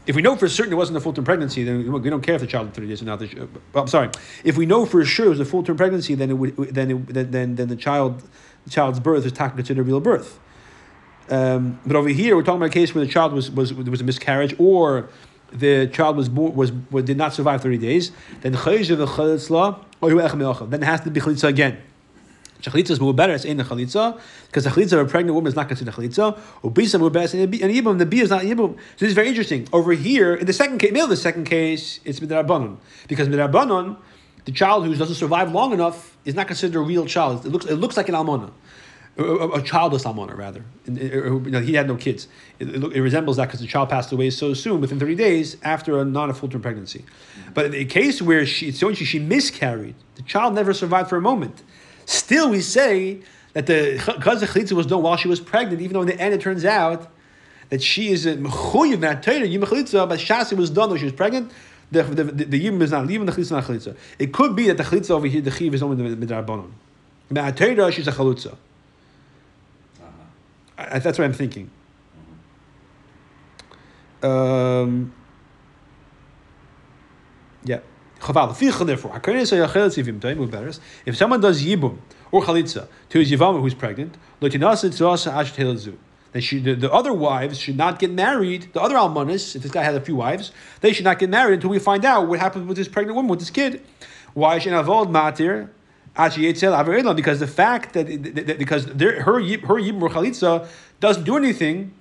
If 0.06 0.16
we 0.16 0.22
know 0.22 0.36
for 0.36 0.48
certain 0.48 0.72
it 0.72 0.76
wasn't 0.76 0.98
a 0.98 1.00
full 1.00 1.12
term 1.12 1.24
pregnancy, 1.24 1.64
then 1.64 1.90
we 1.90 2.10
don't 2.10 2.20
care 2.20 2.34
if 2.34 2.40
the 2.42 2.46
child 2.46 2.68
is 2.68 2.74
thirty 2.74 2.88
days 2.88 3.00
or 3.00 3.06
not. 3.06 3.22
I'm 3.74 3.86
sorry. 3.88 4.10
If 4.42 4.56
we 4.56 4.66
know 4.66 4.84
for 4.84 5.04
sure 5.04 5.26
it 5.26 5.30
was 5.30 5.40
a 5.40 5.44
full 5.44 5.62
term 5.62 5.76
pregnancy, 5.76 6.14
then 6.14 6.30
it 6.30 6.34
would 6.34 6.56
then 6.56 6.90
it, 6.90 7.32
then 7.32 7.54
then 7.54 7.68
the 7.68 7.76
child 7.76 8.22
the 8.64 8.70
child's 8.70 9.00
birth 9.00 9.24
is 9.24 9.38
not 9.38 9.58
a 9.58 9.82
real 9.82 10.00
birth. 10.00 10.38
Um, 11.30 11.80
but 11.86 11.96
over 11.96 12.10
here, 12.10 12.36
we're 12.36 12.42
talking 12.42 12.58
about 12.58 12.68
a 12.70 12.72
case 12.72 12.94
where 12.94 13.04
the 13.04 13.10
child 13.10 13.32
was 13.32 13.50
was 13.50 13.74
there 13.74 13.90
was 13.90 14.02
a 14.02 14.04
miscarriage 14.04 14.54
or 14.58 15.08
the 15.52 15.86
child 15.86 16.16
was 16.16 16.28
born, 16.28 16.54
was, 16.54 16.72
was 16.90 17.04
did 17.04 17.16
not 17.16 17.32
survive 17.32 17.62
thirty 17.62 17.78
days. 17.78 18.12
Then. 18.42 18.52
Then 18.52 18.62
it 20.82 20.86
has 20.86 21.00
to 21.00 21.10
be 21.10 21.20
chalitza 21.20 21.44
again. 21.44 21.78
Chalitza 22.70 22.90
is 22.90 23.00
more 23.00 23.12
better. 23.12 23.34
It's 23.34 23.44
in 23.44 23.56
the 23.56 23.64
chalitza 23.64 24.18
because 24.46 24.64
the 24.64 24.70
chalitza 24.70 24.94
of 24.94 25.06
a 25.06 25.10
pregnant 25.10 25.34
woman 25.34 25.48
is 25.48 25.56
not 25.56 25.68
considered 25.68 25.94
chalitza. 25.94 26.38
Ubisa 26.62 27.12
better 27.12 27.38
and 27.38 27.52
yibum. 27.52 27.98
The 27.98 28.06
b 28.06 28.20
is 28.20 28.30
not 28.30 28.42
yibum. 28.42 28.76
So 28.76 29.00
this 29.00 29.08
is 29.08 29.14
very 29.14 29.28
interesting. 29.28 29.68
Over 29.72 29.92
here, 29.92 30.34
in 30.34 30.46
the 30.46 30.52
second 30.52 30.78
case, 30.78 30.92
middle 30.92 31.04
of 31.04 31.10
the 31.10 31.16
second 31.16 31.44
case, 31.44 32.00
it's 32.04 32.20
midrabanon 32.20 32.78
because 33.06 33.28
midrabanon, 33.28 33.96
the 34.44 34.52
child 34.52 34.86
who 34.86 34.94
doesn't 34.94 35.16
survive 35.16 35.52
long 35.52 35.72
enough 35.72 36.16
is 36.24 36.34
not 36.34 36.46
considered 36.46 36.78
a 36.78 36.82
real 36.82 37.06
child. 37.06 37.44
It 37.44 37.50
looks 37.50 37.66
it 37.66 37.76
looks 37.76 37.96
like 37.96 38.08
an 38.08 38.14
almona. 38.14 38.50
A, 39.16 39.22
a, 39.22 39.48
a 39.58 39.62
childless 39.62 40.02
almana, 40.02 40.36
rather. 40.36 40.64
And, 40.86 40.98
uh, 40.98 41.02
you 41.02 41.50
know, 41.50 41.60
he 41.60 41.74
had 41.74 41.86
no 41.86 41.94
kids. 41.94 42.26
It, 42.58 42.68
it, 42.68 42.82
it 42.82 43.00
resembles 43.00 43.36
that 43.36 43.46
because 43.46 43.60
the 43.60 43.66
child 43.68 43.88
passed 43.88 44.10
away 44.10 44.28
so 44.30 44.54
soon, 44.54 44.80
within 44.80 44.98
30 44.98 45.14
days, 45.14 45.56
after 45.62 46.00
a 46.00 46.04
non 46.04 46.30
a 46.30 46.34
full 46.34 46.48
term 46.48 46.62
pregnancy. 46.62 47.04
But 47.52 47.66
in 47.66 47.70
the 47.70 47.84
case 47.84 48.20
where 48.20 48.44
she, 48.44 48.72
so 48.72 48.92
she, 48.92 49.04
she 49.04 49.20
miscarried, 49.20 49.94
the 50.16 50.22
child 50.22 50.56
never 50.56 50.74
survived 50.74 51.10
for 51.10 51.16
a 51.16 51.20
moment. 51.20 51.62
Still, 52.06 52.50
we 52.50 52.60
say 52.60 53.20
that 53.54 53.66
the 53.66 54.02
because 54.06 54.40
the 54.40 54.46
chalitza 54.46 54.72
was 54.72 54.86
done 54.86 55.02
while 55.02 55.16
she 55.16 55.28
was 55.28 55.40
pregnant, 55.40 55.80
even 55.80 55.94
though 55.94 56.02
in 56.02 56.08
the 56.08 56.20
end 56.20 56.34
it 56.34 56.40
turns 56.40 56.64
out 56.64 57.10
that 57.70 57.82
she 57.82 58.10
is 58.10 58.26
a 58.26 58.36
mechuyev 58.36 59.00
not 59.00 59.22
Torah, 59.22 59.46
yim 59.46 59.62
chalitza, 59.62 60.08
but 60.08 60.18
shasi 60.18 60.56
was 60.56 60.70
done 60.70 60.90
when 60.90 60.98
she 60.98 61.04
was 61.04 61.14
pregnant. 61.14 61.50
The 61.90 62.02
the 62.02 62.24
the, 62.24 62.44
the 62.44 62.58
yim 62.58 62.80
is 62.82 62.90
not 62.90 63.06
leaving 63.06 63.26
the 63.26 63.32
chalitza 63.32 63.52
not 63.52 63.64
chalitza. 63.64 63.96
It 64.18 64.32
could 64.32 64.54
be 64.54 64.66
that 64.66 64.76
the 64.76 64.84
chalitza 64.84 65.10
over 65.10 65.26
here 65.26 65.40
the 65.40 65.50
chiv 65.50 65.74
is 65.74 65.82
only 65.82 66.14
the 66.14 66.26
midrabanon. 66.26 66.70
But 67.30 67.56
Torah 67.56 67.90
she's 67.92 68.08
a 68.08 68.12
chalitza. 68.12 68.52
Uh-huh. 68.52 70.08
I, 70.78 70.98
that's 70.98 71.18
what 71.18 71.24
I'm 71.24 71.32
thinking. 71.32 71.70
Um, 74.22 75.12
yeah. 77.64 77.80
If 81.06 81.16
someone 81.16 81.40
does 81.40 81.62
yibum 81.62 81.98
or 82.32 82.42
chalitza 82.42 82.88
to 83.10 83.18
his 83.18 83.30
yivama 83.30 83.60
who's 83.60 83.74
pregnant. 83.74 84.16
Then 84.40 84.50
she, 86.42 86.58
the, 86.58 86.74
the 86.74 86.90
other 86.90 87.12
wives 87.12 87.58
should 87.58 87.76
not 87.76 88.00
get 88.00 88.10
married. 88.10 88.72
The 88.72 88.80
other 88.80 88.96
almanas, 88.96 89.54
if 89.54 89.62
this 89.62 89.70
guy 89.70 89.84
had 89.84 89.94
a 89.94 90.00
few 90.00 90.16
wives, 90.16 90.50
they 90.80 90.92
should 90.92 91.04
not 91.04 91.20
get 91.20 91.30
married 91.30 91.54
until 91.54 91.70
we 91.70 91.78
find 91.78 92.04
out 92.04 92.26
what 92.26 92.40
happened 92.40 92.66
with 92.66 92.76
this 92.76 92.88
pregnant 92.88 93.14
woman 93.14 93.28
with 93.28 93.38
this 93.38 93.50
kid. 93.50 93.80
Why 94.32 94.58
should 94.58 94.72
avoid 94.72 95.10
matir? 95.10 95.68
Because 96.16 97.40
the 97.40 97.46
fact 97.46 97.92
that, 97.92 98.06
that- 98.06 98.46
that- 98.46 98.58
because 98.58 98.86
her 98.86 99.22
her 99.22 99.40
yibum 99.40 100.02
or 100.02 100.08
chalitza 100.08 100.66
doesn't 100.98 101.24
do 101.24 101.36
anything 101.36 101.92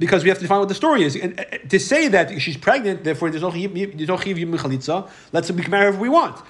because 0.00 0.24
we 0.24 0.30
have 0.30 0.38
to 0.38 0.42
define 0.42 0.58
what 0.58 0.68
the 0.68 0.74
story 0.74 1.04
is. 1.04 1.14
And 1.14 1.38
uh, 1.38 1.44
to 1.68 1.78
say 1.78 2.08
that 2.08 2.40
she's 2.40 2.56
pregnant, 2.56 3.04
therefore 3.04 3.30
there's 3.30 3.42
no 3.42 3.50
there's 3.50 4.08
no. 4.08 4.16
Let's 5.32 5.52
we 5.52 5.62
can 5.62 5.70
marry 5.70 5.86
whoever 5.86 6.00
we 6.00 6.08
want. 6.08 6.42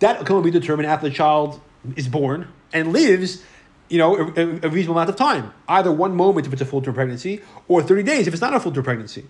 That 0.00 0.26
can 0.26 0.36
only 0.36 0.50
be 0.50 0.58
determined 0.60 0.86
after 0.86 1.08
the 1.08 1.14
child 1.14 1.60
is 1.94 2.08
born 2.08 2.48
and 2.72 2.92
lives, 2.92 3.42
you 3.88 3.96
know, 3.96 4.16
a, 4.16 4.66
a- 4.66 4.68
reasonable 4.68 4.98
amount 4.98 5.08
of 5.08 5.16
time. 5.16 5.52
Either 5.68 5.90
one 5.90 6.14
moment 6.14 6.46
if 6.46 6.52
it's 6.52 6.60
a 6.60 6.66
full 6.66 6.82
term 6.82 6.94
pregnancy, 6.94 7.40
or 7.68 7.80
thirty 7.80 8.02
days 8.02 8.26
if 8.26 8.34
it's 8.34 8.42
not 8.42 8.52
a 8.52 8.60
full 8.60 8.72
term 8.72 8.84
pregnancy. 8.84 9.24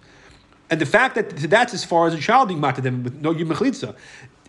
And 0.70 0.80
the 0.80 0.86
fact 0.86 1.14
that 1.14 1.30
that's 1.50 1.74
as 1.74 1.84
far 1.84 2.08
as 2.08 2.14
a 2.14 2.18
child 2.18 2.48
being 2.48 2.60
mated 2.60 2.82
them 2.82 3.04
with 3.04 3.20
no 3.20 3.32
chalitza. 3.32 3.94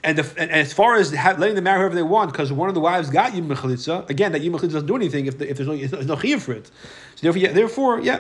And, 0.04 0.20
and 0.20 0.52
as 0.52 0.74
far 0.74 0.96
as 0.96 1.12
letting 1.12 1.56
them 1.56 1.64
marry 1.64 1.80
whoever 1.80 1.96
they 1.96 2.04
want, 2.04 2.32
because 2.32 2.52
one 2.54 2.70
of 2.70 2.76
the 2.76 2.82
wives 2.82 3.10
got 3.10 3.34
chalitza, 3.34 4.10
again, 4.10 4.32
that 4.32 4.42
chalitza 4.42 4.72
doesn't 4.74 4.86
do 4.86 4.96
anything 4.96 5.26
if, 5.26 5.38
the, 5.38 5.50
if 5.50 5.58
there's 5.58 5.68
no, 5.68 5.76
there's 5.76 6.06
for 6.44 6.54
it. 6.54 6.68
So 7.16 7.22
therefore, 7.22 7.42
yeah, 7.42 7.52
therefore, 7.52 8.00
yeah. 8.00 8.20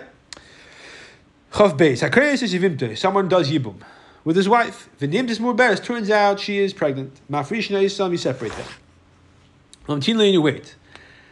Chav 1.52 1.78
beis. 1.78 2.08
Hakreis 2.08 2.44
is 2.44 2.54
yivimte. 2.54 2.98
Someone 2.98 3.28
does 3.28 3.50
yibum 3.50 3.76
with 4.24 4.36
his 4.36 4.50
wife. 4.50 4.90
V'nim 5.00 5.28
tis 5.28 5.40
bears. 5.40 5.80
Turns 5.80 6.10
out 6.10 6.40
she 6.40 6.60
is 6.60 6.74
pregnant. 6.74 7.20
Mafrish 7.32 7.70
yisam. 7.70 8.12
You 8.12 8.18
separate 8.18 8.52
them. 8.54 8.68
Lamtin 9.88 10.32
you 10.32 10.42
wait. 10.42 10.76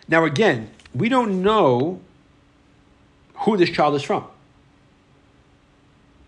Now 0.07 0.24
again, 0.24 0.70
we 0.93 1.09
don't 1.09 1.41
know 1.41 1.99
who 3.39 3.57
this 3.57 3.70
child 3.70 3.95
is 3.95 4.03
from. 4.03 4.26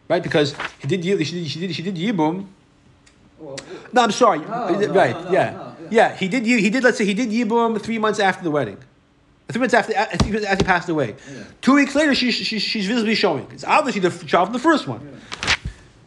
right? 0.09 0.21
Because 0.21 0.55
he 0.79 0.87
did 0.87 1.03
she 1.03 1.15
did 1.15 1.47
she 1.47 1.59
did, 1.59 1.75
she 1.75 1.81
did 1.81 1.95
Yibum. 1.95 2.47
Well, 3.39 3.57
No, 3.93 4.03
I'm 4.03 4.11
sorry. 4.11 4.39
No, 4.39 4.45
right? 4.47 4.79
no, 4.79 4.87
no, 4.87 5.31
yeah. 5.31 5.31
yeah, 5.31 5.73
yeah. 5.89 6.15
He 6.15 6.27
did. 6.27 6.45
He 6.45 6.69
did. 6.69 6.83
Let's 6.83 6.97
say 6.97 7.05
he 7.05 7.13
did 7.13 7.29
Yibum 7.29 7.79
three 7.81 7.99
months 7.99 8.19
after 8.19 8.43
the 8.43 8.51
wedding. 8.51 8.77
Three 9.49 9.61
months 9.61 9.73
after, 9.73 9.95
after 9.95 10.25
he 10.25 10.45
after 10.45 10.63
he 10.63 10.67
passed 10.67 10.89
away. 10.89 11.15
Yeah. 11.31 11.43
Two 11.61 11.75
weeks 11.75 11.95
later, 11.95 12.13
she, 12.13 12.31
she, 12.31 12.59
she's 12.59 12.85
visibly 12.85 13.15
showing. 13.15 13.47
It's 13.51 13.63
obviously 13.63 14.01
the 14.01 14.09
child 14.25 14.47
from 14.49 14.53
the 14.53 14.59
first 14.59 14.87
one. 14.87 15.21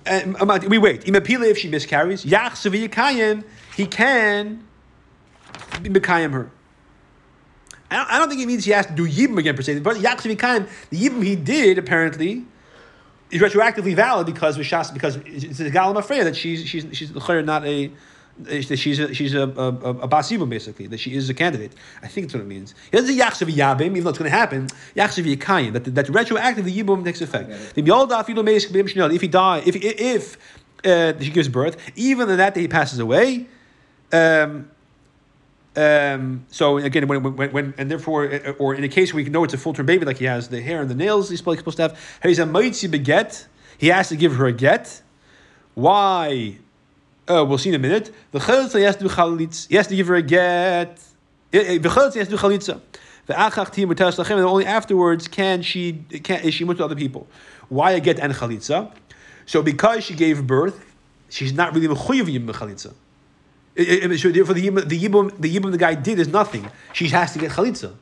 And 0.05 0.37
um, 0.41 0.61
we 0.69 0.79
wait. 0.79 1.05
Imapila, 1.05 1.51
if 1.51 1.59
she 1.59 1.69
miscarries, 1.69 2.25
Yach 2.25 2.57
he 3.77 3.87
can 3.87 4.65
be 5.83 5.89
Mekayim 5.89 6.33
her. 6.33 6.51
I 7.91 7.97
don't, 7.97 8.11
I 8.13 8.19
don't 8.19 8.29
think 8.29 8.43
it 8.43 8.47
means 8.47 8.65
he 8.65 8.73
has 8.73 8.87
to 8.87 8.93
do 8.93 9.09
Yibum 9.09 9.39
again 9.39 9.57
per 9.57 9.63
se. 9.63 9.81
But 9.81 9.97
Yach 9.97 10.19
Yikayim, 10.19 10.69
the 10.91 10.99
Yibum 10.99 11.25
he 11.25 11.35
did 11.35 11.79
apparently 11.79 12.45
is 13.31 13.41
retroactively 13.41 13.95
valid 13.95 14.27
because 14.27 14.57
because 14.59 15.17
it's 15.25 15.61
a 15.61 15.71
galam 15.71 15.97
afraid 15.97 16.25
that 16.25 16.37
she's 16.37 16.67
she's 16.67 16.87
she's 16.93 17.13
not 17.13 17.65
a 17.65 17.91
that 18.45 18.79
she's 18.79 18.99
a, 18.99 19.15
she's 19.15 19.35
a, 19.35 19.43
a, 19.43 19.69
a, 19.69 20.09
basibum 20.09 20.49
basically 20.49 20.87
that 20.89 20.99
she 20.99 21.15
is 21.15 21.29
a 21.31 21.35
candidate. 21.35 21.73
I 22.03 22.09
think 22.09 22.27
that's 22.27 22.35
what 22.35 22.43
it 22.43 22.47
means. 22.47 22.75
It 22.91 22.97
doesn't 22.97 23.15
say 23.15 23.21
yachshav 23.21 23.53
yabim, 23.53 23.83
even 23.83 24.05
though 24.05 24.11
it's 24.11 24.19
going 24.19 24.31
to 24.31 24.37
happen. 24.37 24.69
Yachshav 24.97 25.37
yikayim 25.37 25.73
that 25.73 25.95
that 25.95 26.07
retroactively 26.07 26.75
yibum 26.75 27.05
takes 27.05 27.21
effect. 27.21 27.75
The 27.75 27.83
yolda 27.83 28.25
afilu 28.25 28.45
meis 28.45 28.67
b'im 28.71 28.85
shnel, 28.85 29.15
If 29.15 29.21
he 29.21 29.29
die, 29.29 29.63
if 29.67 29.77
if 29.77 30.37
uh, 30.85 31.19
she 31.21 31.31
gives 31.31 31.49
birth, 31.49 31.77
even 31.97 32.31
on 32.31 32.37
that 32.37 32.55
day 32.55 32.63
he 32.63 32.69
passes 32.69 32.99
away. 32.99 33.47
Um, 34.13 34.71
um, 35.77 36.47
so 36.51 36.79
again, 36.79 37.07
when, 37.07 37.23
when, 37.23 37.53
when 37.53 37.75
and 37.79 37.91
therefore, 37.91 38.33
uh, 38.33 38.53
or 38.59 38.75
in 38.75 38.83
a 38.83 38.89
case 38.89 39.15
where 39.15 39.23
you 39.23 39.31
know 39.31 39.45
it's 39.45 39.55
a 39.55 39.59
full 39.59 39.73
term 39.73 39.87
baby, 39.87 40.05
like 40.05 40.19
he 40.19 40.25
has 40.25 40.49
the 40.49 40.61
hair 40.61 40.81
and 40.81 40.91
the 40.91 40.95
nails, 40.95 41.31
he's 41.31 41.39
supposed 41.39 41.77
to 41.77 41.83
have. 41.83 42.19
He's 42.23 42.39
a 42.39 42.47
mitzi 42.47 42.89
beget. 42.89 43.47
He 43.79 43.89
has 43.89 44.09
to 44.09 44.17
give 44.17 44.35
her 44.37 44.47
a 44.47 44.53
get. 44.53 45.03
Why? 45.75 46.59
Uh, 47.31 47.45
we'll 47.45 47.59
see 47.59 47.69
in 47.69 47.77
a 47.77 47.79
minute. 47.79 48.11
The 48.33 48.41
chalitza 48.41 48.83
has 48.85 48.97
to 48.97 49.05
do 49.05 49.09
chalitz. 49.09 49.69
He 49.69 49.77
has 49.77 49.87
to 49.87 49.95
give 49.95 50.09
her 50.09 50.17
a 50.17 50.23
get. 50.23 51.01
The 51.53 51.79
chalitza 51.79 52.17
has 52.17 52.29
to 52.29 52.37
do 52.37 52.37
chalitza. 52.37 52.81
The 53.27 53.35
achach 53.35 53.71
tim 53.71 53.89
lachem, 53.89 54.31
and 54.31 54.41
only 54.41 54.67
afterwards 54.67 55.29
can 55.29 55.63
she 55.63 56.05
can 56.25 56.41
is 56.41 56.55
she 56.55 56.65
mut 56.65 56.79
to 56.79 56.85
other 56.85 56.97
people. 56.97 57.29
Why 57.69 57.93
a 57.93 58.01
get 58.01 58.19
and 58.19 58.33
chalitza? 58.35 58.93
So 59.47 59.63
because 59.63 60.03
she 60.03 60.15
gave 60.15 60.45
birth, 60.45 60.85
she's 61.29 61.53
not 61.53 61.73
really 61.73 61.87
mechuyev 61.87 62.29
yim 62.29 62.49
chalitza. 62.49 62.95
So 64.19 64.33
therefore, 64.33 64.55
the 64.55 64.69
yibum, 64.69 64.89
the 64.89 64.99
yibum, 65.01 65.41
the 65.41 65.57
yibum 65.57 65.71
the 65.71 65.79
guy 65.79 65.95
did 65.95 66.19
is 66.19 66.27
nothing. 66.27 66.69
She 66.93 67.09
has 67.11 67.33
to 67.35 67.39
get 67.39 67.53
chalitza. 67.53 67.95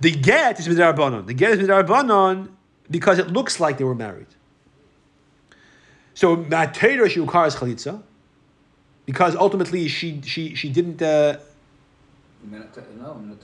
The 0.00 0.12
get 0.12 0.60
is 0.60 0.68
midrabanon. 0.68 1.26
The 1.26 1.34
get 1.34 1.58
is 1.58 1.66
midrabanon 1.66 2.50
because 2.88 3.18
it 3.18 3.32
looks 3.32 3.58
like 3.58 3.78
they 3.78 3.84
were 3.84 3.96
married. 3.96 4.28
So 6.16 6.34
matera 6.38 7.10
she 7.10 7.20
requires 7.20 7.54
chalitza 7.54 8.02
because 9.04 9.36
ultimately 9.36 9.86
she 9.86 10.22
she 10.22 10.54
she 10.54 10.70
didn't. 10.70 11.02
Uh, 11.02 11.36
minute, 12.42 12.74
no, 12.98 13.14
minute, 13.14 13.42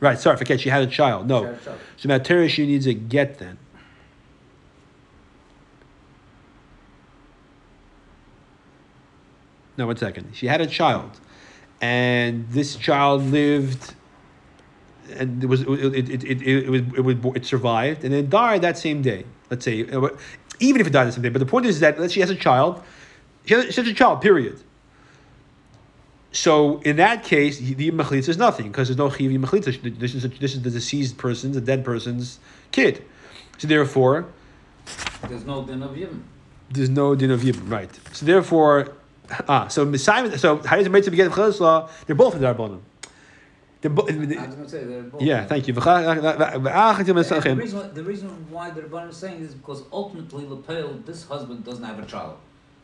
right, 0.00 0.18
sorry, 0.18 0.36
forget 0.36 0.60
she 0.60 0.70
had 0.70 0.82
a 0.82 0.88
child. 0.88 1.28
No, 1.28 1.44
had 1.44 1.54
a 1.54 1.58
child. 1.58 1.78
so 1.98 2.08
matera 2.08 2.48
she 2.48 2.66
needs 2.66 2.86
a 2.88 2.94
get 2.94 3.38
then. 3.38 3.58
No, 9.76 9.86
one 9.86 9.96
second. 9.96 10.30
She 10.34 10.48
had 10.48 10.60
a 10.60 10.66
child, 10.66 11.12
and 11.80 12.50
this 12.50 12.74
child 12.74 13.22
lived, 13.22 13.94
and 15.14 15.44
it 15.44 15.46
was 15.46 15.60
it 15.60 15.68
it 15.68 16.10
it, 16.10 16.24
it, 16.24 16.42
it, 16.42 16.70
was 16.70 16.80
it 16.80 17.04
was 17.04 17.36
it 17.36 17.46
survived 17.46 18.02
and 18.02 18.12
then 18.12 18.28
died 18.28 18.62
that 18.62 18.76
same 18.76 19.00
day. 19.00 19.26
Let's 19.48 19.64
say, 19.64 19.84
even 20.60 20.80
if 20.80 20.86
it 20.86 20.90
died 20.90 21.08
the 21.08 21.12
same 21.12 21.22
day. 21.22 21.28
But 21.28 21.40
the 21.40 21.46
point 21.46 21.66
is 21.66 21.80
that 21.80 22.10
she 22.10 22.20
has 22.20 22.30
a 22.30 22.36
child, 22.36 22.82
she 23.44 23.54
has, 23.54 23.74
she 23.74 23.80
has 23.80 23.88
a 23.88 23.94
child. 23.94 24.20
Period. 24.20 24.62
So 26.32 26.78
in 26.82 26.96
that 26.96 27.24
case, 27.24 27.58
the 27.58 27.90
mechlitza 27.90 28.28
is 28.28 28.38
nothing 28.38 28.68
because 28.68 28.88
there's 28.88 28.98
no 28.98 29.10
chiv 29.10 29.32
mechlitza. 29.32 29.98
This 29.98 30.14
is 30.14 30.22
this 30.38 30.54
is 30.54 30.62
the 30.62 30.70
deceased 30.70 31.18
person's, 31.18 31.56
the 31.56 31.60
dead 31.60 31.84
person's 31.84 32.38
kid. 32.70 33.04
So 33.58 33.66
therefore, 33.66 34.26
there's 35.28 35.44
no 35.44 35.64
din 35.64 35.82
of 35.82 35.96
yim. 35.96 36.24
there's 36.70 36.88
no 36.88 37.14
din 37.14 37.30
of 37.30 37.40
yibum, 37.40 37.70
right? 37.70 37.90
So 38.12 38.24
therefore, 38.26 38.92
ah, 39.48 39.68
so 39.68 39.84
Messiah, 39.84 40.38
so 40.38 40.58
how 40.58 40.76
does 40.76 40.86
it 40.86 40.90
make 40.90 41.04
to 41.04 41.10
begin 41.10 41.30
law? 41.30 41.90
They're 42.06 42.16
both 42.16 42.36
in 42.36 42.42
Darbonim. 42.42 42.80
They're 43.80 43.90
bo- 43.90 44.06
I 44.08 44.14
was 44.14 44.54
going 44.54 44.64
to 44.64 44.68
say 44.68 45.24
yeah, 45.24 45.46
thank 45.46 45.66
you. 45.66 45.72
The 45.72 47.56
reason, 47.56 47.94
the 47.94 48.04
reason 48.04 48.28
why 48.50 48.70
the 48.70 48.82
Rebbeinu 48.82 49.08
is 49.10 49.16
saying 49.16 49.40
is 49.40 49.54
because 49.54 49.82
ultimately 49.90 50.44
Lepel, 50.44 50.98
this 51.06 51.24
husband 51.24 51.64
doesn't 51.64 51.84
have 51.84 51.98
a 51.98 52.04
child. 52.04 52.36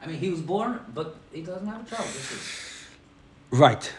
I 0.02 0.06
mean, 0.06 0.18
he 0.18 0.30
was 0.30 0.40
born, 0.40 0.80
but 0.94 1.16
he 1.32 1.42
doesn't 1.42 1.66
have 1.66 1.86
a 1.86 1.90
child. 1.90 2.06
This 2.08 2.32
is. 2.32 2.84
Right. 3.50 3.92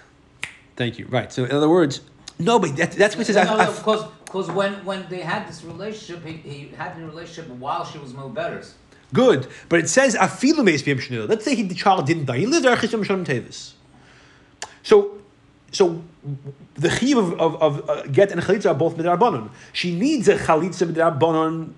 Thank 0.76 0.98
you. 0.98 1.06
Right. 1.08 1.32
So 1.32 1.44
in 1.46 1.52
other 1.52 1.70
words, 1.70 2.02
no, 2.40 2.60
but 2.60 2.76
that, 2.78 2.92
that's 2.94 3.16
what 3.16 3.30
it 3.30 3.34
says. 3.34 3.48
No, 3.48 3.58
no, 3.58 3.64
I- 3.64 3.76
because 3.76 4.06
because 4.26 4.52
when 4.52 4.74
when 4.86 5.08
they 5.10 5.22
had 5.22 5.48
this 5.48 5.64
relationship, 5.64 6.26
he, 6.26 6.34
he 6.38 6.68
had 6.76 6.98
a 6.98 7.06
relationship 7.06 7.50
while 7.58 7.86
she 7.86 7.98
was 7.98 8.14
Milbetters. 8.14 8.74
Good, 9.14 9.48
but 9.70 9.80
it 9.80 9.90
says 9.90 10.16
afilu 10.16 10.64
meis 10.66 10.84
b'yem 10.84 10.98
shnil. 11.00 11.30
Let's 11.30 11.46
say 11.46 11.56
he, 11.56 11.64
the 11.64 11.76
child 11.76 12.06
didn't 12.06 12.26
die. 12.26 12.40
He 12.40 12.46
lived 12.46 12.66
there 12.66 12.76
chisham 12.76 13.04
shalom 13.06 13.24
tevis. 13.24 13.74
So, 14.84 15.18
so 15.72 16.04
the 16.76 16.90
chiv 16.90 17.18
of, 17.18 17.40
of, 17.40 17.62
of 17.62 17.90
uh, 17.90 18.04
get 18.04 18.32
and 18.32 18.42
chalitza 18.42 18.72
are 18.72 18.74
both 18.74 18.98
midrabanon. 18.98 19.50
She 19.74 19.96
needs 19.96 20.28
a 20.28 20.38
chalitza 20.38 20.92
midrabanon. 20.92 21.74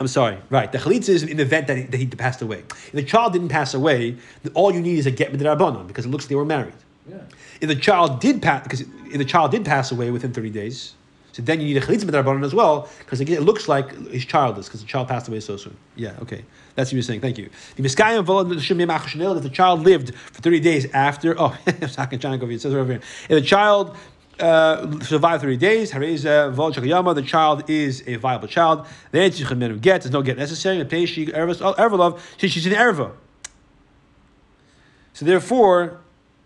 I'm 0.00 0.06
sorry, 0.06 0.38
right? 0.48 0.70
The 0.70 0.78
chalitza 0.78 1.08
is 1.08 1.22
in 1.24 1.36
the 1.38 1.42
event 1.42 1.66
that 1.66 1.76
he, 1.76 1.82
that 1.84 1.96
he 1.96 2.06
passed 2.06 2.40
away. 2.40 2.60
If 2.68 2.92
the 2.92 3.02
child 3.02 3.32
didn't 3.32 3.48
pass 3.48 3.74
away, 3.74 4.16
all 4.54 4.72
you 4.72 4.80
need 4.80 4.98
is 4.98 5.06
a 5.06 5.10
get 5.10 5.32
midrabanon 5.32 5.86
because 5.86 6.04
it 6.06 6.10
looks 6.10 6.24
like 6.24 6.28
they 6.28 6.36
were 6.36 6.44
married. 6.44 6.74
Yeah. 7.08 7.16
If 7.60 7.68
the 7.68 7.74
child 7.74 8.20
did 8.20 8.40
pass, 8.40 8.62
because 8.62 8.82
if 8.82 9.18
the 9.18 9.24
child 9.24 9.50
did 9.50 9.64
pass 9.64 9.90
away 9.90 10.10
within 10.10 10.32
thirty 10.32 10.50
days, 10.50 10.94
so 11.32 11.42
then 11.42 11.60
you 11.60 11.66
need 11.66 11.82
a 11.82 11.86
chalitza 11.86 12.04
midrabanan 12.04 12.44
as 12.44 12.54
well, 12.54 12.88
because 13.00 13.20
it 13.20 13.42
looks 13.42 13.66
like 13.66 13.90
his 14.08 14.24
childless, 14.24 14.66
because 14.66 14.80
the 14.80 14.86
child 14.86 15.08
passed 15.08 15.26
away 15.26 15.40
so 15.40 15.56
soon. 15.56 15.76
Yeah, 15.96 16.14
okay, 16.22 16.44
that's 16.78 16.90
what 16.90 16.94
you're 16.94 17.02
saying. 17.02 17.20
Thank 17.20 17.38
you. 17.38 17.50
The 17.74 17.82
miskayim 17.82 18.24
that 19.34 19.42
the 19.42 19.50
child 19.50 19.80
lived 19.80 20.14
for 20.14 20.40
thirty 20.40 20.60
days 20.60 20.86
after. 20.92 21.34
Oh, 21.36 21.58
Sakin 21.88 22.20
Chanakov, 22.20 22.54
it 22.54 22.60
says 22.60 22.72
over 22.72 22.92
here. 22.92 23.02
If 23.28 23.28
the 23.30 23.40
child 23.40 23.96
uh, 24.38 25.00
survived 25.00 25.42
30 25.42 25.56
days, 25.56 25.90
the 25.90 27.24
child 27.26 27.68
is 27.68 28.04
a 28.06 28.14
viable 28.14 28.46
child. 28.46 28.86
Then 29.10 29.28
get, 29.80 30.02
there's 30.02 30.12
no 30.12 30.22
get 30.22 30.38
necessary. 30.38 30.78
Erva 30.84 32.20
she's 32.38 32.66
an 32.66 32.72
erva. 32.74 33.10
So 35.14 35.24
therefore, 35.26 35.98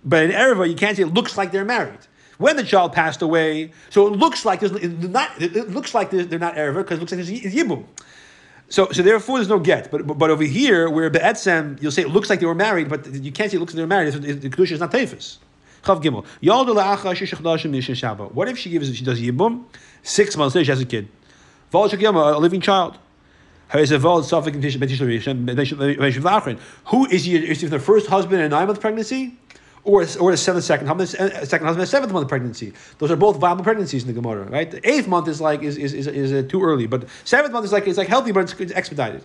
but 0.03 0.25
in 0.25 0.31
Erva, 0.31 0.67
you 0.67 0.75
can't 0.75 0.97
say 0.97 1.03
it 1.03 1.13
looks 1.13 1.37
like 1.37 1.53
they're 1.53 1.67
married. 1.67 1.99
When 2.39 2.57
the 2.57 2.65
child 2.65 2.95
passed 2.95 3.21
away, 3.21 3.73
so 3.91 4.07
it 4.07 4.15
looks 4.15 4.47
like 4.47 4.61
there's 4.61 4.73
not. 4.73 5.31
It 5.43 5.69
looks 5.69 5.95
like 5.95 6.11
they're, 6.11 6.25
they're 6.25 6.39
not 6.39 6.55
Erva 6.55 6.77
because 6.77 6.97
it 6.97 7.03
looks 7.03 7.13
like 7.13 7.27
there's 7.27 7.55
yibum. 7.55 7.85
So, 8.69 8.91
so 8.91 9.03
therefore, 9.03 9.39
there's 9.39 9.49
no 9.49 9.59
get. 9.59 9.91
But, 9.91 10.07
but, 10.07 10.19
but 10.19 10.31
over 10.31 10.45
here, 10.45 10.89
where 10.89 11.11
be'etzem, 11.11 11.81
you'll 11.83 11.93
say 11.93 12.03
it 12.03 12.09
looks 12.09 12.31
like 12.31 12.41
they 12.41 12.47
were 12.47 12.55
married, 12.55 12.89
but 12.89 13.07
you 13.13 13.31
can't 13.31 13.51
say 13.51 13.57
it 13.59 13.61
looks 13.61 13.73
like 13.73 13.77
they 13.77 13.83
were 13.83 13.87
married. 13.87 14.15
The 14.15 14.49
kedusha 14.49 14.73
is 14.73 14.81
not 14.81 14.91
tefus. 14.93 15.39
Chav 15.83 16.03
gimel. 16.03 16.25
What 18.35 18.49
if 18.49 18.59
she 18.59 18.71
gives 18.71 18.97
she 18.97 19.05
does 19.05 19.21
yibum? 19.21 19.65
Six 20.03 20.37
months 20.37 20.55
later, 20.55 20.65
she 20.65 20.71
has 20.71 20.81
a 20.81 20.85
kid. 20.85 21.09
A 21.75 22.39
living 22.39 22.61
child. 22.61 22.99
Who 23.73 23.79
is? 23.79 23.91
Is 23.91 24.05
he 27.61 27.67
the 27.67 27.79
first 27.83 28.07
husband 28.07 28.41
in 28.41 28.47
a 28.47 28.49
nine 28.49 28.67
month 28.67 28.81
pregnancy? 28.81 29.39
Or, 29.85 30.03
or 30.21 30.31
the 30.31 30.37
seventh 30.37 30.65
second 30.65 30.87
husband, 30.87 31.33
uh, 31.33 31.45
second 31.45 31.67
husband, 31.67 31.89
seventh 31.89 32.13
month 32.13 32.29
pregnancy. 32.29 32.73
Those 32.99 33.11
are 33.11 33.17
both 33.17 33.39
viable 33.39 33.65
pregnancies 33.65 34.03
in 34.03 34.07
the 34.07 34.13
Gemara, 34.13 34.45
right? 34.45 34.71
The 34.71 34.89
eighth 34.89 35.09
month 35.09 35.27
is 35.27 35.41
like 35.41 35.65
is 35.65 35.77
is, 35.77 35.93
is, 35.93 36.07
is 36.07 36.33
uh, 36.33 36.49
too 36.49 36.63
early, 36.63 36.87
but 36.87 37.09
seventh 37.25 37.53
month 37.53 37.65
is 37.65 37.73
like 37.73 37.89
it's 37.89 37.99
like 37.99 38.07
healthy, 38.07 38.31
but 38.31 38.45
it's, 38.45 38.53
it's 38.61 38.73
expedited. 38.73 39.25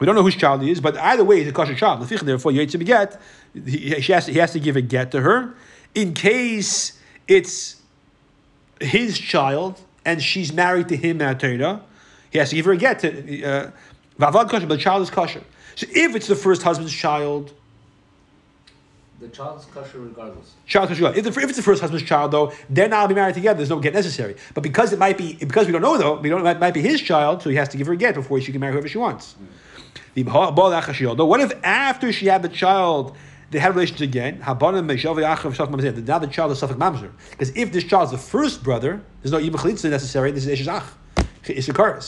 We 0.00 0.06
don't 0.06 0.16
know 0.16 0.24
whose 0.24 0.34
child 0.34 0.60
he 0.62 0.72
is, 0.72 0.80
but 0.80 0.96
either 0.96 1.22
way, 1.22 1.38
he's 1.38 1.46
a 1.46 1.52
kosher 1.52 1.76
child. 1.76 2.02
Therefore, 2.02 2.50
you 2.50 2.66
to 2.66 2.78
beget. 2.78 3.20
He, 3.54 3.90
has 3.90 4.26
to, 4.26 4.32
he 4.32 4.40
has 4.40 4.52
to 4.54 4.58
give 4.58 4.74
a 4.74 4.80
get 4.80 5.12
to 5.12 5.20
her, 5.20 5.54
in 5.94 6.14
case 6.14 6.98
it's 7.28 7.80
his 8.80 9.18
child 9.18 9.80
and 10.04 10.22
she's 10.22 10.52
married 10.52 10.88
to 10.88 10.96
him 10.96 11.22
at 11.22 11.40
Torah. 11.40 11.82
He 12.30 12.38
has 12.38 12.50
to 12.50 12.56
give 12.56 12.64
her 12.64 12.72
a 12.72 12.76
get 12.76 12.98
to 13.00 13.44
uh, 13.44 13.70
but 14.18 14.48
the 14.48 14.76
child 14.76 15.02
is 15.02 15.10
kosher. 15.10 15.42
So 15.74 15.86
if 15.90 16.14
it's 16.14 16.26
the 16.26 16.36
first 16.36 16.62
husband's 16.62 16.92
child, 16.92 17.52
The 19.22 19.28
child's 19.28 19.66
kosher 19.66 20.00
regardless. 20.00 20.54
Child 20.66 20.88
kosher. 20.88 21.06
If, 21.14 21.24
if 21.24 21.38
it's 21.38 21.56
the 21.56 21.62
first 21.62 21.80
husband's 21.80 22.04
child, 22.04 22.32
though, 22.32 22.52
they're 22.68 22.88
not 22.88 23.08
be 23.08 23.14
married 23.14 23.36
together. 23.36 23.56
There's 23.56 23.70
no 23.70 23.78
get 23.78 23.94
necessary. 23.94 24.34
But 24.52 24.62
because 24.62 24.92
it 24.92 24.98
might 24.98 25.16
be, 25.16 25.34
because 25.34 25.66
we 25.66 25.72
don't 25.72 25.80
know 25.80 25.96
though, 25.96 26.18
we 26.18 26.28
don't. 26.28 26.44
It 26.44 26.58
might 26.58 26.74
be 26.74 26.80
his 26.80 27.00
child, 27.00 27.40
so 27.40 27.48
he 27.48 27.54
has 27.54 27.68
to 27.68 27.76
give 27.76 27.86
her 27.86 27.92
a 27.92 27.96
get 27.96 28.16
before 28.16 28.40
she 28.40 28.50
can 28.50 28.60
marry 28.60 28.72
whoever 28.72 28.88
she 28.88 28.98
wants. 28.98 29.36
Mm. 30.14 30.24
The 30.24 31.14
Though 31.14 31.24
what 31.24 31.40
if 31.40 31.52
after 31.62 32.12
she 32.12 32.26
had 32.26 32.42
the 32.42 32.48
child, 32.48 33.16
they 33.52 33.60
had 33.60 33.76
relations 33.76 34.00
again? 34.00 34.40
Now 34.40 34.54
the 34.54 34.96
child 34.98 35.18
is 35.20 36.60
suffik 36.60 36.76
mamzer. 36.76 37.12
Because 37.30 37.50
if 37.56 37.70
this 37.70 37.84
child 37.84 38.06
is 38.06 38.10
the 38.10 38.18
first 38.18 38.64
brother, 38.64 39.02
there's 39.22 39.30
no 39.30 39.38
ibn 39.38 39.52
necessary. 39.52 40.32
This 40.32 40.46
is 40.46 40.60
eshach. 40.60 40.82
Issachar. 41.48 42.00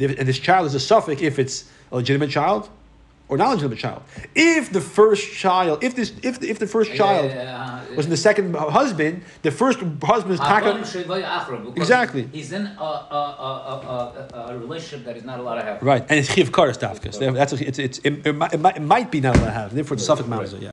And 0.00 0.26
this 0.26 0.38
child 0.38 0.66
is 0.66 0.74
a 0.74 0.78
suffik 0.78 1.20
if 1.20 1.38
it's 1.38 1.70
a 1.90 1.96
legitimate 1.96 2.30
child 2.30 2.70
or 3.32 3.38
knowledge 3.38 3.62
of 3.62 3.70
legitimate 3.70 3.78
child. 3.78 4.02
If 4.34 4.72
the 4.72 4.80
first 4.80 5.32
child, 5.32 5.82
if 5.82 5.96
this, 5.96 6.12
if 6.22 6.42
if 6.42 6.58
the 6.58 6.66
first 6.66 6.92
child 6.94 7.30
Yeah, 7.30 7.80
yeah, 7.88 7.96
was 7.96 8.04
in 8.06 8.10
the 8.10 8.16
second 8.16 8.54
husband, 8.54 9.24
the 9.42 9.50
first 9.50 9.78
husband 10.02 10.34
is 10.34 10.40
taka. 10.40 10.72
Shevay 10.92 11.22
Achra, 11.24 11.64
because 11.64 11.76
Exactly. 11.88 12.28
He's 12.32 12.52
in 12.52 12.66
a, 12.66 12.82
a, 12.82 13.22
a, 13.72 14.52
a, 14.52 14.58
relationship 14.58 15.06
that 15.06 15.14
he's 15.16 15.24
not 15.24 15.40
allowed 15.40 15.56
to 15.56 15.64
have. 15.64 15.82
Right, 15.82 16.02
and 16.08 16.18
it's 16.20 16.32
chiv 16.34 16.52
karas 16.52 16.78
dafkas. 16.78 17.18
That's 17.18 17.52
a, 17.54 17.66
it's 17.68 17.78
it's 17.78 17.98
it, 18.04 18.26
it, 18.26 18.34
might, 18.34 18.52
it 18.52 18.82
might- 18.82 19.10
be 19.12 19.20
not 19.20 19.36
allowed 19.36 19.46
to 19.46 19.50
have. 19.50 19.74
Therefore, 19.74 19.96
it's 19.96 20.08
suffik 20.08 20.28
Right. 20.28 20.46
mamzer. 20.46 20.60
Yeah. 20.62 20.70